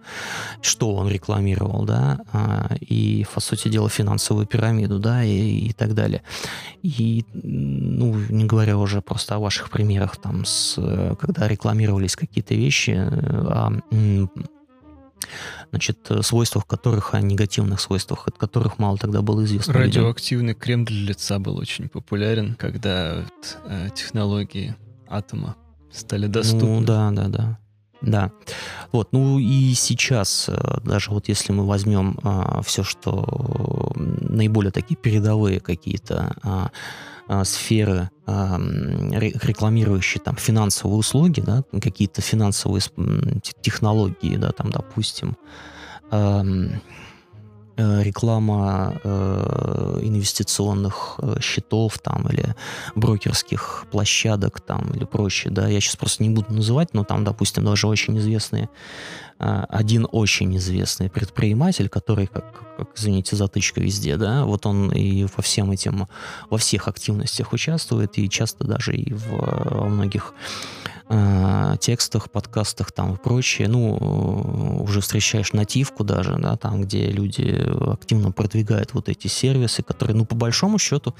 что 0.62 0.94
он 0.94 1.08
рекламировал, 1.08 1.84
да, 1.84 2.18
э, 2.32 2.76
и, 2.80 3.26
по 3.32 3.40
сути 3.40 3.68
дела, 3.68 3.88
финансовую 3.88 4.46
пирамиду, 4.46 4.98
да, 4.98 5.24
и, 5.24 5.68
и 5.68 5.72
так 5.72 5.94
далее. 5.94 6.22
И, 6.82 7.24
ну, 7.32 8.14
не 8.28 8.44
говоря 8.44 8.76
уже 8.78 9.00
просто 9.02 9.36
о 9.36 9.38
ваших 9.38 9.70
примерах, 9.70 10.16
там, 10.16 10.44
с, 10.44 10.74
когда 11.20 11.48
рекламировались 11.48 12.16
какие-то 12.16 12.54
вещи, 12.54 12.96
а 12.96 13.72
значит, 15.70 15.98
свойствах 16.22 16.66
которых, 16.66 17.14
о 17.14 17.20
негативных 17.20 17.80
свойствах, 17.80 18.28
от 18.28 18.38
которых 18.38 18.78
мало 18.78 18.98
тогда 18.98 19.22
было 19.22 19.44
известно. 19.44 19.74
Радиоактивный 19.74 20.48
людям. 20.48 20.60
крем 20.60 20.84
для 20.84 21.08
лица 21.08 21.38
был 21.38 21.56
очень 21.56 21.88
популярен, 21.88 22.54
когда 22.54 23.24
э, 23.64 23.88
технологии 23.94 24.74
атома 25.08 25.56
стали 25.92 26.26
доступны. 26.26 26.80
Ну, 26.80 26.80
да, 26.82 27.10
да, 27.10 27.28
да. 27.28 27.58
Да. 28.02 28.32
Вот, 28.92 29.12
ну 29.12 29.38
и 29.38 29.74
сейчас, 29.74 30.48
э, 30.48 30.56
даже 30.82 31.10
вот 31.10 31.28
если 31.28 31.52
мы 31.52 31.66
возьмем 31.66 32.18
а, 32.22 32.62
все, 32.62 32.82
что 32.82 33.92
наиболее 33.94 34.72
такие 34.72 34.96
передовые 34.96 35.60
какие-то 35.60 36.34
а, 36.42 36.70
а, 37.28 37.44
сферы, 37.44 38.10
а, 38.26 38.58
рекламирующие 38.58 40.22
там 40.22 40.36
финансовые 40.36 40.98
услуги, 40.98 41.40
да, 41.40 41.62
какие-то 41.80 42.22
финансовые 42.22 42.82
технологии, 43.60 44.36
да, 44.36 44.50
там, 44.52 44.70
допустим, 44.70 45.36
а, 46.10 46.44
реклама 48.02 49.00
э, 49.04 49.98
инвестиционных 50.02 51.16
э, 51.18 51.40
счетов 51.40 51.98
там 51.98 52.28
или 52.28 52.54
брокерских 52.94 53.86
площадок 53.90 54.60
там 54.60 54.90
или 54.92 55.04
прочее, 55.04 55.52
да, 55.52 55.68
я 55.68 55.80
сейчас 55.80 55.96
просто 55.96 56.22
не 56.22 56.30
буду 56.30 56.52
называть, 56.52 56.94
но 56.94 57.04
там, 57.04 57.24
допустим, 57.24 57.64
даже 57.64 57.86
очень 57.86 58.18
известные 58.18 58.68
один 59.40 60.06
очень 60.12 60.54
известный 60.58 61.08
предприниматель, 61.08 61.88
который, 61.88 62.26
как, 62.26 62.76
как, 62.76 62.88
извините, 62.94 63.36
затычка 63.36 63.80
везде, 63.80 64.18
да, 64.18 64.44
вот 64.44 64.66
он 64.66 64.92
и 64.92 65.24
во 65.34 65.42
всем 65.42 65.70
этим, 65.70 66.08
во 66.50 66.58
всех 66.58 66.88
активностях 66.88 67.54
участвует, 67.54 68.18
и 68.18 68.28
часто 68.28 68.64
даже 68.64 68.94
и 68.94 69.14
в, 69.14 69.30
во 69.30 69.86
многих 69.86 70.34
э, 71.10 71.76
текстах, 71.80 72.30
подкастах 72.30 72.92
там 72.92 73.14
и 73.14 73.16
прочее, 73.16 73.68
ну, 73.68 74.82
уже 74.82 75.00
встречаешь 75.00 75.52
нативку 75.52 76.04
даже, 76.04 76.36
да, 76.38 76.56
там, 76.56 76.82
где 76.82 77.10
люди 77.10 77.62
активно 77.92 78.32
продвигают 78.32 78.94
вот 78.94 79.08
эти 79.08 79.26
сервисы, 79.26 79.82
которые, 79.82 80.16
ну, 80.16 80.24
по 80.24 80.34
большому 80.34 80.78
счету, 80.78 81.14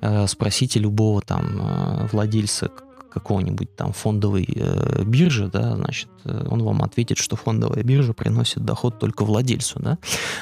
э, 0.00 0.26
спросите 0.26 0.80
любого 0.80 1.22
там 1.22 2.08
владельца 2.12 2.70
какого-нибудь 3.18 3.74
там 3.76 3.92
фондовой 3.92 4.46
э, 4.54 5.02
биржи, 5.04 5.48
да, 5.48 5.74
значит, 5.76 6.08
э, 6.24 6.46
он 6.50 6.62
вам 6.62 6.82
ответит, 6.82 7.18
что 7.18 7.36
фондовая 7.36 7.82
биржа 7.82 8.12
приносит 8.12 8.64
доход 8.64 8.98
только 8.98 9.24
владельцу, 9.24 9.80
да, 9.80 9.98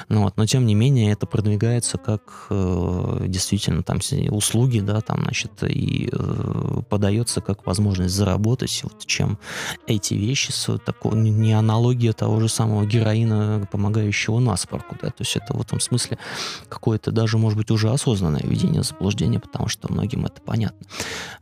ну, 0.09 0.23
вот, 0.23 0.37
но 0.37 0.47
тем 0.47 0.67
не 0.67 0.75
менее 0.75 1.13
это 1.13 1.27
продвигается 1.27 1.99
как 1.99 2.47
э, 2.51 3.25
действительно 3.27 3.83
там 3.83 4.01
услуги, 4.31 4.81
да, 4.81 5.01
там, 5.01 5.23
значит, 5.23 5.63
и 5.63 6.09
э, 6.13 6.83
подается 6.89 7.41
как 7.41 7.67
возможность 7.67 8.15
заработать, 8.15 8.81
вот, 8.83 9.07
чем 9.07 9.39
эти 9.87 10.15
вещи, 10.15 10.53
такой, 10.85 11.19
не 11.19 11.53
аналогия 11.53 12.13
того 12.13 12.41
же 12.41 12.49
самого 12.49 12.85
героина, 12.85 13.67
помогающего 13.73 14.39
насморку, 14.39 14.97
да, 15.01 15.09
то 15.09 15.21
есть 15.21 15.37
это 15.37 15.57
в 15.57 15.61
этом 15.61 15.81
смысле 15.81 16.19
какое-то 16.69 17.11
даже, 17.11 17.39
может 17.39 17.59
быть, 17.59 17.71
уже 17.71 17.91
осознанное 17.91 18.43
введение 18.43 18.83
заблуждения, 18.83 19.41
потому 19.41 19.69
что 19.69 19.91
многим 19.93 20.27
это 20.27 20.41
понятно. 20.41 20.87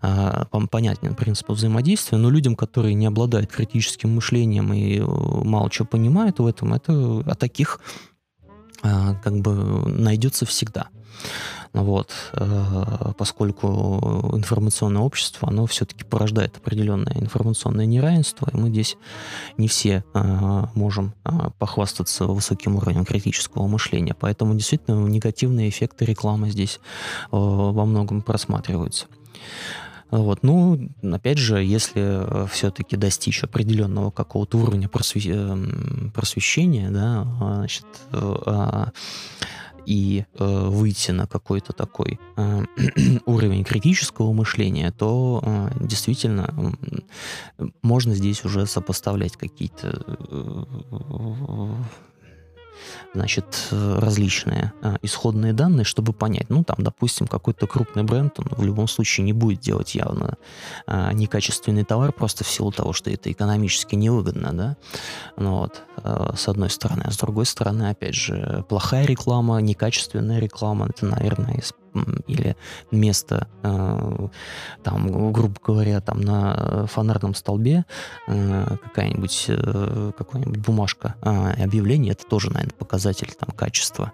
А, 0.01 0.47
понятен 0.69 1.15
принцип 1.25 1.49
взаимодействия, 1.49 2.19
но 2.19 2.29
людям, 2.29 2.55
которые 2.55 2.93
не 2.93 3.07
обладают 3.07 3.51
критическим 3.51 4.15
мышлением 4.15 4.75
и 4.75 4.99
э, 4.99 5.05
мало 5.05 5.71
чего 5.71 5.87
понимают 5.87 6.39
в 6.39 6.47
этом, 6.47 6.75
это 6.75 6.93
о 7.27 7.35
таких 7.35 7.81
а, 8.83 9.15
как 9.25 9.41
бы 9.41 9.55
найдется 9.89 10.45
всегда. 10.45 10.89
Вот, 11.73 12.11
э, 12.35 13.13
поскольку 13.17 14.31
информационное 14.35 15.01
общество, 15.01 15.49
оно 15.49 15.65
все-таки 15.65 16.05
порождает 16.05 16.59
определенное 16.59 17.15
информационное 17.15 17.87
неравенство, 17.87 18.49
и 18.53 18.57
мы 18.57 18.69
здесь 18.69 18.99
не 19.57 19.67
все 19.67 20.05
э, 20.13 20.65
можем 20.75 21.15
э, 21.25 21.31
похвастаться 21.59 22.27
высоким 22.27 22.77
уровнем 22.77 23.07
критического 23.07 23.67
мышления. 23.67 24.15
Поэтому 24.15 24.55
действительно 24.55 25.07
негативные 25.09 25.71
эффекты 25.71 26.05
рекламы 26.05 26.51
здесь 26.51 26.81
во 27.31 27.85
многом 27.87 28.21
просматриваются. 28.21 29.07
Вот. 30.11 30.43
Ну, 30.43 30.91
опять 31.03 31.39
же, 31.39 31.63
если 31.63 32.47
все-таки 32.49 32.97
достичь 32.97 33.43
определенного 33.43 34.11
какого-то 34.11 34.59
уровня 34.59 34.89
просвещения, 34.89 36.91
да, 36.91 37.27
значит, 37.39 37.87
и 39.87 40.25
э, 40.39 40.69
выйти 40.69 41.11
на 41.11 41.27
какой-то 41.27 41.73
такой 41.73 42.21
э, 42.37 42.65
уровень 43.27 43.65
критического 43.65 44.33
мышления, 44.33 44.93
то 44.93 45.43
э, 45.43 45.71
действительно 45.81 46.77
э, 47.59 47.67
можно 47.83 48.15
здесь 48.15 48.45
уже 48.45 48.67
сопоставлять 48.67 49.37
какие-то 49.37 50.05
э, 50.09 50.65
значит, 53.15 53.69
различные 53.71 54.73
а, 54.83 54.97
исходные 55.03 55.53
данные, 55.53 55.85
чтобы 55.85 56.13
понять, 56.13 56.51
ну, 56.51 56.65
там, 56.65 56.77
допустим, 56.79 57.27
какой-то 57.27 57.67
крупный 57.67 58.03
бренд, 58.03 58.39
он 58.39 58.47
в 58.51 58.65
любом 58.65 58.89
случае 58.89 59.25
не 59.25 59.33
будет 59.33 59.61
делать 59.61 59.95
явно 59.95 60.35
а, 60.87 61.13
некачественный 61.13 61.85
товар 61.85 62.13
просто 62.13 62.45
в 62.45 62.49
силу 62.49 62.73
того, 62.73 62.93
что 62.93 63.11
это 63.11 63.31
экономически 63.31 63.95
невыгодно, 63.95 64.53
да, 64.53 64.77
ну, 65.37 65.59
вот, 65.59 65.83
с 66.37 66.49
одной 66.49 66.71
стороны, 66.71 67.03
а 67.07 67.11
с 67.11 67.17
другой 67.17 67.47
стороны, 67.47 67.91
опять 67.91 68.15
же, 68.15 68.65
плохая 68.69 69.07
реклама, 69.07 69.59
некачественная 69.59 70.39
реклама, 70.39 70.89
это, 70.89 71.07
наверное, 71.07 71.55
из 71.55 71.73
или 72.27 72.57
место, 72.91 73.49
э, 73.63 74.29
там, 74.83 75.33
грубо 75.33 75.55
говоря, 75.65 76.01
там 76.01 76.21
на 76.21 76.87
фонарном 76.87 77.35
столбе 77.35 77.85
э, 78.27 78.77
какая-нибудь 78.83 79.47
э, 79.49 80.13
какая-нибудь 80.17 80.59
бумажка 80.59 81.15
объявление, 81.23 82.13
это 82.13 82.27
тоже, 82.27 82.51
наверное, 82.51 82.75
показатель 82.77 83.33
там 83.39 83.51
качества 83.51 84.13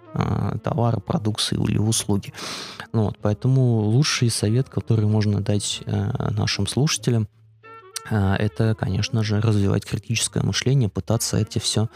товара, 0.63 0.99
продукции 0.99 1.57
или 1.67 1.77
услуги. 1.77 2.33
Ну, 2.93 3.05
вот, 3.05 3.17
поэтому 3.21 3.79
лучший 3.81 4.29
совет, 4.29 4.69
который 4.69 5.05
можно 5.05 5.41
дать 5.41 5.83
нашим 5.85 6.67
слушателям– 6.67 7.27
это, 8.09 8.75
конечно 8.75 9.23
же, 9.23 9.39
развивать 9.41 9.85
критическое 9.85 10.43
мышление, 10.43 10.89
пытаться 10.89 11.37
это 11.37 11.59
все 11.59 11.89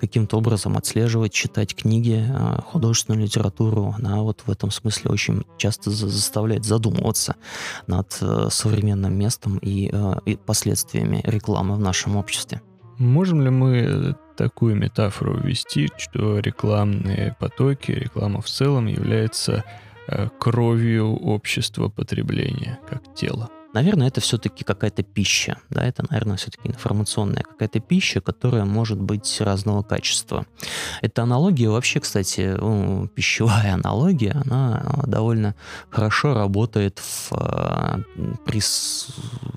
каким-то 0.00 0.36
образом 0.36 0.76
отслеживать, 0.76 1.32
читать 1.32 1.74
книги, 1.74 2.24
а, 2.30 2.62
художественную 2.62 3.24
литературу. 3.24 3.94
Она 3.98 4.22
вот 4.22 4.42
в 4.46 4.50
этом 4.50 4.70
смысле 4.70 5.10
очень 5.10 5.44
часто 5.56 5.90
заставляет 5.90 6.64
задумываться 6.64 7.36
над 7.86 8.16
э, 8.20 8.48
современным 8.50 9.14
местом 9.14 9.58
и, 9.58 9.90
э, 9.92 10.14
и 10.26 10.36
последствиями 10.36 11.20
рекламы 11.24 11.76
в 11.76 11.80
нашем 11.80 12.16
обществе. 12.16 12.62
Можем 12.98 13.42
ли 13.42 13.50
мы 13.50 14.16
такую 14.36 14.76
метафору 14.76 15.36
ввести, 15.38 15.88
что 15.96 16.38
рекламные 16.38 17.36
потоки, 17.38 17.92
реклама 17.92 18.40
в 18.40 18.46
целом 18.46 18.86
является 18.86 19.64
э, 20.08 20.28
кровью 20.38 21.16
общества 21.16 21.88
потребления, 21.88 22.78
как 22.88 23.14
тело? 23.14 23.50
Наверное, 23.74 24.08
это 24.08 24.20
все-таки 24.22 24.64
какая-то 24.64 25.02
пища, 25.02 25.58
да, 25.68 25.84
это, 25.84 26.02
наверное, 26.08 26.36
все-таки 26.36 26.68
информационная 26.68 27.42
какая-то 27.42 27.80
пища, 27.80 28.22
которая 28.22 28.64
может 28.64 28.98
быть 28.98 29.40
разного 29.40 29.82
качества. 29.82 30.46
Эта 31.02 31.22
аналогия 31.24 31.68
вообще, 31.68 32.00
кстати, 32.00 32.56
ну, 32.58 33.08
пищевая 33.08 33.74
аналогия, 33.74 34.40
она 34.46 35.02
довольно 35.06 35.54
хорошо 35.90 36.32
работает 36.32 36.98
в, 36.98 37.32
э, 37.32 38.02
при, 38.46 38.62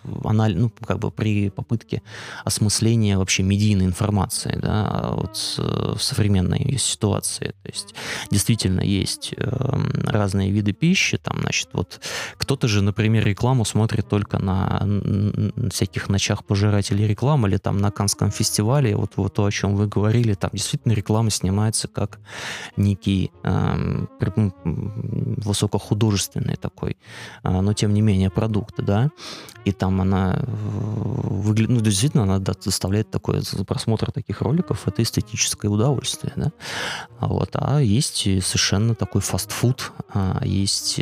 ну, 0.03 0.72
как 0.86 0.99
бы 0.99 1.09
при 1.09 1.49
попытке 1.49 2.01
осмысления 2.43 3.18
вообще 3.18 3.43
медийной 3.43 3.86
информации, 3.86 4.59
да, 4.62 5.12
вот 5.14 5.55
э, 5.57 5.93
в 5.97 6.03
современной 6.03 6.78
ситуации. 6.78 7.55
То 7.64 7.70
есть 7.70 7.95
действительно 8.30 8.82
есть 8.82 9.34
э, 9.38 9.49
разные 10.05 10.51
виды 10.51 10.74
пищи, 10.74 11.18
там, 11.18 11.39
значит, 11.39 11.70
вот 11.72 12.01
кто-то 12.38 12.68
же, 12.68 12.82
например, 12.82 13.26
рекламу 13.26 13.64
смотрит 13.64 14.01
смотрит 14.02 14.08
только 14.08 14.39
на 14.39 14.82
всяких 15.70 16.10
ночах 16.10 16.43
пожирателей 16.43 17.08
рекламы 17.08 17.47
или 17.49 17.58
там 17.58 17.78
на 17.78 17.91
Канском 17.91 18.32
фестивале, 18.32 18.95
вот, 18.95 19.18
вот 19.18 19.34
то, 19.34 19.45
о 19.45 19.52
чем 19.52 19.76
вы 19.76 19.88
говорили, 19.88 20.34
там 20.34 20.49
действительно 20.54 20.93
реклама 20.93 21.30
снимается 21.30 21.88
как 21.88 22.20
некий 22.78 23.32
э, 23.43 24.06
высокохудожественный 25.45 26.56
такой, 26.56 26.97
э, 27.43 27.62
но 27.62 27.74
тем 27.74 27.93
не 27.93 28.02
менее 28.02 28.30
продукт, 28.30 28.76
да, 28.78 29.10
и 29.66 29.72
там 29.72 30.02
она 30.02 30.36
э, 30.38 30.43
выглядит, 30.47 31.70
ну, 31.70 31.82
действительно, 31.82 32.24
она 32.24 32.39
доставляет 32.39 33.12
такой 33.12 33.41
просмотр 33.68 34.12
таких 34.12 34.41
роликов, 34.41 34.88
это 34.88 35.02
эстетическое 35.02 35.72
удовольствие, 35.72 36.34
да, 36.36 36.52
вот, 37.20 37.49
а 37.54 37.80
есть 37.80 38.18
совершенно 38.18 38.95
такой 38.95 39.22
фастфуд, 39.22 39.91
а 40.14 40.41
есть 40.45 40.99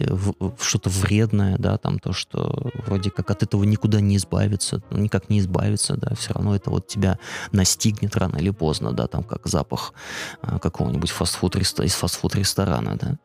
что-то 0.61 0.89
вредное, 0.89 1.57
да, 1.57 1.77
там 1.77 1.99
то, 1.99 2.13
что 2.13 2.69
вроде 2.89 3.11
как 3.11 3.29
от 3.29 3.43
этого 3.43 3.63
никуда 3.63 4.01
не 4.01 4.17
избавиться, 4.17 4.81
ну, 4.89 4.97
никак 4.97 5.29
не 5.29 5.39
избавиться, 5.39 5.95
да, 5.95 6.15
все 6.15 6.33
равно 6.33 6.55
это 6.55 6.69
вот 6.69 6.87
тебя 6.87 7.19
настигнет 7.51 8.15
рано 8.15 8.37
или 8.37 8.49
поздно, 8.49 8.91
да, 8.91 9.07
там 9.07 9.23
как 9.23 9.47
запах 9.47 9.93
а, 10.41 10.59
какого-нибудь 10.59 11.11
фастфуд 11.11 11.55
из 11.55 11.93
фастфуд-ресторана, 11.93 12.97
да, 12.97 13.17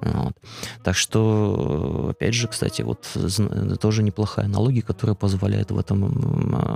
вот. 0.00 0.36
Так 0.84 0.96
что, 0.96 2.08
опять 2.10 2.34
же, 2.34 2.48
кстати, 2.48 2.82
вот 2.82 3.06
тоже 3.80 4.02
неплохая 4.02 4.46
аналогия, 4.46 4.82
которая 4.82 5.16
позволяет 5.16 5.70
в 5.70 5.78
этом 5.78 5.98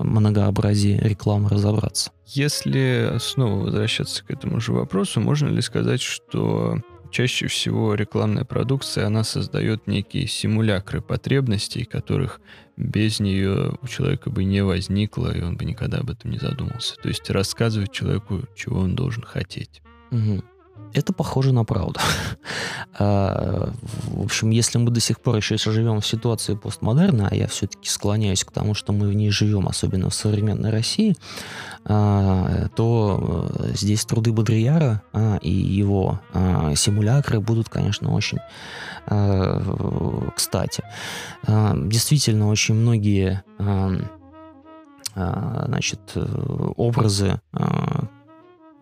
многообразии 0.03 0.99
рекламы 0.99 1.49
разобраться. 1.49 2.11
Если 2.26 3.18
снова 3.20 3.64
возвращаться 3.64 4.24
к 4.24 4.30
этому 4.30 4.61
же 4.61 4.72
вопросу, 4.72 5.20
можно 5.20 5.49
ли 5.49 5.61
сказать, 5.61 6.01
что 6.01 6.78
чаще 7.12 7.46
всего 7.46 7.94
рекламная 7.94 8.44
продукция, 8.44 9.06
она 9.06 9.22
создает 9.22 9.86
некие 9.86 10.26
симулякры 10.26 11.00
потребностей, 11.00 11.84
которых 11.84 12.40
без 12.76 13.20
нее 13.20 13.78
у 13.80 13.86
человека 13.86 14.30
бы 14.30 14.44
не 14.44 14.64
возникло, 14.64 15.30
и 15.36 15.42
он 15.42 15.56
бы 15.56 15.64
никогда 15.64 15.98
об 15.98 16.10
этом 16.10 16.30
не 16.30 16.38
задумался. 16.38 16.96
То 16.96 17.08
есть 17.08 17.30
рассказывать 17.30 17.92
человеку, 17.92 18.42
чего 18.56 18.80
он 18.80 18.96
должен 18.96 19.22
хотеть. 19.22 19.82
Угу. 20.10 20.42
Это 20.95 21.12
похоже 21.12 21.53
на 21.53 21.64
правду. 21.64 22.01
А, 22.99 23.72
в 24.05 24.22
общем, 24.22 24.51
если 24.51 24.76
мы 24.76 24.90
до 24.90 25.01
сих 25.01 25.18
пор 25.18 25.36
еще 25.36 25.57
живем 25.57 26.03
в 26.03 26.07
ситуации 26.07 26.55
постмодерна, 26.55 27.28
а 27.30 27.34
я 27.34 27.47
все-таки 27.47 27.88
склоняюсь 27.88 28.45
к 28.45 28.53
тому, 28.53 28.74
что 28.74 28.93
мы 28.93 29.09
в 29.09 29.14
ней 29.14 29.30
живем, 29.30 29.66
особенно 29.66 30.11
в 30.11 30.14
современной 30.14 30.70
России, 30.70 31.16
а, 31.86 32.68
то 32.76 33.49
э, 33.59 33.70
здесь 33.74 34.05
труды 34.05 34.30
Бодрияра 34.32 35.03
а, 35.14 35.38
и 35.40 35.51
его 35.51 36.20
симулякры 36.76 37.40
будут, 37.40 37.70
конечно, 37.70 38.12
очень 38.12 38.38
кстати. 40.36 40.84
Действительно, 41.47 42.49
очень 42.51 42.74
многие 42.74 43.43
значит, 45.14 46.01
образы 46.76 47.40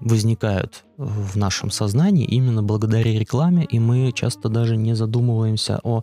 возникают 0.00 0.84
в 0.96 1.36
нашем 1.36 1.70
сознании 1.70 2.24
именно 2.24 2.62
благодаря 2.62 3.18
рекламе, 3.18 3.64
и 3.64 3.78
мы 3.78 4.12
часто 4.12 4.48
даже 4.48 4.76
не 4.76 4.94
задумываемся 4.94 5.80
о 5.82 6.02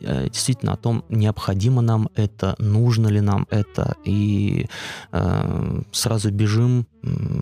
э, 0.00 0.28
действительно 0.28 0.72
о 0.72 0.76
том, 0.76 1.04
необходимо 1.08 1.82
нам 1.82 2.08
это, 2.14 2.54
нужно 2.58 3.08
ли 3.08 3.20
нам 3.20 3.46
это, 3.50 3.96
и 4.04 4.66
э, 5.12 5.82
сразу 5.92 6.30
бежим, 6.30 6.86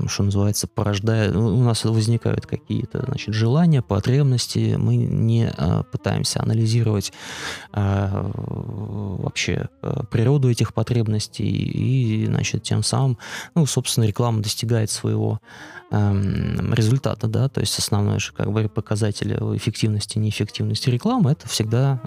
что 0.08 0.24
называется, 0.24 0.66
порождая, 0.66 1.30
ну, 1.30 1.58
у 1.58 1.62
нас 1.62 1.84
возникают 1.84 2.46
какие-то, 2.46 3.04
значит, 3.06 3.34
желания, 3.34 3.82
потребности, 3.82 4.76
мы 4.78 4.96
не 4.96 5.52
э, 5.56 5.82
пытаемся 5.90 6.42
анализировать 6.42 7.12
э, 7.72 8.08
вообще 8.12 9.68
э, 9.82 10.02
природу 10.10 10.50
этих 10.50 10.74
потребностей, 10.74 11.46
и, 11.46 12.26
значит, 12.26 12.62
тем 12.62 12.82
самым, 12.82 13.18
ну, 13.54 13.66
собственно, 13.66 14.04
реклама 14.04 14.42
достигает 14.42 14.90
своего 14.90 15.40
результата, 15.90 17.26
да, 17.26 17.50
то 17.50 17.60
есть 17.60 17.78
основной 17.78 18.18
же, 18.18 18.32
как 18.32 18.50
бы, 18.50 18.66
показатель 18.70 19.34
эффективности, 19.54 20.18
неэффективности 20.18 20.88
рекламы, 20.88 21.32
это 21.32 21.46
всегда 21.48 22.00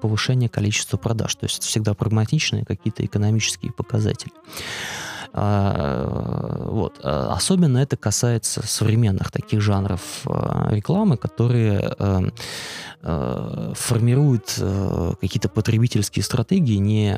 повышение 0.00 0.48
количества 0.48 0.96
продаж, 0.96 1.34
то 1.34 1.44
есть 1.44 1.58
это 1.58 1.66
всегда 1.66 1.92
прагматичные 1.92 2.64
какие-то 2.64 3.04
экономические 3.04 3.70
показатели. 3.72 4.32
А, 5.32 6.64
вот. 6.66 7.00
А, 7.02 7.32
особенно 7.34 7.78
это 7.78 7.96
касается 7.96 8.66
современных 8.66 9.30
таких 9.30 9.60
жанров 9.60 10.00
а, 10.26 10.68
рекламы, 10.70 11.16
которые 11.16 11.96
формируют 13.00 14.60
какие-то 15.20 15.48
потребительские 15.48 16.24
стратегии, 16.24 16.78
не 16.78 17.16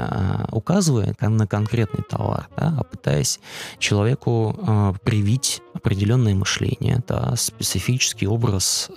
указывая 0.52 1.16
на 1.20 1.46
конкретный 1.46 2.04
товар, 2.04 2.48
да, 2.54 2.76
а 2.78 2.84
пытаясь 2.84 3.40
человеку 3.78 4.94
привить 5.02 5.62
определенное 5.72 6.34
мышление, 6.34 7.02
да, 7.08 7.34
специфический 7.34 8.26
образ 8.26 8.90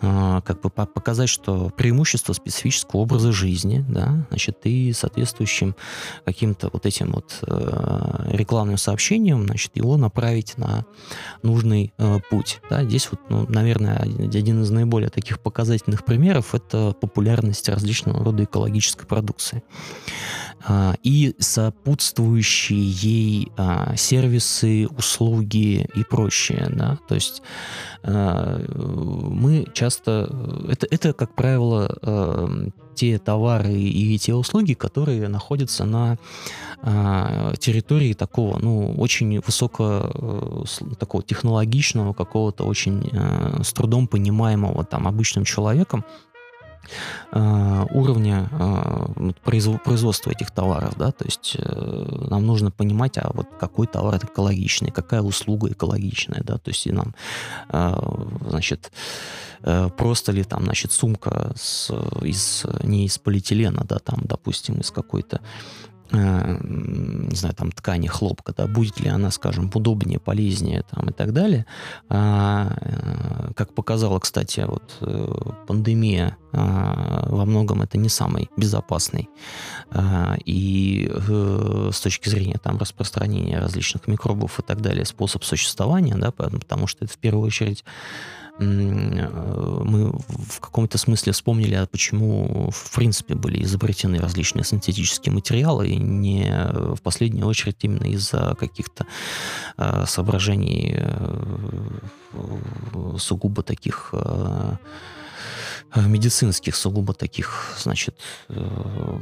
как 0.00 0.60
бы 0.62 0.70
показать, 0.70 1.28
что 1.28 1.70
преимущество 1.76 2.32
специфического 2.32 3.00
образа 3.00 3.32
жизни, 3.32 3.84
да, 3.88 4.26
значит, 4.30 4.58
и 4.64 4.92
соответствующим 4.92 5.76
каким-то 6.24 6.70
вот 6.72 6.86
этим 6.86 7.12
вот 7.12 7.38
э, 7.42 8.30
рекламным 8.30 8.78
сообщением, 8.78 9.44
значит, 9.44 9.76
его 9.76 9.96
направить 9.96 10.56
на 10.56 10.86
нужный 11.42 11.92
э, 11.98 12.18
путь. 12.30 12.60
Да. 12.70 12.84
Здесь 12.84 13.08
вот, 13.10 13.20
ну, 13.28 13.46
наверное, 13.48 13.96
один 13.96 14.62
из 14.62 14.70
наиболее 14.70 15.10
таких 15.10 15.40
показательных 15.40 16.04
примеров 16.04 16.54
это 16.54 16.94
популярность 16.98 17.68
различного 17.68 18.24
рода 18.24 18.44
экологической 18.44 19.06
продукции. 19.06 19.62
А, 20.62 20.94
и 21.02 21.34
сопутствующие 21.38 22.90
ей 22.90 23.52
а, 23.56 23.96
сервисы, 23.96 24.86
услуги 24.88 25.88
и 25.94 26.04
прочее. 26.04 26.68
Да? 26.70 26.98
То 27.08 27.14
есть 27.14 27.42
а, 28.02 28.60
мы 28.68 29.66
часто... 29.72 30.30
Это, 30.68 30.86
это 30.90 31.12
как 31.12 31.34
правило, 31.34 32.70
те 32.94 33.18
товары 33.18 33.72
и 33.72 34.18
те 34.18 34.34
услуги, 34.34 34.74
которые 34.74 35.28
находятся 35.28 35.84
на 35.84 36.18
территории 37.58 38.14
такого, 38.14 38.58
ну, 38.58 38.94
очень 38.94 39.40
высоко 39.40 40.64
такого 40.98 41.22
технологичного, 41.22 42.12
какого-то 42.14 42.64
очень 42.64 43.10
с 43.62 43.72
трудом 43.72 44.06
понимаемого 44.06 44.84
там 44.84 45.06
обычным 45.06 45.44
человеком 45.44 46.04
Э, 46.04 46.29
уровня 47.32 48.48
э, 48.50 49.32
производства 49.44 50.30
этих 50.30 50.50
товаров, 50.50 50.94
да, 50.96 51.12
то 51.12 51.24
есть 51.24 51.56
э, 51.58 52.26
нам 52.28 52.46
нужно 52.46 52.70
понимать, 52.70 53.18
а 53.18 53.30
вот 53.32 53.46
какой 53.58 53.86
товар 53.86 54.16
экологичный, 54.16 54.90
какая 54.90 55.22
услуга 55.22 55.70
экологичная, 55.70 56.42
да, 56.44 56.58
то 56.58 56.70
есть 56.70 56.86
и 56.86 56.92
нам, 56.92 57.14
значит, 58.48 58.92
просто 59.96 60.32
ли 60.32 60.42
там, 60.42 60.64
значит, 60.64 60.92
сумка 60.92 61.52
с, 61.56 61.90
из, 62.22 62.66
не 62.82 63.04
из 63.04 63.18
полиэтилена, 63.18 63.84
да, 63.84 63.98
там, 63.98 64.20
допустим, 64.24 64.80
из 64.80 64.90
какой-то 64.90 65.40
Э, 65.40 65.89
не 66.12 67.36
знаю, 67.36 67.54
там, 67.54 67.70
ткани, 67.72 68.08
хлопка, 68.08 68.52
да, 68.56 68.66
будет 68.66 68.98
ли 69.00 69.08
она, 69.08 69.30
скажем, 69.30 69.70
удобнее, 69.72 70.18
полезнее 70.18 70.84
там, 70.90 71.08
и 71.08 71.12
так 71.12 71.32
далее. 71.32 71.66
А, 72.08 72.76
э, 72.80 73.52
как 73.54 73.74
показала, 73.74 74.18
кстати, 74.18 74.64
вот 74.66 74.96
э, 75.00 75.32
пандемия 75.66 76.36
а, 76.52 77.26
во 77.28 77.44
многом 77.44 77.82
это 77.82 77.96
не 77.96 78.08
самый 78.08 78.50
безопасный 78.56 79.28
а, 79.90 80.36
и 80.44 81.10
с 81.92 82.00
точки 82.00 82.28
зрения 82.28 82.58
там 82.60 82.78
распространения 82.78 83.58
различных 83.58 84.08
микробов 84.08 84.58
и 84.58 84.62
так 84.62 84.80
далее 84.80 85.04
способ 85.04 85.44
существования, 85.44 86.16
да, 86.16 86.32
потому 86.32 86.86
что 86.86 87.04
это 87.04 87.14
в 87.14 87.18
первую 87.18 87.46
очередь 87.46 87.84
мы 88.60 90.10
в 90.10 90.60
каком-то 90.60 90.98
смысле 90.98 91.32
вспомнили, 91.32 91.74
а 91.74 91.86
почему 91.86 92.70
в 92.70 92.94
принципе 92.94 93.34
были 93.34 93.62
изобретены 93.62 94.18
различные 94.18 94.64
синтетические 94.64 95.32
материалы, 95.32 95.88
и 95.88 95.96
не 95.96 96.44
в 96.94 97.00
последнюю 97.02 97.46
очередь 97.46 97.76
именно 97.80 98.04
из-за 98.04 98.54
каких-то 98.58 99.06
э, 99.76 100.04
соображений 100.06 100.94
э, 100.96 101.58
сугубо 103.18 103.62
таких 103.62 104.10
э, 104.12 104.20
Э, 104.20 104.76
медицинских, 105.96 106.76
сугубо 106.76 107.14
таких, 107.14 107.76
значит, 107.78 108.16
э, 108.48 109.18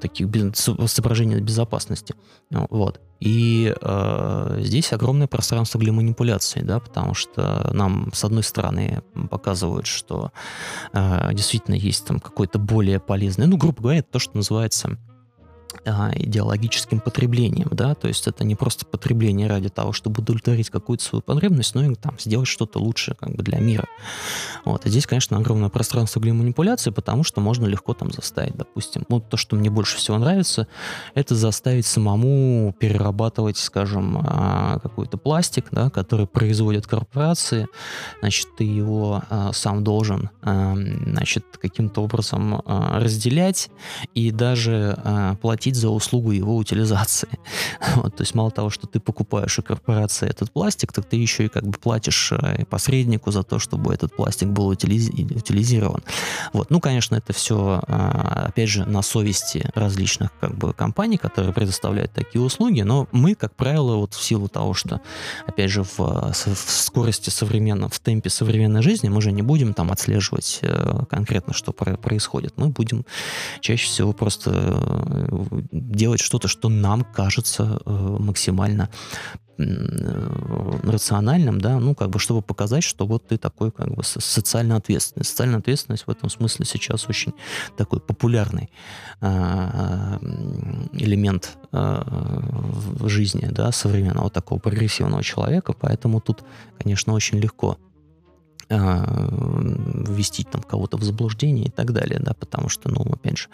таких 0.00 0.28
соображений 0.54 1.40
безопасности. 1.40 2.14
Вот. 2.50 3.00
И 3.20 3.74
э, 3.80 4.56
здесь 4.60 4.92
огромное 4.92 5.26
пространство 5.26 5.78
для 5.78 5.92
манипуляции, 5.92 6.62
да, 6.62 6.80
потому 6.80 7.14
что 7.14 7.70
нам, 7.72 8.10
с 8.14 8.24
одной 8.24 8.42
стороны, 8.42 9.02
показывают, 9.30 9.86
что 9.86 10.32
э, 10.92 11.34
действительно 11.34 11.74
есть 11.74 12.06
там 12.06 12.18
какой-то 12.18 12.58
более 12.58 12.98
полезный, 12.98 13.46
ну, 13.46 13.58
грубо 13.58 13.82
говоря, 13.82 14.02
то, 14.02 14.18
что 14.18 14.36
называется 14.36 14.98
а, 15.84 16.10
идеологическим 16.14 17.00
потреблением, 17.00 17.68
да, 17.70 17.94
то 17.94 18.08
есть 18.08 18.26
это 18.26 18.44
не 18.44 18.54
просто 18.54 18.84
потребление 18.86 19.48
ради 19.48 19.68
того, 19.68 19.92
чтобы 19.92 20.22
удовлетворить 20.22 20.70
какую-то 20.70 21.04
свою 21.04 21.22
потребность, 21.22 21.74
но 21.74 21.84
и 21.84 21.94
там 21.94 22.18
сделать 22.18 22.48
что-то 22.48 22.78
лучшее 22.78 23.14
как 23.14 23.34
бы 23.34 23.42
для 23.42 23.58
мира. 23.58 23.86
Вот, 24.64 24.86
и 24.86 24.90
здесь, 24.90 25.06
конечно, 25.06 25.36
огромное 25.36 25.70
пространство 25.70 26.20
для 26.20 26.34
манипуляции, 26.34 26.90
потому 26.90 27.24
что 27.24 27.40
можно 27.40 27.66
легко 27.66 27.94
там 27.94 28.12
заставить, 28.12 28.54
допустим, 28.56 29.04
ну, 29.08 29.20
то, 29.20 29.36
что 29.36 29.56
мне 29.56 29.70
больше 29.70 29.96
всего 29.96 30.18
нравится, 30.18 30.66
это 31.14 31.34
заставить 31.34 31.86
самому 31.86 32.74
перерабатывать, 32.78 33.56
скажем, 33.56 34.18
а, 34.22 34.78
какой-то 34.80 35.16
пластик, 35.16 35.66
да, 35.70 35.90
который 35.90 36.26
производят 36.26 36.86
корпорации, 36.86 37.66
значит, 38.20 38.48
ты 38.56 38.64
его 38.64 39.22
а, 39.30 39.52
сам 39.52 39.82
должен, 39.84 40.30
значит, 40.42 41.44
каким-то 41.60 42.02
образом 42.02 42.62
разделять 42.66 43.70
и 44.14 44.30
даже 44.30 45.36
платить 45.40 45.69
платить 45.70 45.76
за 45.76 45.88
услугу 45.88 46.32
его 46.32 46.56
утилизации. 46.56 47.28
Вот, 47.96 48.16
то 48.16 48.22
есть 48.22 48.34
мало 48.34 48.50
того, 48.50 48.70
что 48.70 48.86
ты 48.86 49.00
покупаешь 49.00 49.58
у 49.58 49.62
корпорации 49.62 50.28
этот 50.28 50.52
пластик, 50.52 50.92
так 50.92 51.04
ты 51.04 51.16
еще 51.16 51.44
и 51.44 51.48
как 51.48 51.64
бы 51.64 51.78
платишь 51.78 52.32
э, 52.32 52.64
посреднику 52.64 53.32
за 53.32 53.42
то, 53.42 53.58
чтобы 53.58 53.92
этот 53.92 54.14
пластик 54.16 54.48
был 54.48 54.68
утилиз... 54.68 55.08
утилизирован. 55.10 56.02
Вот. 56.52 56.70
Ну, 56.70 56.80
конечно, 56.80 57.16
это 57.16 57.32
все, 57.32 57.80
а, 57.88 58.46
опять 58.48 58.68
же, 58.68 58.86
на 58.86 59.02
совести 59.02 59.70
различных 59.74 60.30
как 60.40 60.56
бы 60.56 60.72
компаний, 60.72 61.16
которые 61.16 61.52
предоставляют 61.52 62.12
такие 62.12 62.40
услуги, 62.40 62.82
но 62.82 63.08
мы, 63.12 63.34
как 63.34 63.54
правило, 63.54 63.96
вот 63.96 64.14
в 64.14 64.22
силу 64.22 64.48
того, 64.48 64.74
что, 64.74 65.00
опять 65.46 65.70
же, 65.70 65.82
в, 65.82 65.98
в 65.98 66.70
скорости 66.70 67.30
современного, 67.30 67.90
в 67.90 67.98
темпе 67.98 68.30
современной 68.30 68.82
жизни 68.82 69.08
мы 69.08 69.20
же 69.20 69.32
не 69.32 69.42
будем 69.42 69.74
там 69.74 69.90
отслеживать 69.90 70.60
э, 70.62 71.04
конкретно, 71.10 71.54
что 71.54 71.72
происходит. 71.72 72.52
Мы 72.56 72.68
будем 72.68 73.04
чаще 73.60 73.86
всего 73.86 74.12
просто 74.12 74.50
э, 74.54 75.59
делать 75.72 76.20
что-то, 76.20 76.48
что 76.48 76.68
нам 76.68 77.04
кажется 77.04 77.80
э, 77.84 78.16
максимально 78.18 78.88
э, 79.58 80.80
рациональным, 80.82 81.60
да, 81.60 81.78
ну, 81.78 81.94
как 81.94 82.10
бы, 82.10 82.18
чтобы 82.18 82.42
показать, 82.42 82.82
что 82.82 83.06
вот 83.06 83.28
ты 83.28 83.36
такой, 83.36 83.70
как 83.70 83.94
бы, 83.94 84.02
социально 84.04 84.76
ответственный. 84.76 85.24
Социальная 85.24 85.58
ответственность 85.58 86.06
в 86.06 86.10
этом 86.10 86.30
смысле 86.30 86.64
сейчас 86.64 87.08
очень 87.08 87.32
такой 87.76 88.00
популярный 88.00 88.70
э, 89.20 90.18
элемент 90.92 91.56
в 91.72 93.08
жизни, 93.08 93.46
да, 93.48 93.70
современного 93.70 94.28
такого 94.28 94.58
прогрессивного 94.58 95.22
человека, 95.22 95.72
поэтому 95.72 96.20
тут, 96.20 96.42
конечно, 96.78 97.12
очень 97.12 97.38
легко 97.38 97.78
ввести 98.70 100.44
там 100.44 100.62
кого-то 100.62 100.96
в 100.96 101.02
заблуждение 101.02 101.66
и 101.66 101.70
так 101.70 101.92
далее, 101.92 102.20
да, 102.20 102.34
потому 102.34 102.68
что, 102.68 102.88
ну, 102.90 103.02
опять 103.12 103.38
же, 103.38 103.48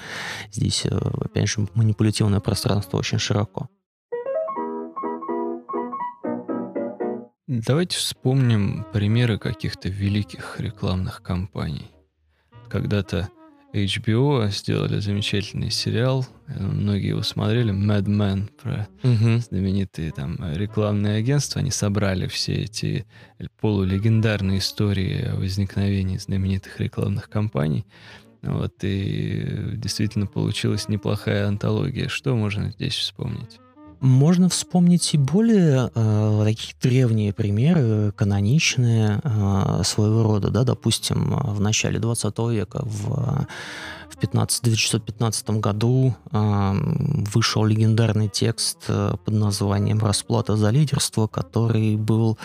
здесь, 0.53 0.85
э, 0.85 0.95
опять 0.95 1.49
же, 1.49 1.67
манипулятивное 1.75 2.41
пространство 2.41 2.99
очень 2.99 3.19
широко. 3.19 3.69
Давайте 7.47 7.97
вспомним 7.97 8.85
примеры 8.93 9.39
каких-то 9.39 9.89
великих 9.89 10.61
рекламных 10.61 11.23
кампаний. 11.23 11.91
Когда-то 12.69 13.29
HBO 13.85 14.51
сделали 14.51 15.01
замечательный 15.01 15.71
сериал, 15.71 16.27
многие 16.47 17.09
его 17.09 17.23
смотрели, 17.23 17.73
Mad 17.73 18.05
Men, 18.05 18.49
про 18.61 18.89
угу. 19.03 19.39
знаменитые 19.41 20.13
там 20.13 20.39
рекламные 20.55 21.19
агентства. 21.19 21.61
Они 21.61 21.71
собрали 21.71 22.27
все 22.27 22.55
эти 22.55 23.07
полулегендарные 23.61 24.59
истории 24.59 25.27
о 25.27 25.37
возникновении 25.37 26.17
знаменитых 26.19 26.81
рекламных 26.81 27.29
кампаний. 27.29 27.87
Вот, 28.43 28.75
и 28.83 29.75
действительно 29.75 30.27
получилась 30.27 30.89
неплохая 30.89 31.47
антология. 31.49 32.09
Что 32.09 32.37
можно 32.37 32.71
здесь 32.71 32.95
вспомнить? 32.95 33.59
Можно 34.01 34.49
вспомнить 34.51 35.15
и 35.15 35.19
более 35.19 35.91
э, 35.95 36.43
такие 36.45 36.75
древние 36.83 37.33
примеры, 37.33 38.13
каноничные 38.13 39.21
э, 39.25 39.83
своего 39.85 40.23
рода, 40.23 40.51
да, 40.51 40.65
допустим, 40.65 41.35
в 41.35 41.61
начале 41.61 41.99
20 41.99 42.39
века 42.51 42.83
в, 42.85 43.47
в 44.11 44.17
15, 44.19 44.61
1915 44.61 45.51
году 45.51 46.15
э, 46.31 46.73
вышел 47.33 47.65
легендарный 47.65 48.29
текст 48.29 48.85
э, 48.89 49.15
под 49.25 49.35
названием 49.35 49.99
«Расплата 50.01 50.57
за 50.57 50.71
лидерство», 50.71 51.27
который 51.27 51.97
был, 51.97 52.37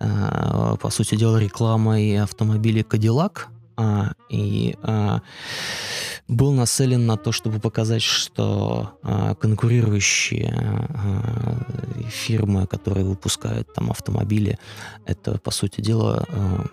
э, 0.00 0.76
по 0.80 0.90
сути 0.90 1.14
дела, 1.14 1.38
рекламой 1.38 2.18
автомобиля 2.18 2.84
«Кадиллак», 2.84 3.48
а, 3.80 4.12
и 4.28 4.76
а, 4.82 5.22
был 6.28 6.52
нацелен 6.52 7.06
на 7.06 7.16
то, 7.16 7.32
чтобы 7.32 7.60
показать, 7.60 8.02
что 8.02 8.92
а, 9.02 9.34
конкурирующие 9.34 10.52
а, 10.52 12.06
фирмы, 12.10 12.66
которые 12.66 13.06
выпускают 13.06 13.72
там 13.72 13.90
автомобили, 13.90 14.58
это, 15.06 15.38
по 15.38 15.50
сути 15.50 15.80
дела, 15.80 16.26
а, 16.28 16.66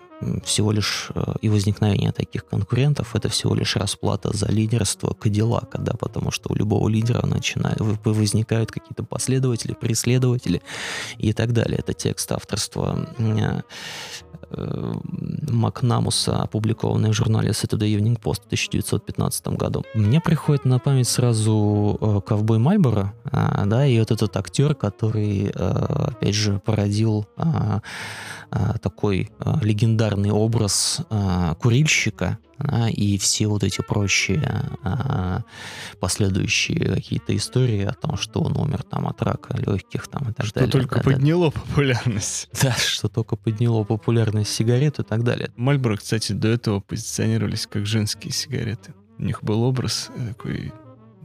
всего 0.44 0.72
лишь 0.72 1.10
а, 1.14 1.36
и 1.40 1.48
возникновение 1.48 2.12
таких 2.12 2.46
конкурентов 2.46 3.14
это 3.14 3.28
всего 3.28 3.54
лишь 3.54 3.76
расплата 3.76 4.36
за 4.36 4.46
лидерство 4.46 5.14
Кадиллака, 5.14 5.78
да, 5.78 5.92
потому 5.98 6.30
что 6.30 6.52
у 6.52 6.56
любого 6.56 6.88
лидера 6.88 7.24
начинают, 7.26 7.80
возникают 8.04 8.70
какие-то 8.70 9.04
последователи, 9.04 9.72
преследователи 9.72 10.62
и 11.18 11.32
так 11.32 11.52
далее. 11.52 11.78
Это 11.78 11.92
текст 11.92 12.30
авторства 12.32 13.08
Макнамуса, 15.50 16.42
опубликованный 16.42 17.10
в 17.10 17.14
журнале 17.14 17.50
Saturday 17.50 17.96
Evening 17.96 18.20
Post 18.20 18.42
в 18.42 18.46
1915 18.46 19.48
году. 19.48 19.84
Мне 19.94 20.20
приходит 20.20 20.64
на 20.64 20.78
память 20.78 21.08
сразу 21.08 21.98
э, 22.00 22.20
ковбой 22.26 22.58
Мальборо, 22.58 23.14
а, 23.24 23.64
да, 23.66 23.86
и 23.86 23.98
вот 23.98 24.10
этот 24.10 24.36
актер, 24.36 24.74
который, 24.74 25.46
э, 25.46 25.50
опять 25.54 26.34
же, 26.34 26.60
породил 26.64 27.26
а, 27.36 27.82
а, 28.50 28.78
такой 28.78 29.30
легендарный 29.62 30.30
образ 30.30 31.00
курильщика, 31.60 32.38
да, 32.58 32.88
и 32.88 33.18
все 33.18 33.46
вот 33.46 33.62
эти 33.62 33.80
прочие 33.80 34.70
а, 34.82 35.42
последующие 36.00 36.94
какие-то 36.94 37.36
истории 37.36 37.84
о 37.84 37.92
том, 37.92 38.16
что 38.16 38.40
он 38.40 38.56
умер 38.56 38.82
там 38.82 39.06
от 39.06 39.22
рака 39.22 39.56
легких 39.56 40.08
там 40.08 40.30
и 40.30 40.32
так 40.32 40.46
что 40.46 40.54
далее. 40.54 40.70
Что 40.70 40.78
только 40.78 40.96
да, 40.96 41.02
подняло 41.02 41.52
да. 41.52 41.60
популярность. 41.60 42.48
Да, 42.62 42.72
что 42.72 43.08
только 43.08 43.36
подняло 43.36 43.84
популярность 43.84 44.52
сигарет 44.52 44.98
и 44.98 45.02
так 45.02 45.22
далее. 45.22 45.50
Мальборо, 45.56 45.96
кстати, 45.96 46.32
до 46.32 46.48
этого 46.48 46.80
позиционировались 46.80 47.66
как 47.66 47.86
женские 47.86 48.32
сигареты. 48.32 48.94
У 49.18 49.22
них 49.22 49.42
был 49.42 49.62
образ 49.62 50.10
такой 50.28 50.72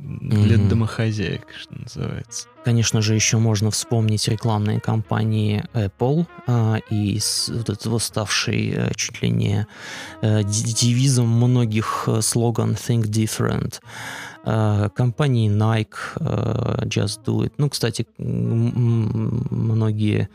для 0.04 0.58
mm-hmm. 0.58 0.68
домохозяек, 0.68 1.48
что 1.58 1.74
называется. 1.76 2.48
Конечно 2.66 3.02
же, 3.02 3.16
еще 3.16 3.38
можно 3.38 3.72
вспомнить 3.72 4.28
рекламные 4.28 4.80
кампании 4.80 5.64
Apple 5.74 6.26
э, 6.48 6.80
и 6.90 7.20
с, 7.20 7.50
вот 7.50 7.70
этого 7.70 8.00
ставший 8.00 8.74
э, 8.76 8.92
чуть 8.96 9.22
ли 9.22 9.30
не 9.30 9.68
э, 10.22 10.44
девизом 10.44 11.28
многих 11.28 12.06
э, 12.08 12.22
слоган 12.22 12.74
Think 12.74 13.04
Different. 13.04 13.80
Э, 14.46 14.90
компании 14.94 15.50
Nike, 15.50 15.96
э, 16.20 16.86
Just 16.86 17.24
Do 17.26 17.46
It. 17.46 17.54
Ну, 17.58 17.70
кстати, 17.70 18.06
многие 18.18 20.30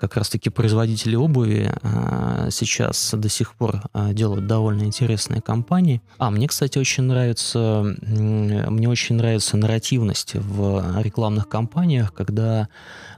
как 0.00 0.16
раз-таки 0.16 0.48
производители 0.48 1.14
обуви 1.14 1.70
а, 1.82 2.48
сейчас 2.50 3.12
до 3.16 3.28
сих 3.28 3.54
пор 3.54 3.82
а, 3.92 4.12
делают 4.12 4.46
довольно 4.46 4.84
интересные 4.84 5.42
компании. 5.42 6.00
А 6.18 6.30
мне, 6.30 6.48
кстати, 6.48 6.78
очень 6.78 7.04
нравится, 7.04 7.96
мне 8.00 8.88
очень 8.88 9.16
нравится 9.16 9.56
нарративность 9.56 10.34
в 10.34 11.00
рекламных 11.02 11.48
кампаниях, 11.48 12.14
когда 12.14 12.68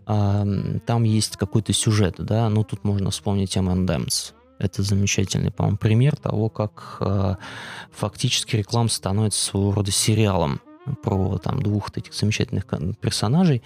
а, 0.06 0.44
там 0.84 1.04
есть 1.04 1.36
какой-то 1.36 1.72
сюжет, 1.72 2.16
да, 2.18 2.48
ну 2.48 2.64
тут 2.64 2.84
можно 2.84 3.10
вспомнить 3.10 3.56
M&M's. 3.56 4.32
Это 4.58 4.82
замечательный, 4.82 5.50
по-моему, 5.50 5.76
пример 5.76 6.14
того, 6.14 6.48
как 6.48 6.98
э, 7.00 7.34
фактически 7.90 8.54
реклама 8.54 8.88
становится 8.88 9.44
своего 9.44 9.72
рода 9.72 9.90
сериалом 9.90 10.60
про 11.02 11.38
там 11.38 11.62
двух 11.62 11.90
этих 11.96 12.14
замечательных 12.14 12.66
персонажей. 13.00 13.62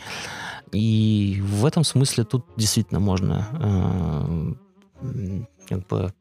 И 0.72 1.42
в 1.42 1.64
этом 1.64 1.84
смысле 1.84 2.24
тут 2.24 2.44
действительно 2.56 3.00
можно 3.00 4.56
э, 5.02 5.44
как 5.68 5.86
бы 5.86 6.12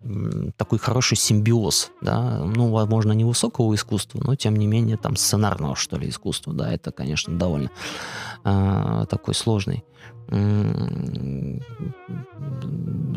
такой 0.57 0.79
хороший 0.79 1.17
симбиоз, 1.17 1.91
да, 2.01 2.43
ну, 2.43 2.71
возможно, 2.71 3.11
не 3.13 3.23
высокого 3.23 3.73
искусства, 3.73 4.21
но 4.23 4.35
тем 4.35 4.55
не 4.55 4.67
менее 4.67 4.97
там 4.97 5.15
сценарного, 5.15 5.75
что 5.75 5.97
ли, 5.97 6.09
искусства, 6.09 6.53
да, 6.53 6.71
это, 6.71 6.91
конечно, 6.91 7.37
довольно 7.37 7.69
э, 8.43 9.05
такой 9.09 9.33
сложный 9.33 9.83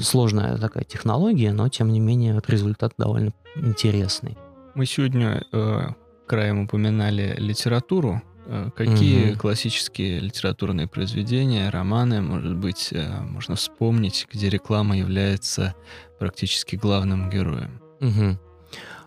сложная 0.00 0.58
такая 0.58 0.84
технология, 0.84 1.52
но 1.52 1.68
тем 1.68 1.90
не 1.90 2.00
менее 2.00 2.40
результат 2.46 2.92
довольно 2.98 3.32
интересный. 3.56 4.36
Мы 4.74 4.86
сегодня 4.86 5.42
э, 5.52 5.88
краем 6.26 6.64
упоминали 6.64 7.34
литературу. 7.38 8.22
Э, 8.50 8.70
какие 8.74 9.32
угу. 9.32 9.40
классические 9.40 10.20
литературные 10.20 10.86
произведения, 10.86 11.68
романы, 11.68 12.22
может 12.22 12.56
быть, 12.56 12.88
э, 12.92 13.20
можно 13.20 13.56
вспомнить, 13.56 14.26
где 14.32 14.48
реклама 14.48 14.96
является 14.96 15.74
практически 16.18 16.76
главным 16.76 17.28
героем? 17.28 17.80
Угу. 18.00 18.38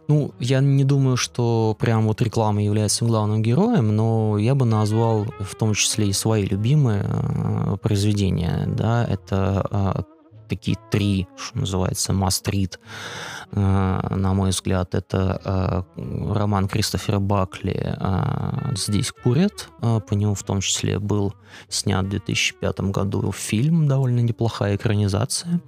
Ну, 0.07 0.33
я 0.39 0.59
не 0.59 0.83
думаю, 0.83 1.17
что 1.17 1.75
прям 1.79 2.05
вот 2.05 2.21
реклама 2.21 2.61
является 2.61 3.03
главным 3.05 3.41
героем, 3.41 3.95
но 3.95 4.37
я 4.37 4.53
бы 4.53 4.65
назвал 4.65 5.25
в 5.39 5.55
том 5.55 5.73
числе 5.73 6.09
и 6.09 6.13
свои 6.13 6.45
любимые 6.45 7.03
э, 7.03 7.77
произведения. 7.81 8.67
Да, 8.67 9.03
это 9.05 9.65
э, 9.71 10.03
такие 10.51 10.77
три, 10.91 11.27
что 11.37 11.59
называется, 11.59 12.11
must-read, 12.11 12.77
э, 13.51 14.15
на 14.15 14.33
мой 14.33 14.49
взгляд. 14.49 14.95
Это 14.95 15.41
э, 15.95 16.33
роман 16.33 16.67
Кристофера 16.67 17.19
Бакли 17.19 17.95
э, 17.97 18.75
«Здесь 18.75 19.11
курят». 19.23 19.69
По 19.79 20.13
нему 20.13 20.35
в 20.35 20.43
том 20.43 20.59
числе 20.59 20.99
был 20.99 21.33
снят 21.69 22.05
в 22.05 22.09
2005 22.09 22.81
году 22.91 23.31
фильм, 23.31 23.87
довольно 23.87 24.19
неплохая 24.19 24.75
экранизация 24.75 25.61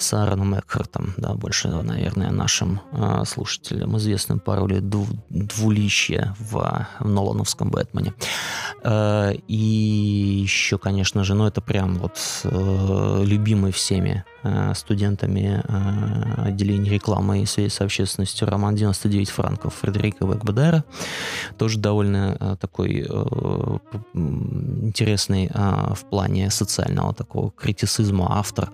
с 0.00 0.14
Аароном 0.14 0.54
Экхартом, 0.54 1.14
да, 1.18 1.34
больше, 1.34 1.68
наверное, 1.68 2.30
нашим 2.30 2.80
э, 2.92 3.24
слушателям 3.26 3.96
известным 3.98 4.40
по 4.40 4.56
роли 4.56 4.80
дву, 4.80 5.06
двуличия 5.28 6.34
в, 6.38 6.86
в 6.98 7.08
Нолановском 7.08 7.70
Бэтмене. 7.70 8.14
Э, 8.82 9.34
и 9.46 10.40
еще, 10.42 10.78
конечно 10.78 11.22
же, 11.24 11.34
ну 11.34 11.46
это 11.46 11.60
прям 11.60 11.98
вот 11.98 12.18
э, 12.44 13.22
любимый 13.26 13.72
всеми 13.72 14.24
э, 14.42 14.72
студентами 14.74 15.62
э, 15.62 16.48
отделения 16.48 16.90
рекламы 16.90 17.42
и 17.42 17.46
связи 17.46 17.68
с 17.68 17.80
общественностью 17.80 18.48
роман 18.48 18.74
«99 18.74 19.26
франков» 19.26 19.74
Фредерика 19.74 20.24
Векбедера. 20.24 20.84
Тоже 21.58 21.78
довольно 21.78 22.36
э, 22.40 22.56
такой 22.58 23.06
э, 23.06 23.78
интересный 24.14 25.50
э, 25.52 25.94
в 25.94 26.04
плане 26.08 26.50
социального 26.50 27.12
такого 27.12 27.50
критицизма 27.50 28.38
автор. 28.38 28.70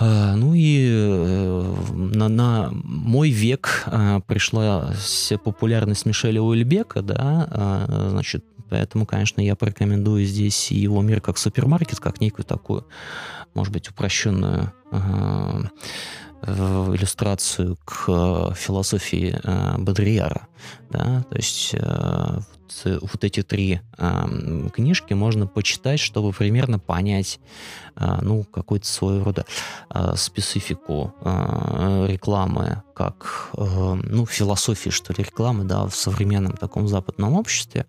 Ну 0.00 0.54
и 0.54 0.88
э, 0.90 1.74
на, 1.92 2.28
на 2.28 2.70
мой 2.72 3.30
век 3.30 3.82
а, 3.86 4.20
пришла 4.20 4.92
популярность 5.42 6.06
Мишеля 6.06 6.40
Уэльбека, 6.40 7.02
да, 7.02 7.48
а, 7.50 8.08
значит, 8.10 8.44
поэтому, 8.70 9.06
конечно, 9.06 9.40
я 9.40 9.56
порекомендую 9.56 10.24
здесь 10.24 10.70
его 10.70 11.02
мир 11.02 11.20
как 11.20 11.36
супермаркет, 11.36 11.98
как 11.98 12.20
некую 12.20 12.44
такую, 12.44 12.86
может 13.54 13.72
быть, 13.72 13.88
упрощенную 13.90 14.72
иллюстрацию 16.42 17.76
к 17.84 18.54
философии 18.54 19.36
Бодрияра. 19.78 20.46
Да? 20.90 21.24
То 21.28 21.36
есть 21.36 21.74
вот 22.84 23.24
эти 23.24 23.42
три 23.42 23.80
э, 23.96 24.68
книжки 24.72 25.14
можно 25.14 25.46
почитать, 25.46 26.00
чтобы 26.00 26.32
примерно 26.32 26.78
понять, 26.78 27.40
э, 27.96 28.18
ну, 28.22 28.44
какую-то 28.44 28.86
своего 28.86 29.24
рода 29.24 29.46
э, 29.90 30.14
специфику 30.16 31.14
э, 31.20 32.06
рекламы, 32.08 32.82
как, 32.98 33.50
э, 33.56 33.94
ну, 34.02 34.26
философии, 34.26 34.90
что 34.90 35.12
ли, 35.12 35.22
рекламы, 35.22 35.62
да, 35.62 35.86
в 35.86 35.94
современном 35.94 36.56
таком 36.56 36.88
западном 36.88 37.34
обществе. 37.34 37.86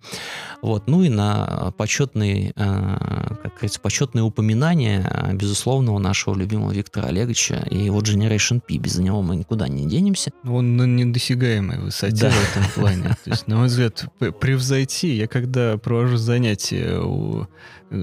Вот. 0.62 0.88
Ну 0.88 1.02
и 1.02 1.10
на 1.10 1.74
почетные, 1.78 2.54
э, 2.56 3.34
как 3.42 3.54
говорится, 3.54 3.80
почетные 3.80 4.22
упоминания, 4.22 5.32
безусловно, 5.34 5.94
у 5.94 6.00
нашего 6.00 6.36
любимого 6.36 6.72
Виктора 6.72 7.08
Олеговича 7.08 7.66
и 7.72 7.78
его 7.78 8.02
Generation 8.02 8.62
P. 8.62 8.78
Без 8.78 9.00
него 9.00 9.24
мы 9.24 9.36
никуда 9.36 9.68
не 9.68 9.88
денемся. 9.88 10.30
Он 10.44 10.78
на 10.78 10.84
недосягаемой 10.84 11.80
высоте 11.80 12.28
Да. 12.28 12.30
в 12.30 12.58
этом 12.58 12.72
плане. 12.76 13.04
То 13.24 13.32
есть, 13.32 13.48
на 13.48 13.58
мой 13.58 13.68
взгляд, 13.68 14.06
превзойти, 14.40 15.16
я 15.16 15.28
когда 15.28 15.78
провожу 15.78 16.18
занятия 16.18 17.00
у 17.00 17.48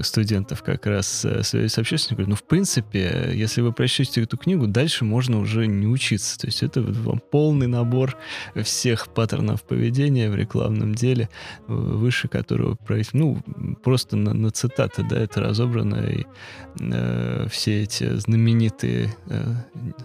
студентов 0.01 0.63
как 0.63 0.85
раз 0.85 1.25
э, 1.25 1.43
связи 1.43 1.67
с 1.67 1.77
общественностью, 1.77 2.17
говорю, 2.17 2.29
ну, 2.31 2.35
в 2.35 2.43
принципе, 2.43 3.31
если 3.33 3.61
вы 3.61 3.71
прочтете 3.71 4.23
эту 4.23 4.37
книгу, 4.37 4.67
дальше 4.67 5.05
можно 5.05 5.39
уже 5.39 5.67
не 5.67 5.87
учиться. 5.87 6.37
То 6.37 6.47
есть 6.47 6.63
это 6.63 6.81
вам 6.81 7.19
полный 7.19 7.67
набор 7.67 8.17
всех 8.55 9.07
паттернов 9.13 9.63
поведения 9.63 10.29
в 10.29 10.35
рекламном 10.35 10.95
деле, 10.95 11.29
э, 11.67 11.73
выше 11.73 12.27
которого, 12.27 12.75
пройти- 12.75 13.11
ну, 13.13 13.41
просто 13.83 14.17
на, 14.17 14.33
на 14.33 14.51
цитаты, 14.51 15.03
да, 15.09 15.17
это 15.17 15.41
разобрано, 15.41 15.95
и 15.95 16.25
э, 16.79 17.47
все 17.49 17.83
эти 17.83 18.17
знаменитые 18.17 19.15
э, 19.27 19.53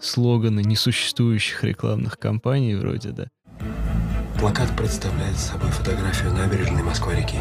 слоганы 0.01 0.61
несуществующих 0.61 1.65
рекламных 1.65 2.19
кампаний 2.19 2.75
вроде, 2.75 3.11
да. 3.11 3.27
Плакат 4.39 4.77
представляет 4.77 5.37
собой 5.37 5.71
фотографию 5.71 6.33
набережной 6.33 6.83
Москва-реки. 6.83 7.39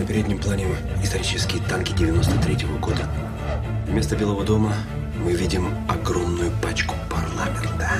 На 0.00 0.06
переднем 0.06 0.38
плане 0.38 0.64
исторические 1.02 1.62
танки 1.64 1.92
93-го 1.92 2.78
года. 2.78 3.06
Вместо 3.86 4.16
Белого 4.16 4.42
дома 4.44 4.72
мы 5.22 5.32
видим 5.32 5.74
огромную 5.90 6.50
пачку 6.62 6.94
парламента. 7.10 7.90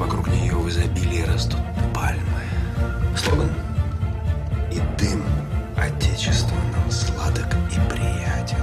Вокруг 0.00 0.26
нее 0.26 0.54
в 0.54 0.68
изобилии 0.68 1.22
растут 1.22 1.60
пальмы. 1.94 2.42
Слоган 3.16 3.52
«И 4.72 4.80
дым 4.98 5.22
Отечества 5.76 6.56
нам 6.72 6.90
сладок 6.90 7.54
и 7.70 7.88
приятен». 7.88 8.58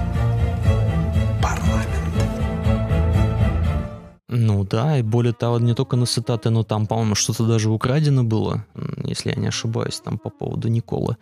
Ну 4.38 4.64
да, 4.64 4.98
и 4.98 5.02
более 5.02 5.32
того, 5.32 5.58
не 5.58 5.74
только 5.74 5.96
на 5.96 6.04
цитаты, 6.04 6.50
но 6.50 6.62
там, 6.62 6.86
по-моему, 6.86 7.14
что-то 7.14 7.46
даже 7.46 7.70
украдено 7.70 8.22
было, 8.22 8.66
если 9.04 9.30
я 9.30 9.36
не 9.36 9.46
ошибаюсь, 9.46 10.00
там 10.04 10.18
по 10.18 10.28
поводу 10.28 10.68
Николы. 10.68 11.16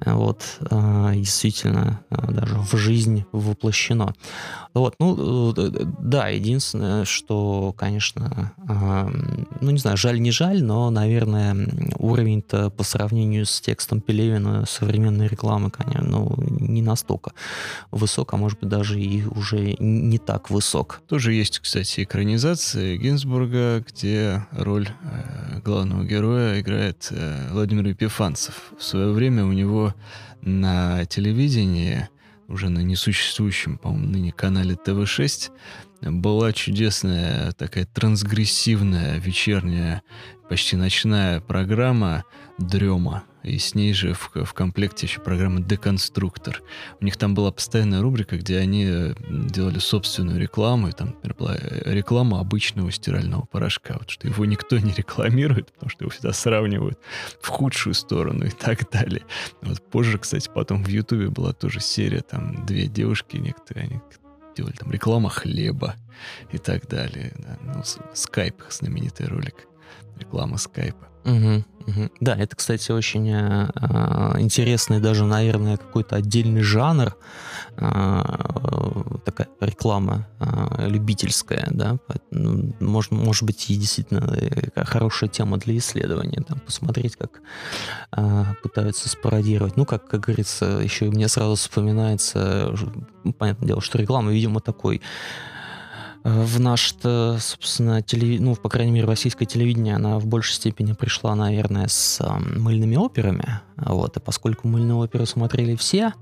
Э, 0.00 0.14
Вот, 0.14 0.58
и 0.60 1.20
действительно, 1.20 2.00
а, 2.10 2.32
даже 2.32 2.58
в 2.58 2.76
жизнь 2.76 3.24
воплощено. 3.32 4.12
Вот, 4.74 4.94
ну, 4.98 5.52
э, 5.52 5.54
э, 5.56 5.84
да, 6.00 6.28
единственное, 6.28 7.04
что, 7.04 7.72
конечно, 7.76 8.52
ну, 9.60 9.70
не 9.70 9.78
знаю, 9.78 9.96
жаль, 9.96 10.20
не 10.20 10.32
жаль, 10.32 10.62
но, 10.62 10.90
наверное, 10.90 11.56
уровень-то 11.96 12.70
по 12.70 12.82
сравнению 12.82 13.46
с 13.46 13.60
текстом 13.60 14.00
Пелевина 14.00 14.66
современной 14.66 15.28
рекламы, 15.28 15.70
конечно, 15.70 16.08
ну, 16.08 16.34
не 16.38 16.82
настолько 16.82 17.32
высок, 17.92 18.34
а 18.34 18.36
может 18.36 18.58
быть 18.60 18.68
даже 18.68 19.00
и 19.00 19.24
уже 19.24 19.76
не 19.78 20.18
так 20.18 20.50
высок. 20.50 21.02
Тоже 21.08 21.32
есть, 21.32 21.60
кстати, 21.60 22.02
экранизация 22.02 22.47
Гинзбурга, 22.56 23.84
где 23.86 24.46
роль 24.52 24.88
э, 24.88 25.60
главного 25.60 26.04
героя 26.04 26.60
играет 26.60 27.08
э, 27.10 27.48
Владимир 27.50 27.86
Епифанцев. 27.88 28.72
В 28.78 28.82
свое 28.82 29.12
время 29.12 29.44
у 29.44 29.52
него 29.52 29.94
на 30.40 31.04
телевидении, 31.04 32.08
уже 32.48 32.70
на 32.70 32.78
несуществующем, 32.78 33.76
по-моему, 33.76 34.06
ныне 34.12 34.32
канале 34.32 34.76
ТВ-6, 34.76 35.50
была 36.00 36.52
чудесная 36.54 37.52
такая 37.52 37.84
трансгрессивная 37.84 39.18
вечерняя, 39.18 40.02
почти 40.48 40.76
ночная 40.76 41.40
программа 41.40 42.24
«Дрема». 42.58 43.24
И 43.44 43.56
с 43.58 43.74
ней 43.74 43.94
же 43.94 44.14
в, 44.14 44.30
в 44.34 44.52
комплекте 44.52 45.06
еще 45.06 45.20
программа 45.20 45.60
«Деконструктор». 45.60 46.62
У 47.00 47.04
них 47.04 47.16
там 47.16 47.34
была 47.34 47.52
постоянная 47.52 48.02
рубрика, 48.02 48.36
где 48.36 48.58
они 48.58 48.84
э, 48.86 49.14
делали 49.28 49.78
собственную 49.78 50.40
рекламу, 50.40 50.88
и 50.88 50.92
там, 50.92 51.08
например, 51.08 51.36
была 51.36 51.56
э, 51.56 51.94
реклама 51.94 52.40
обычного 52.40 52.90
стирального 52.90 53.46
порошка, 53.46 53.94
вот 53.98 54.10
что 54.10 54.26
его 54.26 54.44
никто 54.44 54.78
не 54.78 54.92
рекламирует, 54.92 55.72
потому 55.72 55.88
что 55.88 56.04
его 56.04 56.10
всегда 56.10 56.32
сравнивают 56.32 56.98
в 57.40 57.48
худшую 57.48 57.94
сторону 57.94 58.44
и 58.44 58.50
так 58.50 58.90
далее. 58.90 59.24
Вот 59.62 59.80
позже, 59.88 60.18
кстати, 60.18 60.50
потом 60.52 60.82
в 60.82 60.88
Ютубе 60.88 61.28
была 61.28 61.52
тоже 61.52 61.80
серия, 61.80 62.20
там 62.20 62.66
две 62.66 62.86
девушки 62.86 63.36
некоторые, 63.36 63.86
они 63.86 64.00
делали 64.56 64.74
там 64.74 64.90
реклама 64.90 65.30
хлеба 65.30 65.94
и 66.52 66.58
так 66.58 66.88
далее. 66.88 67.32
Да. 67.38 67.58
Ну, 67.62 67.82
скайп, 68.14 68.62
знаменитый 68.68 69.26
ролик, 69.26 69.68
реклама 70.18 70.58
скайпа. 70.58 71.07
Мгм, 71.24 71.64
мгм. 71.86 72.10
Да, 72.20 72.34
это, 72.36 72.56
кстати, 72.56 72.90
очень 72.92 73.28
э, 73.30 73.68
э, 73.74 74.40
интересный, 74.40 75.00
даже, 75.00 75.24
наверное, 75.24 75.76
какой-то 75.76 76.16
отдельный 76.16 76.62
жанр, 76.62 77.16
э, 77.76 78.22
такая 79.24 79.48
реклама 79.60 80.26
э, 80.40 80.88
любительская, 80.88 81.66
да, 81.70 81.98
поэтому, 82.06 82.72
может, 82.80 83.12
может 83.12 83.42
быть, 83.44 83.68
и 83.70 83.76
действительно 83.76 84.32
э, 84.40 84.84
хорошая 84.84 85.28
тема 85.28 85.58
для 85.58 85.76
исследования, 85.76 86.42
там, 86.46 86.60
посмотреть, 86.60 87.16
как 87.16 87.40
э, 88.16 88.44
пытаются 88.62 89.08
спародировать. 89.08 89.76
Ну, 89.76 89.84
как, 89.84 90.06
как 90.08 90.20
говорится, 90.20 90.66
еще 90.82 91.06
мне 91.06 91.28
сразу 91.28 91.56
вспоминается, 91.56 92.74
ну, 93.24 93.32
понятное 93.32 93.66
дело, 93.66 93.80
что 93.80 93.98
реклама, 93.98 94.30
видимо, 94.32 94.60
такой 94.60 94.96
э, 94.96 95.00
в 96.28 96.60
наш-то, 96.60 97.38
собственно, 97.40 98.02
телеви... 98.02 98.38
ну, 98.38 98.54
по 98.54 98.68
крайней 98.68 98.92
мере, 98.92 99.06
российское 99.06 99.46
телевидение, 99.46 99.96
она 99.96 100.18
в 100.18 100.26
большей 100.26 100.54
степени 100.54 100.92
пришла, 100.92 101.34
наверное, 101.34 101.88
с 101.88 102.22
мыльными 102.56 102.96
операми. 102.96 103.60
Вот, 103.76 104.16
и 104.16 104.20
поскольку 104.20 104.68
мыльные 104.68 104.96
оперы 104.96 105.26
смотрели 105.26 105.76
все, 105.76 106.12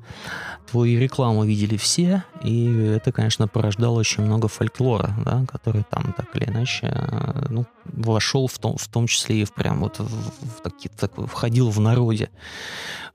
то 0.71 0.85
и 0.85 0.97
рекламу 0.97 1.45
видели 1.45 1.77
все, 1.77 2.25
и 2.43 2.67
это, 2.97 3.13
конечно, 3.13 3.49
порождало 3.49 3.99
очень 3.99 4.25
много 4.25 4.49
фольклора, 4.49 5.15
да, 5.25 5.45
который 5.47 5.85
там 5.89 6.13
так 6.17 6.35
или 6.37 6.45
иначе, 6.51 6.91
э, 6.93 7.47
ну, 7.51 7.67
вошел 7.85 8.47
в 8.47 8.59
том, 8.59 8.77
в 8.77 8.89
том 8.89 9.07
числе 9.07 9.43
и 9.43 9.45
в 9.45 9.53
прям 9.55 9.81
вот 9.81 9.99
в, 9.99 10.59
в 10.59 10.63
таки- 10.63 10.89
так, 10.89 11.13
входил 11.29 11.71
в 11.71 11.81
народе. 11.81 12.31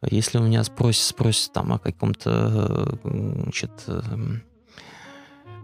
Если 0.09 0.39
у 0.39 0.43
меня 0.43 0.63
спросят, 0.63 1.03
спросят 1.03 1.53
там 1.53 1.73
о 1.73 1.79
каком-то, 1.79 2.97
э, 3.03 3.41
значит, 3.43 3.71
эм, 3.87 4.41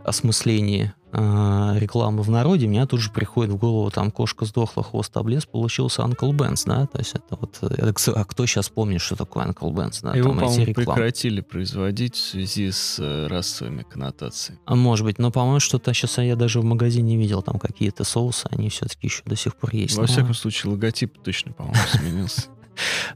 осмыслении 0.08 0.94
э, 1.07 1.07
рекламы 1.18 2.22
в 2.22 2.30
народе, 2.30 2.68
у 2.68 2.70
меня 2.70 2.86
тут 2.86 3.00
же 3.00 3.12
приходит 3.12 3.52
в 3.54 3.58
голову 3.58 3.90
там 3.90 4.12
кошка 4.12 4.46
сдохла, 4.46 4.84
хвост 4.84 5.16
облез, 5.18 5.46
получился 5.46 6.04
Uncle 6.04 6.32
Ben's, 6.32 6.64
да, 6.66 6.86
то 6.86 7.00
есть 7.00 7.16
это 7.16 7.36
вот, 7.40 7.58
э, 7.62 7.68
это 7.90 8.12
а 8.14 8.24
кто 8.26 8.46
сейчас 8.46 8.70
помнит, 8.70 9.02
что 9.02 9.16
такое 9.16 9.46
Uncle 9.46 9.72
Ben's, 9.72 10.00
да, 10.04 10.14
Его, 10.16 10.30
по-моему, 10.30 10.66
рекламы. 10.66 10.74
прекратили 10.74 11.42
производить 11.42 12.16
в 12.16 12.24
связи 12.24 12.72
с 12.72 13.00
э, 13.00 13.28
расовыми 13.28 13.84
коннотациями. 13.84 14.60
А 14.66 14.76
может 14.76 15.06
быть, 15.06 15.18
но, 15.18 15.32
по-моему, 15.32 15.60
что-то 15.60 15.94
сейчас 15.94 16.18
я 16.20 16.36
даже 16.36 16.60
в 16.62 16.64
магазине 16.64 17.18
видел, 17.18 17.42
там 17.42 17.58
какие-то 17.58 18.04
соусы, 18.04 18.48
они 18.52 18.70
все-таки 18.70 19.08
еще 19.08 19.24
до 19.26 19.36
сих 19.36 19.56
пор 19.56 19.74
есть. 19.74 19.96
Во 19.96 20.02
Но- 20.04 20.08
всяком 20.08 20.34
случае, 20.34 20.72
логотип 20.74 21.18
точно, 21.24 21.54
по-моему, 21.54 21.80
сменился. 21.92 22.44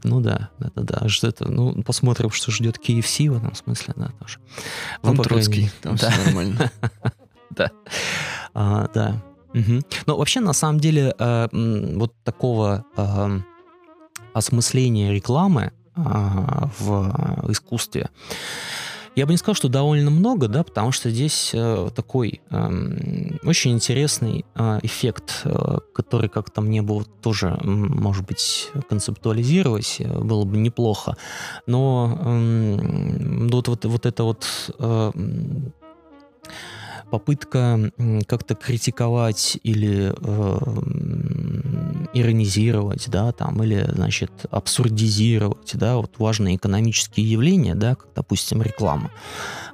Ну 0.02 0.20
да, 0.20 0.50
да, 0.58 0.72
да, 0.74 0.82
да. 0.82 1.06
Это, 1.22 1.48
ну, 1.48 1.84
посмотрим, 1.84 2.30
что 2.32 2.50
ждет 2.50 2.78
KFC 2.78 3.30
в 3.30 3.36
этом 3.36 3.54
смысле, 3.54 3.94
да, 3.96 4.10
тоже. 4.18 4.38
Ну, 5.04 5.14
Там 5.14 5.16
крайней 5.18 5.44
Троцкий, 5.44 5.70
там 5.80 5.94
да. 5.94 6.10
все 6.10 6.24
нормально. 6.24 6.72
А, 8.54 8.88
да. 8.94 9.22
Мгм. 9.52 9.82
Но 10.06 10.16
вообще, 10.16 10.40
на 10.40 10.52
самом 10.52 10.80
деле, 10.80 11.14
э, 11.18 11.48
вот 11.52 12.12
такого 12.24 12.84
э, 12.96 13.38
осмысления 14.32 15.12
рекламы 15.12 15.72
а, 15.94 16.70
в 16.78 17.50
искусстве, 17.50 18.08
я 19.14 19.26
бы 19.26 19.32
не 19.32 19.36
сказал, 19.36 19.54
что 19.54 19.68
довольно 19.68 20.10
много, 20.10 20.48
да, 20.48 20.64
потому 20.64 20.90
что 20.90 21.10
здесь 21.10 21.50
э, 21.52 21.90
такой 21.94 22.40
эм, 22.48 23.38
очень 23.44 23.72
интересный 23.72 24.46
э, 24.54 24.78
эффект, 24.82 25.42
э, 25.44 25.78
который 25.94 26.30
как-то 26.30 26.62
мне 26.62 26.80
бы 26.80 27.04
тоже, 27.20 27.58
может 27.62 28.24
быть, 28.24 28.70
концептуализировать 28.88 29.96
э, 29.98 30.18
было 30.18 30.46
бы 30.46 30.56
неплохо. 30.56 31.18
Но 31.66 32.18
эм, 32.24 33.48
вот, 33.48 33.68
вот, 33.68 33.84
вот 33.84 34.06
это 34.06 34.24
вот 34.24 34.46
э, 34.78 35.12
попытка 37.12 37.92
как-то 38.26 38.54
критиковать 38.54 39.58
или 39.62 40.14
э, 40.16 40.58
иронизировать, 42.14 43.10
да, 43.10 43.32
там, 43.32 43.62
или, 43.62 43.86
значит, 43.92 44.32
абсурдизировать, 44.50 45.72
да, 45.74 45.96
вот 45.96 46.12
важные 46.16 46.56
экономические 46.56 47.30
явления, 47.30 47.74
да, 47.74 47.96
как, 47.96 48.08
допустим, 48.16 48.62
реклама. 48.62 49.10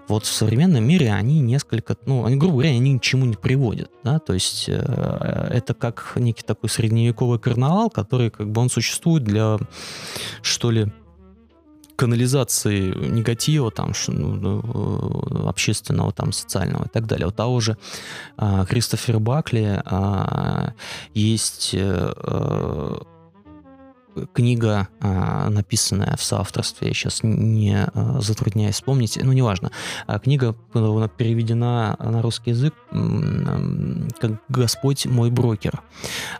Вот 0.09 0.25
в 0.25 0.33
современном 0.33 0.83
мире 0.83 1.13
они 1.13 1.39
несколько, 1.39 1.97
ну, 2.07 2.25
они, 2.25 2.35
грубо 2.35 2.55
говоря, 2.55 2.71
они 2.71 2.95
ни 2.95 2.99
к 2.99 3.03
чему 3.03 3.25
не 3.25 3.37
приводят, 3.37 3.93
да, 4.03 4.19
то 4.19 4.35
есть 4.35 4.65
э, 4.69 5.49
это 5.53 5.75
как 5.75 6.15
некий 6.17 6.43
такой 6.43 6.69
средневековый 6.69 7.39
карнавал, 7.39 7.89
который, 7.89 8.31
как 8.31 8.51
бы, 8.51 8.61
он 8.61 8.69
существует 8.69 9.23
для, 9.23 9.59
что 10.43 10.73
ли, 10.73 10.93
канализации 11.99 12.95
негатива, 12.95 13.71
там, 13.71 13.93
ну, 14.07 14.37
ну, 14.37 15.49
общественного, 15.49 16.13
там, 16.13 16.33
социального 16.33 16.85
и 16.85 16.89
так 16.89 17.07
далее. 17.07 17.27
У 17.27 17.33
того 17.33 17.61
же 17.61 17.77
а, 18.37 18.65
Кристофера 18.67 19.19
Бакли 19.19 19.83
а, 19.85 20.75
есть 21.15 21.75
э, 21.75 22.13
э, 22.17 22.99
книга, 24.27 24.89
а, 25.01 25.49
написанная 25.51 26.17
в 26.17 26.23
соавторстве, 26.23 26.89
я 26.89 26.95
сейчас 26.95 27.21
не 27.23 27.85
а, 27.85 28.21
затрудняюсь 28.21 28.77
вспомнить, 28.77 29.19
ну, 29.23 29.33
неважно. 29.33 29.71
А 30.07 30.19
книга 30.19 30.55
переведена 30.73 31.97
на 31.99 32.23
русский 32.23 32.51
язык 32.51 32.75
как 32.91 34.43
«Господь 34.49 35.07
мой 35.07 35.31
брокер». 35.31 35.83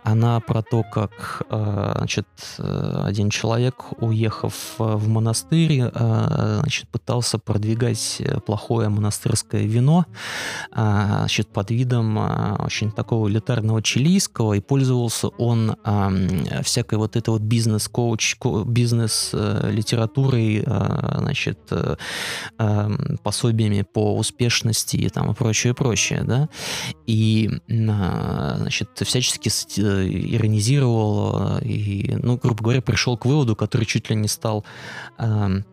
Она 0.03 0.41
про 0.41 0.63
то, 0.63 0.83
как 0.83 1.43
значит, 1.49 2.27
один 2.59 3.31
человек, 3.31 3.85
уехав 4.01 4.55
в 4.79 5.09
монастырь, 5.09 5.91
значит, 5.93 6.89
пытался 6.89 7.39
продвигать 7.39 8.23
плохое 8.47 8.89
монастырское 8.89 9.63
вино 9.63 10.07
значит, 10.73 11.49
под 11.49 11.71
видом 11.71 12.17
очень 12.61 12.91
такого 12.91 13.29
элитарного 13.29 13.83
чилийского, 13.83 14.55
и 14.55 14.61
пользовался 14.61 15.29
он 15.29 15.77
всякой 16.63 16.99
вот 16.99 17.17
этой 17.17 17.31
вот 17.31 17.43
бизнес-коуч, 17.69 18.37
бизнес-литературой, 18.67 20.63
э, 20.65 21.19
значит, 21.19 21.59
э, 21.71 21.97
эм, 22.59 23.19
пособиями 23.23 23.83
по 23.83 24.17
успешности 24.17 24.97
и 24.97 25.09
там 25.09 25.31
и 25.31 25.35
прочее, 25.35 25.75
прочее, 25.75 26.23
да, 26.25 26.49
и, 27.07 27.51
значит, 27.69 28.91
всячески 29.03 29.49
иронизировал 29.49 31.59
и, 31.59 32.17
ну, 32.23 32.37
грубо 32.37 32.63
говоря, 32.63 32.81
пришел 32.81 33.17
к 33.17 33.27
выводу, 33.27 33.57
который 33.57 33.85
чуть 33.85 34.11
ли 34.11 34.17
не 34.17 34.29
стал 34.29 34.65
эм, 35.19 35.65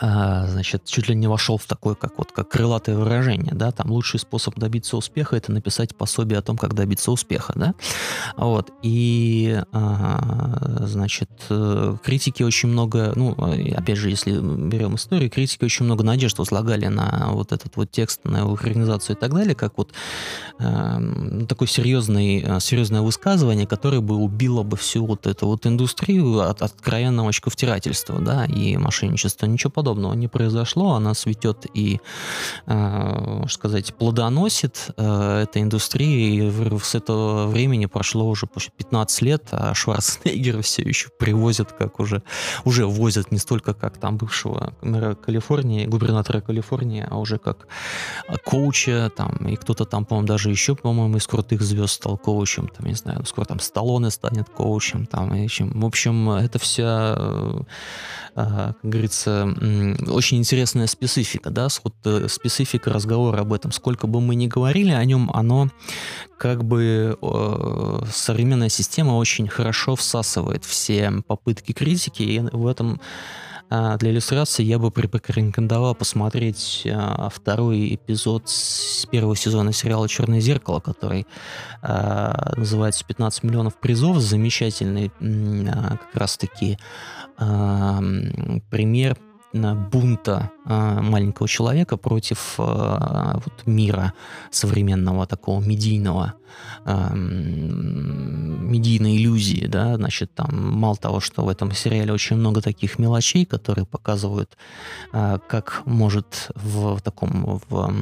значит, 0.00 0.84
чуть 0.84 1.08
ли 1.08 1.14
не 1.14 1.26
вошел 1.26 1.58
в 1.58 1.66
такое, 1.66 1.94
как 1.94 2.18
вот 2.18 2.32
как 2.32 2.48
крылатое 2.48 2.96
выражение, 2.96 3.52
да, 3.52 3.72
там 3.72 3.90
лучший 3.90 4.20
способ 4.20 4.54
добиться 4.56 4.96
успеха 4.96 5.36
это 5.36 5.50
написать 5.50 5.96
пособие 5.96 6.38
о 6.38 6.42
том, 6.42 6.56
как 6.56 6.74
добиться 6.74 7.10
успеха, 7.10 7.52
да, 7.56 7.74
вот, 8.36 8.70
и, 8.82 9.60
а, 9.72 10.78
значит, 10.82 11.30
э, 11.50 11.96
критики 12.04 12.44
очень 12.44 12.68
много, 12.68 13.12
ну, 13.16 13.32
опять 13.76 13.96
же, 13.98 14.10
если 14.10 14.38
берем 14.38 14.94
историю, 14.94 15.30
критики 15.30 15.64
очень 15.64 15.84
много 15.84 16.04
надежд 16.04 16.38
возлагали 16.38 16.86
на 16.86 17.30
вот 17.32 17.52
этот 17.52 17.76
вот 17.76 17.90
текст, 17.90 18.24
на 18.24 18.38
его 18.38 18.54
организацию 18.54 19.16
и 19.16 19.18
так 19.18 19.34
далее, 19.34 19.56
как 19.56 19.78
вот 19.78 19.92
э, 20.60 21.44
такое 21.48 21.66
серьезное, 21.66 22.60
серьезное 22.60 23.00
высказывание, 23.00 23.66
которое 23.66 24.00
бы 24.00 24.14
убило 24.16 24.62
бы 24.62 24.76
всю 24.76 25.04
вот 25.04 25.26
эту 25.26 25.46
вот 25.46 25.66
индустрию 25.66 26.40
от 26.40 26.62
откровенного 26.62 27.30
очковтирательства, 27.30 28.20
да, 28.20 28.44
и 28.44 28.76
мошенничества, 28.76 29.46
ничего 29.46 29.70
подобного 29.70 29.87
подобного 29.88 30.12
не 30.14 30.28
произошло. 30.28 30.94
Она 30.94 31.14
цветет 31.14 31.66
и, 31.74 32.00
э, 32.66 32.74
можно 32.74 33.48
сказать, 33.48 33.94
плодоносит 33.94 34.90
э, 34.96 35.42
эта 35.44 35.60
индустрия. 35.60 36.48
И 36.48 36.78
с 36.78 36.94
этого 36.94 37.46
времени 37.46 37.86
прошло 37.86 38.28
уже 38.28 38.46
почти 38.46 38.70
15 38.76 39.22
лет, 39.22 39.48
а 39.52 39.74
Шварценеггера 39.74 40.60
все 40.62 40.82
еще 40.82 41.08
привозят, 41.18 41.72
как 41.72 42.00
уже, 42.00 42.22
уже 42.64 42.84
возят 42.86 43.32
не 43.32 43.38
столько 43.38 43.72
как 43.72 43.96
там 43.98 44.18
бывшего 44.18 44.74
мэра 44.82 45.14
Калифорнии, 45.14 45.86
губернатора 45.86 46.40
Калифорнии, 46.40 47.06
а 47.10 47.16
уже 47.18 47.38
как 47.38 47.66
коуча, 48.44 49.10
там, 49.16 49.36
и 49.48 49.56
кто-то 49.56 49.84
там, 49.84 50.04
по-моему, 50.04 50.28
даже 50.28 50.50
еще, 50.50 50.74
по-моему, 50.74 51.16
из 51.16 51.26
крутых 51.26 51.62
звезд 51.62 51.94
стал 51.94 52.18
коучем, 52.18 52.68
там, 52.68 52.86
не 52.86 52.94
знаю, 52.94 53.24
скоро 53.24 53.46
там 53.46 53.60
Сталлоне 53.60 54.10
станет 54.10 54.50
коучем, 54.50 55.06
там, 55.06 55.34
и 55.34 55.48
чем. 55.48 55.80
В 55.80 55.86
общем, 55.86 56.30
это 56.30 56.58
вся, 56.58 57.14
э, 57.16 57.60
как 58.34 58.76
говорится, 58.82 59.54
очень 60.08 60.38
интересная 60.38 60.86
специфика, 60.86 61.50
да, 61.50 61.68
вот 61.84 61.94
э, 62.04 62.28
специфика 62.28 62.92
разговора 62.92 63.40
об 63.40 63.52
этом. 63.52 63.72
Сколько 63.72 64.06
бы 64.06 64.20
мы 64.20 64.34
ни 64.34 64.46
говорили 64.46 64.92
о 64.92 65.04
нем, 65.04 65.30
оно 65.32 65.68
как 66.38 66.64
бы 66.64 67.18
э, 67.20 68.00
современная 68.12 68.68
система 68.68 69.12
очень 69.12 69.48
хорошо 69.48 69.96
всасывает 69.96 70.64
все 70.64 71.12
попытки 71.26 71.72
критики, 71.72 72.22
и 72.22 72.40
в 72.40 72.66
этом 72.66 73.00
э, 73.70 73.96
для 73.98 74.10
иллюстрации 74.10 74.62
я 74.62 74.78
бы 74.78 74.90
порекомендовал 74.90 75.94
посмотреть 75.94 76.82
э, 76.84 77.28
второй 77.32 77.94
эпизод 77.94 78.48
с 78.48 79.06
первого 79.06 79.36
сезона 79.36 79.72
сериала 79.72 80.08
«Черное 80.08 80.40
зеркало», 80.40 80.80
который 80.80 81.26
э, 81.82 82.32
называется 82.56 83.04
«15 83.08 83.40
миллионов 83.42 83.78
призов». 83.78 84.18
Замечательный 84.18 85.10
как 85.18 86.14
раз-таки 86.14 86.78
пример 88.70 89.16
бунта 89.52 90.50
а, 90.64 91.00
маленького 91.00 91.48
человека 91.48 91.96
против 91.96 92.54
а, 92.58 93.40
вот, 93.44 93.66
мира 93.66 94.12
современного 94.50 95.26
такого 95.26 95.64
медийного, 95.64 96.34
а, 96.84 97.12
медийной 97.14 99.16
иллюзии, 99.16 99.66
да, 99.66 99.96
значит, 99.96 100.34
там 100.34 100.72
мало 100.72 100.96
того, 100.96 101.20
что 101.20 101.44
в 101.44 101.48
этом 101.48 101.72
сериале 101.72 102.12
очень 102.12 102.36
много 102.36 102.60
таких 102.60 102.98
мелочей, 102.98 103.46
которые 103.46 103.86
показывают, 103.86 104.56
как 105.12 105.82
может 105.86 106.50
в 106.54 107.00
таком 107.00 107.60
в 107.68 107.92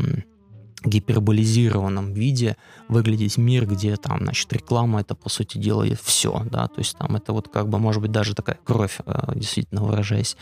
гиперболизированном 0.87 2.13
виде 2.13 2.57
выглядеть 2.89 3.37
мир, 3.37 3.67
где 3.67 3.97
там, 3.97 4.21
значит, 4.23 4.53
реклама 4.53 5.01
это, 5.01 5.15
по 5.15 5.29
сути 5.29 5.59
дела, 5.59 5.85
все, 6.03 6.45
да, 6.51 6.69
то 6.69 6.79
есть 6.79 6.97
там 6.97 7.17
это 7.17 7.33
вот 7.33 7.49
как 7.49 7.69
бы, 7.69 7.79
может 7.79 8.01
быть, 8.01 8.13
даже 8.13 8.35
такая 8.35 8.59
кровь, 8.65 8.99
э, 9.05 9.33
действительно 9.35 9.83
выражаясь, 9.83 10.37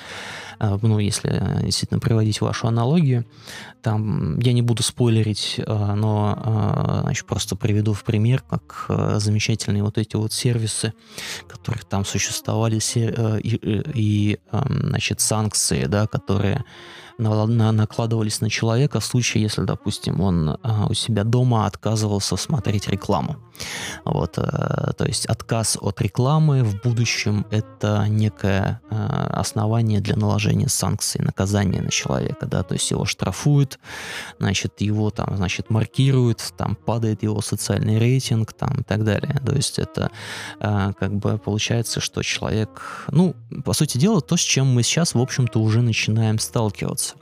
э, 0.61 0.78
ну, 0.82 0.99
если 0.99 1.62
действительно 1.62 2.01
приводить 2.01 2.40
вашу 2.40 2.68
аналогию, 2.68 3.24
там, 3.82 4.38
я 4.38 4.53
не 4.53 4.62
буду 4.62 4.82
спойлерить, 4.82 5.57
э, 5.59 5.95
но, 5.95 7.01
значит, 7.03 7.26
просто 7.26 7.57
приведу 7.57 7.92
в 7.92 8.05
пример, 8.05 8.42
как 8.42 8.86
замечательные 9.20 9.82
вот 9.82 9.99
эти 9.99 10.16
вот 10.16 10.32
сервисы, 10.32 10.92
которые 11.49 11.82
там 11.88 12.05
существовали, 12.05 12.80
и, 13.42 13.59
и 13.95 14.38
значит, 14.51 15.20
санкции, 15.20 15.86
да, 15.86 16.07
которые 16.07 16.64
на, 17.19 17.47
на, 17.47 17.73
накладывались 17.73 18.41
на 18.41 18.51
человека 18.51 19.01
в 19.01 19.05
случае, 19.05 19.43
если, 19.43 19.62
допустим, 19.62 20.21
он 20.21 20.59
а, 20.62 20.87
у 20.89 20.95
себя 20.95 21.25
дома 21.25 21.67
отказывался 21.67 22.37
смотреть 22.37 22.89
рекламу. 22.89 23.37
Вот, 24.05 24.35
а, 24.39 24.93
то 24.95 25.05
есть 25.05 25.27
отказ 25.27 25.79
от 25.81 26.01
рекламы 26.01 26.65
в 26.65 26.81
будущем 26.83 27.47
это 27.51 28.07
некое 28.09 28.81
а, 28.91 29.29
основание 29.41 30.01
для 30.01 30.17
наложения 30.17 30.69
санкций, 30.69 31.23
наказания 31.23 31.81
на 31.81 31.91
человека, 31.91 32.47
да, 32.47 32.62
то 32.62 32.75
есть 32.75 32.91
его 32.91 33.05
штрафуют, 33.05 33.79
значит, 34.39 34.81
его 34.81 35.11
там, 35.11 35.37
значит, 35.37 35.71
маркируют, 35.71 36.53
там 36.57 36.75
падает 36.75 37.23
его 37.23 37.41
социальный 37.41 37.99
рейтинг, 37.99 38.53
там 38.53 38.81
и 38.81 38.83
так 38.83 39.05
далее. 39.05 39.41
То 39.45 39.55
есть 39.55 39.79
это 39.79 40.11
а, 40.59 40.93
как 40.95 41.15
бы 41.15 41.39
получается, 41.39 42.01
что 42.01 42.23
человек, 42.23 43.07
ну, 43.11 43.37
по 43.65 43.73
сути 43.73 43.99
дела, 43.99 44.21
то, 44.21 44.37
с 44.37 44.41
чем 44.41 44.75
мы 44.75 44.83
сейчас, 44.83 45.15
в 45.15 45.21
общем-то, 45.21 45.61
уже 45.61 45.81
начинаем 45.81 46.39
сталкиваться 46.39 47.04
меняться. 47.05 47.15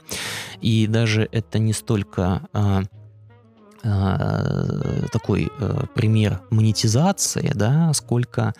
И 0.61 0.87
даже 0.87 1.27
это 1.31 1.59
не 1.59 1.73
столько 1.73 2.47
а, 2.53 2.83
такой 3.83 5.51
э, 5.59 5.83
пример 5.93 6.39
монетизации, 6.49 7.51
да, 7.53 7.91
сколько, 7.93 8.53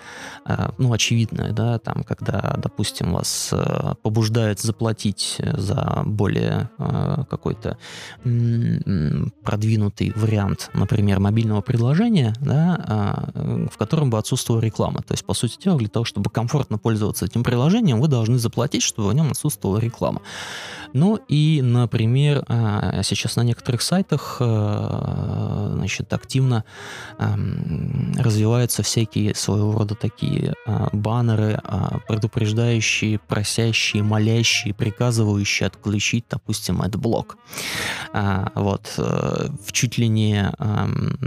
э, 0.46 0.70
ну, 0.78 0.92
очевидно, 0.92 1.54
да, 1.54 1.80
там, 1.80 2.04
когда, 2.04 2.56
допустим, 2.58 3.14
вас 3.14 3.50
э, 3.54 3.94
побуждают 4.02 4.60
заплатить 4.60 5.40
за 5.54 6.04
более 6.06 6.70
э, 6.78 7.24
какой-то 7.30 7.78
продвинутый 9.44 10.12
вариант, 10.16 10.70
например, 10.74 11.20
мобильного 11.20 11.62
приложения, 11.62 12.34
да, 12.42 13.32
э, 13.34 13.68
в 13.72 13.78
котором 13.78 14.10
бы 14.10 14.18
отсутствовала 14.18 14.62
реклама. 14.62 15.04
То 15.04 15.14
есть, 15.14 15.26
по 15.26 15.34
сути 15.34 15.58
дела, 15.64 15.78
для 15.78 15.88
того, 15.88 16.04
чтобы 16.04 16.30
комфортно 16.30 16.78
пользоваться 16.78 17.26
этим 17.26 17.44
приложением, 17.44 18.02
вы 18.02 18.10
должны 18.10 18.38
заплатить, 18.38 18.84
чтобы 18.84 19.10
в 19.10 19.14
нем 19.14 19.32
отсутствовала 19.32 19.78
реклама. 19.78 20.22
Ну 20.92 21.18
и, 21.30 21.62
например, 21.64 22.44
э, 22.48 23.02
сейчас 23.04 23.38
на 23.38 23.44
некоторых 23.44 23.82
сайтах 23.82 24.38
э, 24.42 25.13
Э, 25.13 25.13
значит, 25.84 26.14
активно 26.14 26.64
эм, 27.20 28.14
развиваются 28.18 28.84
всякие 28.84 29.36
своего 29.36 29.74
рода 29.74 29.96
такие 29.96 30.54
э, 30.66 30.88
баннеры, 30.94 31.60
э, 31.64 31.98
предупреждающие, 32.08 33.20
просящие, 33.20 34.04
молящие, 34.04 34.74
приказывающие 34.74 35.68
отключить, 35.68 36.26
допустим, 36.30 36.82
блок. 36.94 37.38
Вот. 38.56 38.94
В 38.98 39.72
чуть 39.72 39.98
ли 39.98 40.08
не 40.08 40.52
эм, 40.60 41.18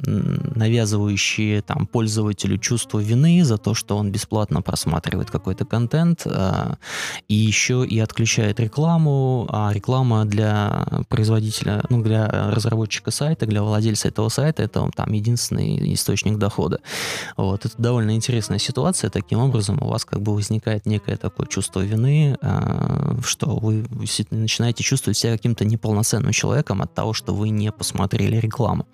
навязывающие 0.55 1.63
там 1.63 1.87
пользователю 1.87 2.59
чувство 2.59 2.99
вины 2.99 3.45
за 3.45 3.59
то, 3.59 3.75
что 3.75 3.97
он 3.97 4.13
бесплатно 4.13 4.63
просматривает 4.63 5.31
какой-то 5.31 5.65
контент, 5.65 6.27
и 7.29 7.35
еще 7.35 7.85
и 7.85 7.99
отключает 7.99 8.61
рекламу, 8.61 9.47
а 9.51 9.73
реклама 9.73 10.25
для 10.25 10.87
производителя, 11.09 11.83
ну, 11.91 12.03
для 12.03 12.29
разработчика 12.51 13.11
сайта, 13.11 13.47
для 13.47 13.63
владельца 13.63 13.76
этого 13.85 14.29
сайта 14.29 14.63
это 14.63 14.89
там 14.95 15.13
единственный 15.13 15.95
источник 15.95 16.39
дохода. 16.39 16.81
Вот. 17.37 17.65
Это 17.65 17.75
довольно 17.79 18.15
интересная 18.15 18.59
ситуация. 18.59 19.11
Таким 19.11 19.41
образом, 19.41 19.79
у 19.83 19.89
вас 19.89 20.05
как 20.05 20.21
бы 20.21 20.35
возникает 20.35 20.87
некое 20.87 21.17
такое 21.17 21.47
чувство 21.47 21.81
вины, 21.81 22.37
э, 22.41 23.19
что 23.25 23.57
вы 23.57 23.87
начинаете 24.31 24.83
чувствовать 24.83 25.17
себя 25.17 25.33
каким-то 25.33 25.65
неполноценным 25.65 26.33
человеком 26.33 26.83
от 26.83 26.95
того, 26.95 27.13
что 27.13 27.35
вы 27.35 27.51
не 27.51 27.73
посмотрели 27.73 28.37
рекламу. 28.37 28.87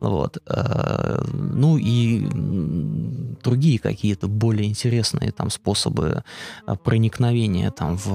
Вот. 0.00 0.38
Э, 0.46 1.24
ну 1.32 1.78
и 1.78 2.28
другие 3.42 3.78
какие-то 3.78 4.28
более 4.28 4.68
интересные 4.68 5.32
там 5.32 5.50
способы 5.50 6.24
проникновения 6.82 7.70
там 7.70 7.96
в, 7.96 8.08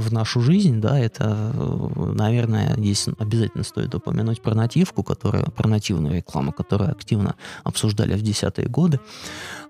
в 0.00 0.12
нашу 0.12 0.40
жизнь, 0.40 0.80
да, 0.80 0.98
это, 0.98 1.52
наверное, 1.96 2.74
здесь 2.76 3.08
обязательно 3.18 3.64
стоит 3.64 3.94
упомянуть 3.94 4.42
про 4.42 4.54
нативку, 4.54 5.02
которая, 5.14 5.44
про 5.44 5.68
нативную 5.68 6.16
рекламу, 6.16 6.52
которую 6.52 6.90
активно 6.90 7.36
обсуждали 7.62 8.14
в 8.14 8.22
десятые 8.22 8.68
годы. 8.68 9.00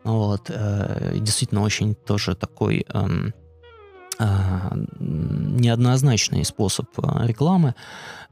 Вот. 0.03 0.49
Э, 0.49 1.17
действительно, 1.19 1.63
очень 1.63 1.95
тоже 1.95 2.35
такой 2.35 2.87
эм, 2.89 3.35
э, 4.19 4.25
неоднозначный 4.99 6.45
способ 6.45 6.87
э, 6.99 7.27
рекламы. 7.27 7.75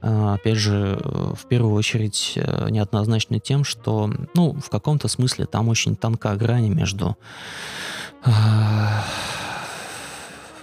Опять 0.01 0.57
же, 0.57 0.99
в 1.05 1.47
первую 1.49 1.75
очередь 1.75 2.33
неоднозначный 2.71 3.39
тем, 3.39 3.63
что, 3.63 4.13
ну, 4.35 4.53
в 4.61 4.69
каком-то 4.69 5.07
смысле 5.07 5.47
там 5.47 5.69
очень 5.69 5.95
тонка 5.95 6.35
грань 6.35 6.75
между 6.75 7.17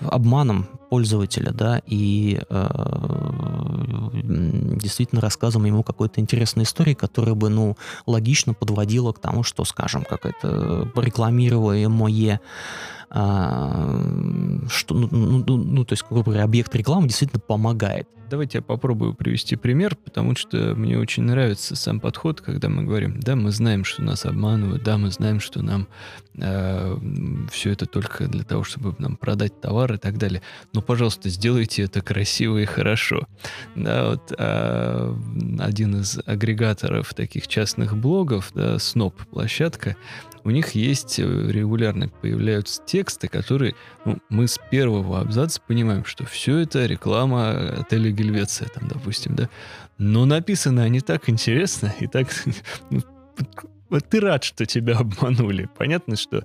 обманом 0.01 0.67
пользователя, 0.89 1.51
да, 1.51 1.81
и 1.85 2.39
э, 2.49 2.67
действительно 4.23 5.21
рассказом 5.21 5.65
ему 5.65 5.83
какой-то 5.83 6.19
интересной 6.19 6.63
истории, 6.63 6.93
которая 6.93 7.35
бы, 7.35 7.49
ну, 7.49 7.77
логично 8.05 8.53
подводила 8.53 9.11
к 9.11 9.19
тому, 9.19 9.43
что, 9.43 9.63
скажем, 9.65 10.03
какое-то 10.03 10.91
рекламируемое 10.95 12.41
а, 13.11 13.99
что, 14.69 14.93
ну, 14.93 15.07
ну, 15.11 15.43
ну, 15.45 15.57
ну, 15.57 15.85
то 15.85 15.93
есть, 15.93 16.05
грубо 16.09 16.25
говоря, 16.25 16.43
объект 16.43 16.73
рекламы 16.75 17.07
действительно 17.07 17.39
помогает. 17.39 18.07
Давайте 18.29 18.59
я 18.59 18.61
попробую 18.61 19.15
привести 19.15 19.55
пример, 19.55 19.95
потому 19.95 20.35
что 20.35 20.75
мне 20.75 20.99
очень 20.99 21.23
нравится 21.23 21.75
сам 21.75 21.99
подход, 21.99 22.41
когда 22.41 22.69
мы 22.69 22.83
говорим, 22.83 23.19
да, 23.19 23.35
мы 23.35 23.49
знаем, 23.49 23.83
что 23.83 24.03
нас 24.03 24.25
обманывают, 24.25 24.83
да, 24.83 24.99
мы 24.99 25.09
знаем, 25.09 25.39
что 25.39 25.63
нам 25.63 25.87
э, 26.37 26.97
все 27.51 27.71
это 27.71 27.87
только 27.87 28.27
для 28.27 28.43
того, 28.43 28.63
чтобы 28.63 28.93
нам 28.99 29.17
продать 29.17 29.59
товар 29.59 29.93
и 29.93 29.97
так 29.97 30.19
далее. 30.19 30.43
Но, 30.73 30.78
пожалуйста, 30.81 31.29
сделайте 31.29 31.83
это 31.83 32.01
красиво 32.01 32.57
и 32.57 32.65
хорошо. 32.65 33.27
Да, 33.75 34.09
вот 34.11 34.33
э, 34.37 35.15
один 35.59 36.01
из 36.01 36.19
агрегаторов 36.25 37.13
таких 37.13 37.47
частных 37.47 37.95
блогов, 37.97 38.51
да, 38.53 38.75
Snob 38.75 39.13
площадка, 39.31 39.95
у 40.43 40.51
них 40.51 40.71
есть 40.71 41.19
э, 41.19 41.23
регулярно 41.23 42.09
появляются 42.09 42.81
тексты, 42.85 43.27
которые 43.27 43.75
ну, 44.05 44.17
мы 44.29 44.47
с 44.47 44.59
первого 44.69 45.21
абзаца 45.21 45.61
понимаем, 45.65 46.05
что 46.05 46.25
все 46.25 46.57
это 46.57 46.85
реклама 46.85 47.79
отеля 47.79 48.11
Гельвеция, 48.11 48.67
там, 48.69 48.87
допустим, 48.87 49.35
да. 49.35 49.49
Но 49.97 50.25
написаны 50.25 50.81
они 50.81 51.01
так 51.01 51.29
интересно 51.29 51.93
и 51.99 52.07
так... 52.07 52.27
Ну, 53.91 53.99
ты 54.01 54.19
рад, 54.19 54.43
что 54.43 54.67
тебя 54.67 54.97
обманули. 54.97 55.67
Понятно, 55.75 56.15
что 56.15 56.43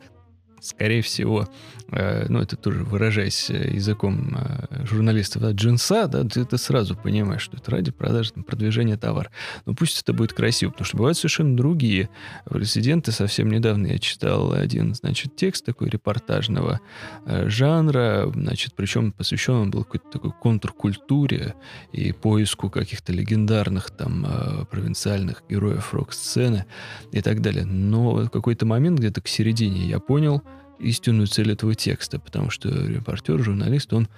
скорее 0.65 1.03
всего, 1.03 1.49
э, 1.93 2.27
ну, 2.28 2.41
это 2.41 2.57
тоже 2.57 2.82
выражаясь 2.85 3.51
э, 3.51 3.74
языком 3.74 4.36
э, 4.36 4.86
журналистов, 4.86 5.43
да, 5.43 5.53
джинса, 5.53 6.09
да, 6.09 6.24
ты 6.24 6.41
это 6.41 6.57
сразу 6.57 6.97
понимаешь, 6.97 7.43
что 7.43 7.57
это 7.57 7.70
ради 7.70 7.91
продажи, 7.91 8.32
там, 8.32 8.45
продвижения 8.45 8.97
товара. 8.97 9.31
Но 9.66 9.74
пусть 9.74 10.01
это 10.01 10.12
будет 10.12 10.32
красиво, 10.32 10.70
потому 10.70 10.86
что 10.86 10.97
бывают 10.97 11.19
совершенно 11.19 11.57
другие 11.57 12.09
резиденты. 12.47 13.12
Совсем 13.12 13.51
недавно 13.51 13.89
я 13.89 13.99
читал 13.99 14.53
один, 14.53 14.95
значит, 14.95 15.36
текст 15.36 15.65
такой 15.65 15.89
репортажного 15.89 16.81
жанра, 17.27 18.31
значит, 18.35 18.74
причем 18.74 19.12
посвящен 19.12 19.55
он 19.55 19.70
был 19.70 19.85
какой-то 19.85 20.11
такой 20.11 20.32
контркультуре 20.32 21.55
и 21.93 22.12
поиску 22.12 22.70
каких-то 22.70 23.12
легендарных 23.12 23.91
там 23.91 24.66
провинциальных 24.70 25.43
героев 25.49 25.93
рок-сцены 25.93 26.65
и 27.12 27.20
так 27.20 27.41
далее. 27.41 27.65
Но 27.65 28.15
в 28.15 28.28
какой-то 28.31 28.66
момент 28.66 28.99
где-то 28.99 29.20
к 29.20 29.28
середине 29.28 29.86
я 29.86 30.01
понял, 30.01 30.43
истинную 30.78 31.26
цель 31.26 31.52
этого 31.52 31.74
текста, 31.74 32.18
потому 32.18 32.51
что 32.51 32.68
репортер, 32.68 33.42
журналист, 33.42 33.92
он 33.92 34.09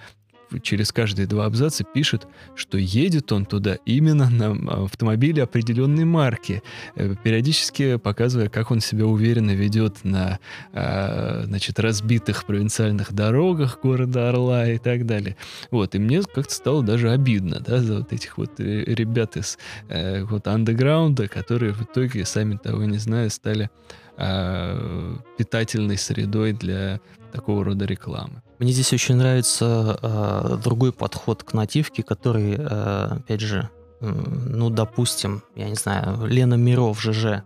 через 0.63 0.93
каждые 0.93 1.27
два 1.27 1.47
абзаца 1.47 1.85
пишет, 1.85 2.27
что 2.55 2.79
едет 2.79 3.33
он 3.33 3.47
туда 3.47 3.79
именно 3.85 4.31
на 4.31 4.85
автомобиле 4.85 5.43
определенной 5.43 6.05
марки, 6.05 6.63
э, 6.95 7.15
периодически 7.23 7.97
показывая, 7.97 8.49
как 8.49 8.71
он 8.71 8.81
себя 8.81 9.07
уверенно 9.07 9.53
ведет 9.53 10.05
на 10.05 10.39
а, 10.73 11.43
значит, 11.47 11.79
разбитых 11.79 12.45
провинциальных 12.45 13.13
дорогах 13.13 13.81
города 13.83 14.29
Орла 14.29 14.69
и 14.69 14.79
так 14.79 15.07
далее. 15.07 15.37
Вот, 15.71 15.95
и 15.95 15.99
мне 15.99 16.23
как-то 16.23 16.53
стало 16.53 16.83
даже 16.83 17.11
обидно, 17.11 17.61
да, 17.61 17.79
за 17.79 17.99
вот 17.99 18.13
этих 18.13 18.39
вот 18.39 18.61
э, 18.61 18.85
ребят 18.85 19.37
из 19.37 19.59
э, 19.89 20.23
вот 20.25 20.47
андеграунда, 20.47 21.29
которые 21.29 21.73
в 21.73 21.83
итоге, 21.83 22.25
сами 22.25 22.57
того 22.57 22.85
не 22.85 22.99
зная, 22.99 23.29
стали 23.29 23.71
э, 24.17 25.17
питательной 25.39 25.99
средой 25.99 26.53
для 26.53 27.01
такого 27.33 27.65
рода 27.65 27.85
рекламы. 27.85 28.43
Мне 28.59 28.73
здесь 28.73 28.93
очень 28.93 29.17
нравится 29.17 29.99
э, 30.01 30.59
другой 30.63 30.93
подход 30.93 31.43
к 31.43 31.53
нативке, 31.53 32.03
который, 32.03 32.57
э, 32.59 33.09
опять 33.19 33.41
же, 33.41 33.69
э, 34.01 34.07
ну, 34.07 34.71
допустим, 34.71 35.43
я 35.55 35.69
не 35.69 35.75
знаю, 35.75 36.27
Лена 36.27 36.55
Миров, 36.55 37.01
ЖЖ, 37.03 37.43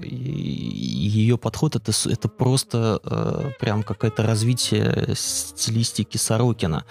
ее 0.00 1.36
подход 1.38 1.76
это, 1.76 1.92
это 2.06 2.28
просто 2.28 3.00
э, 3.04 3.50
прям 3.60 3.82
какое-то 3.82 4.22
развитие 4.22 5.14
стилистики 5.14 6.16
Сорокина 6.16 6.84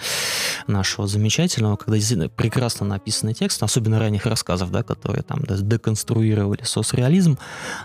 нашего 0.67 1.07
замечательного, 1.07 1.75
когда 1.77 1.95
действительно 1.95 2.29
прекрасно 2.29 2.85
написанный 2.85 3.33
текст, 3.33 3.61
особенно 3.63 3.99
ранних 3.99 4.25
рассказов, 4.25 4.71
да, 4.71 4.83
которые 4.83 5.23
там 5.23 5.39
деконструировали 5.43 6.63
соцреализм, 6.63 7.37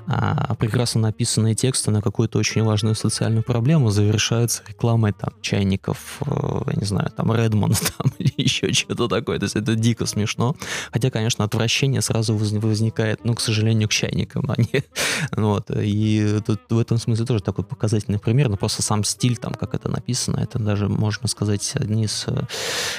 а 0.07 0.55
прекрасно 0.55 1.03
написанные 1.03 1.55
тексты 1.55 1.91
на 1.91 2.03
какую-то 2.03 2.39
очень 2.39 2.63
важную 2.63 2.95
социальную 2.95 3.43
проблему 3.43 3.91
завершаются 3.91 4.63
рекламой 4.69 5.13
там 5.13 5.31
чайников, 5.41 6.21
э, 6.27 6.61
я 6.67 6.73
не 6.75 6.87
знаю, 6.87 7.11
там 7.17 7.33
Redmond 7.33 7.93
там 7.99 8.13
или 8.19 8.33
еще 8.37 8.73
что-то 8.73 9.09
такое. 9.09 9.39
То 9.39 9.45
есть 9.45 9.57
это 9.57 9.75
дико 9.75 10.07
смешно. 10.07 10.57
Хотя, 10.93 11.11
конечно, 11.11 11.45
отвращение 11.45 12.03
сразу 12.03 12.37
возникает, 12.37 13.25
ну, 13.25 13.35
к 13.35 13.41
сожалению, 13.41 13.89
к 13.89 13.93
чайникам, 13.93 14.45
они. 14.59 14.85
вот. 15.33 15.71
И 15.75 16.41
тут 16.45 16.61
в 16.69 16.79
этом 16.79 16.99
смысле 16.99 17.25
тоже 17.25 17.43
такой 17.43 17.65
показательный 17.65 18.19
пример, 18.19 18.49
но 18.49 18.57
просто 18.57 18.83
сам 18.83 19.05
стиль, 19.05 19.37
там, 19.37 19.55
как 19.55 19.75
это 19.75 19.89
написано, 19.89 20.41
это 20.41 20.59
даже, 20.59 20.89
можно 20.89 21.29
сказать, 21.29 21.73
одни 21.75 22.05
из... 22.05 22.27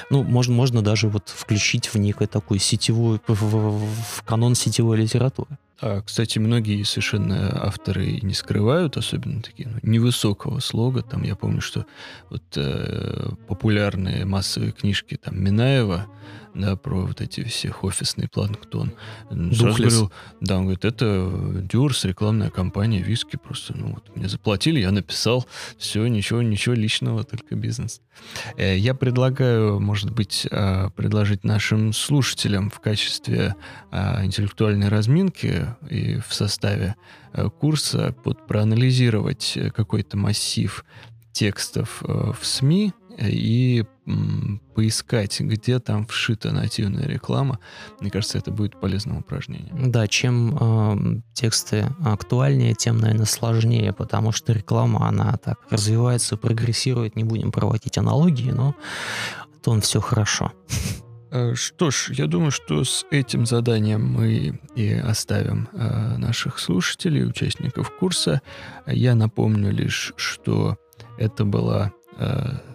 Ну, 0.09 0.23
можно, 0.23 0.53
можно 0.53 0.81
даже 0.81 1.07
вот 1.09 1.29
включить 1.29 1.87
в 1.87 1.95
некую 1.95 2.27
такую 2.27 2.59
сетевую, 2.59 3.21
в, 3.27 3.41
в, 3.41 3.85
в 4.17 4.23
канон 4.23 4.55
сетевой 4.55 4.97
литературы. 4.97 5.57
А, 5.81 6.01
кстати, 6.01 6.39
многие 6.39 6.83
совершенно 6.83 7.65
авторы 7.65 8.19
не 8.21 8.33
скрывают, 8.33 8.97
особенно 8.97 9.41
такие 9.41 9.69
ну, 9.69 9.79
невысокого 9.81 10.59
слога. 10.59 11.03
Там 11.03 11.23
я 11.23 11.35
помню, 11.35 11.61
что 11.61 11.85
вот 12.29 12.43
э, 12.57 13.29
популярные 13.47 14.25
массовые 14.25 14.73
книжки 14.73 15.15
там 15.15 15.41
Минаева, 15.41 16.07
да, 16.53 16.75
про 16.75 17.05
вот 17.05 17.21
эти 17.21 17.43
всех 17.43 17.83
офисный 17.83 18.27
планктон. 18.27 18.91
Сразу 19.29 19.77
говорил, 19.77 20.11
да, 20.41 20.57
он 20.57 20.63
говорит, 20.63 20.85
это 20.85 21.31
Дюрс, 21.71 22.05
рекламная 22.05 22.49
кампания, 22.49 23.01
виски 23.01 23.37
просто, 23.37 23.77
ну 23.77 23.93
вот, 23.93 24.15
мне 24.15 24.27
заплатили, 24.27 24.79
я 24.79 24.91
написал, 24.91 25.45
все, 25.77 26.05
ничего, 26.07 26.41
ничего 26.41 26.75
личного, 26.75 27.23
только 27.23 27.55
бизнес. 27.55 28.01
Э, 28.57 28.77
я 28.77 28.93
предлагаю, 28.93 29.79
может 29.79 30.11
быть, 30.11 30.47
а, 30.51 30.89
предложить 30.91 31.43
нашим 31.43 31.93
слушателям 31.93 32.69
в 32.69 32.79
качестве 32.79 33.55
а, 33.91 34.25
интеллектуальной 34.25 34.89
разминки 34.89 35.67
и 35.89 36.19
в 36.19 36.33
составе 36.33 36.95
э, 37.33 37.49
курса 37.49 38.15
под 38.23 38.47
проанализировать 38.47 39.57
какой-то 39.75 40.17
массив 40.17 40.83
текстов 41.31 42.03
э, 42.05 42.33
в 42.39 42.45
СМИ 42.45 42.93
и 43.21 43.85
поискать, 44.73 45.39
где 45.39 45.79
там 45.79 46.07
вшита 46.07 46.51
нативная 46.51 47.05
реклама. 47.05 47.59
Мне 47.99 48.09
кажется, 48.09 48.37
это 48.37 48.51
будет 48.51 48.79
полезным 48.79 49.17
упражнением. 49.17 49.91
Да, 49.91 50.07
чем 50.07 50.57
э, 50.59 51.21
тексты 51.33 51.87
актуальнее, 52.03 52.73
тем, 52.73 52.97
наверное, 52.97 53.25
сложнее, 53.25 53.93
потому 53.93 54.31
что 54.31 54.53
реклама, 54.53 55.07
она 55.07 55.37
так 55.37 55.59
развивается, 55.69 56.37
прогрессирует. 56.37 57.15
Не 57.15 57.23
будем 57.23 57.51
проводить 57.51 57.97
аналогии, 57.97 58.51
но 58.51 58.75
то 59.61 59.71
он 59.71 59.81
все 59.81 59.99
хорошо. 59.99 60.53
Э, 61.31 61.53
что 61.55 61.91
ж, 61.91 62.11
я 62.13 62.27
думаю, 62.27 62.51
что 62.51 62.83
с 62.83 63.05
этим 63.11 63.45
заданием 63.45 64.05
мы 64.05 64.59
и 64.75 64.93
оставим 64.93 65.69
э, 65.73 66.17
наших 66.17 66.59
слушателей, 66.59 67.25
участников 67.25 67.91
курса. 67.91 68.41
Я 68.87 69.15
напомню 69.15 69.71
лишь, 69.71 70.13
что 70.15 70.77
это 71.17 71.45
была 71.45 71.91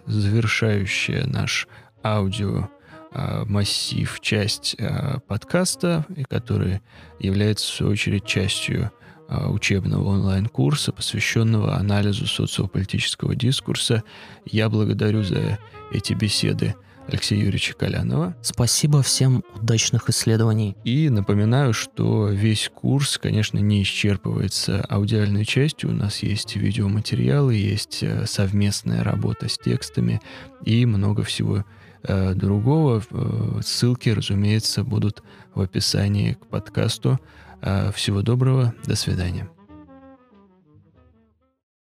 завершающая 0.07 1.27
наш 1.27 1.69
аудио 2.03 2.69
а, 3.13 3.45
массив, 3.45 4.19
часть 4.21 4.77
а, 4.79 5.21
подкаста, 5.27 6.05
и 6.17 6.25
который 6.25 6.81
является, 7.21 7.67
в 7.67 7.75
свою 7.77 7.93
очередь, 7.93 8.27
частью 8.27 8.91
учебного 9.27 10.11
онлайн-курса, 10.11 10.93
посвященного 10.93 11.77
анализу 11.77 12.27
социополитического 12.27 13.35
дискурса. 13.35 14.03
Я 14.45 14.69
благодарю 14.69 15.23
за 15.23 15.59
эти 15.93 16.13
беседы 16.13 16.75
Алексея 17.09 17.39
Юрьевича 17.39 17.75
Колянова. 17.75 18.37
Спасибо 18.43 19.03
всем, 19.03 19.45
удачных 19.55 20.09
исследований. 20.09 20.77
И 20.85 21.09
напоминаю, 21.09 21.73
что 21.73 22.29
весь 22.29 22.71
курс, 22.75 23.19
конечно, 23.19 23.59
не 23.59 23.83
исчерпывается 23.83 24.85
аудиальной 24.89 25.45
частью. 25.45 25.91
У 25.91 25.95
нас 25.95 26.23
есть 26.23 26.57
видеоматериалы, 26.57 27.55
есть 27.55 28.03
э, 28.03 28.27
совместная 28.27 29.05
работа 29.05 29.49
с 29.49 29.59
текстами 29.59 30.21
и 30.65 30.87
много 30.87 31.23
всего 31.23 31.65
Э, 32.07 32.35
другого. 32.35 33.03
Э, 33.11 33.61
ссылки, 33.65 34.11
разумеется, 34.11 34.85
будут 34.85 35.23
в 35.55 35.61
описании 35.63 36.35
к 36.35 36.47
подкасту. 36.47 37.19
Э, 37.63 37.93
всего 37.93 38.21
доброго, 38.21 38.75
до 38.85 38.95
свидания. 38.95 39.49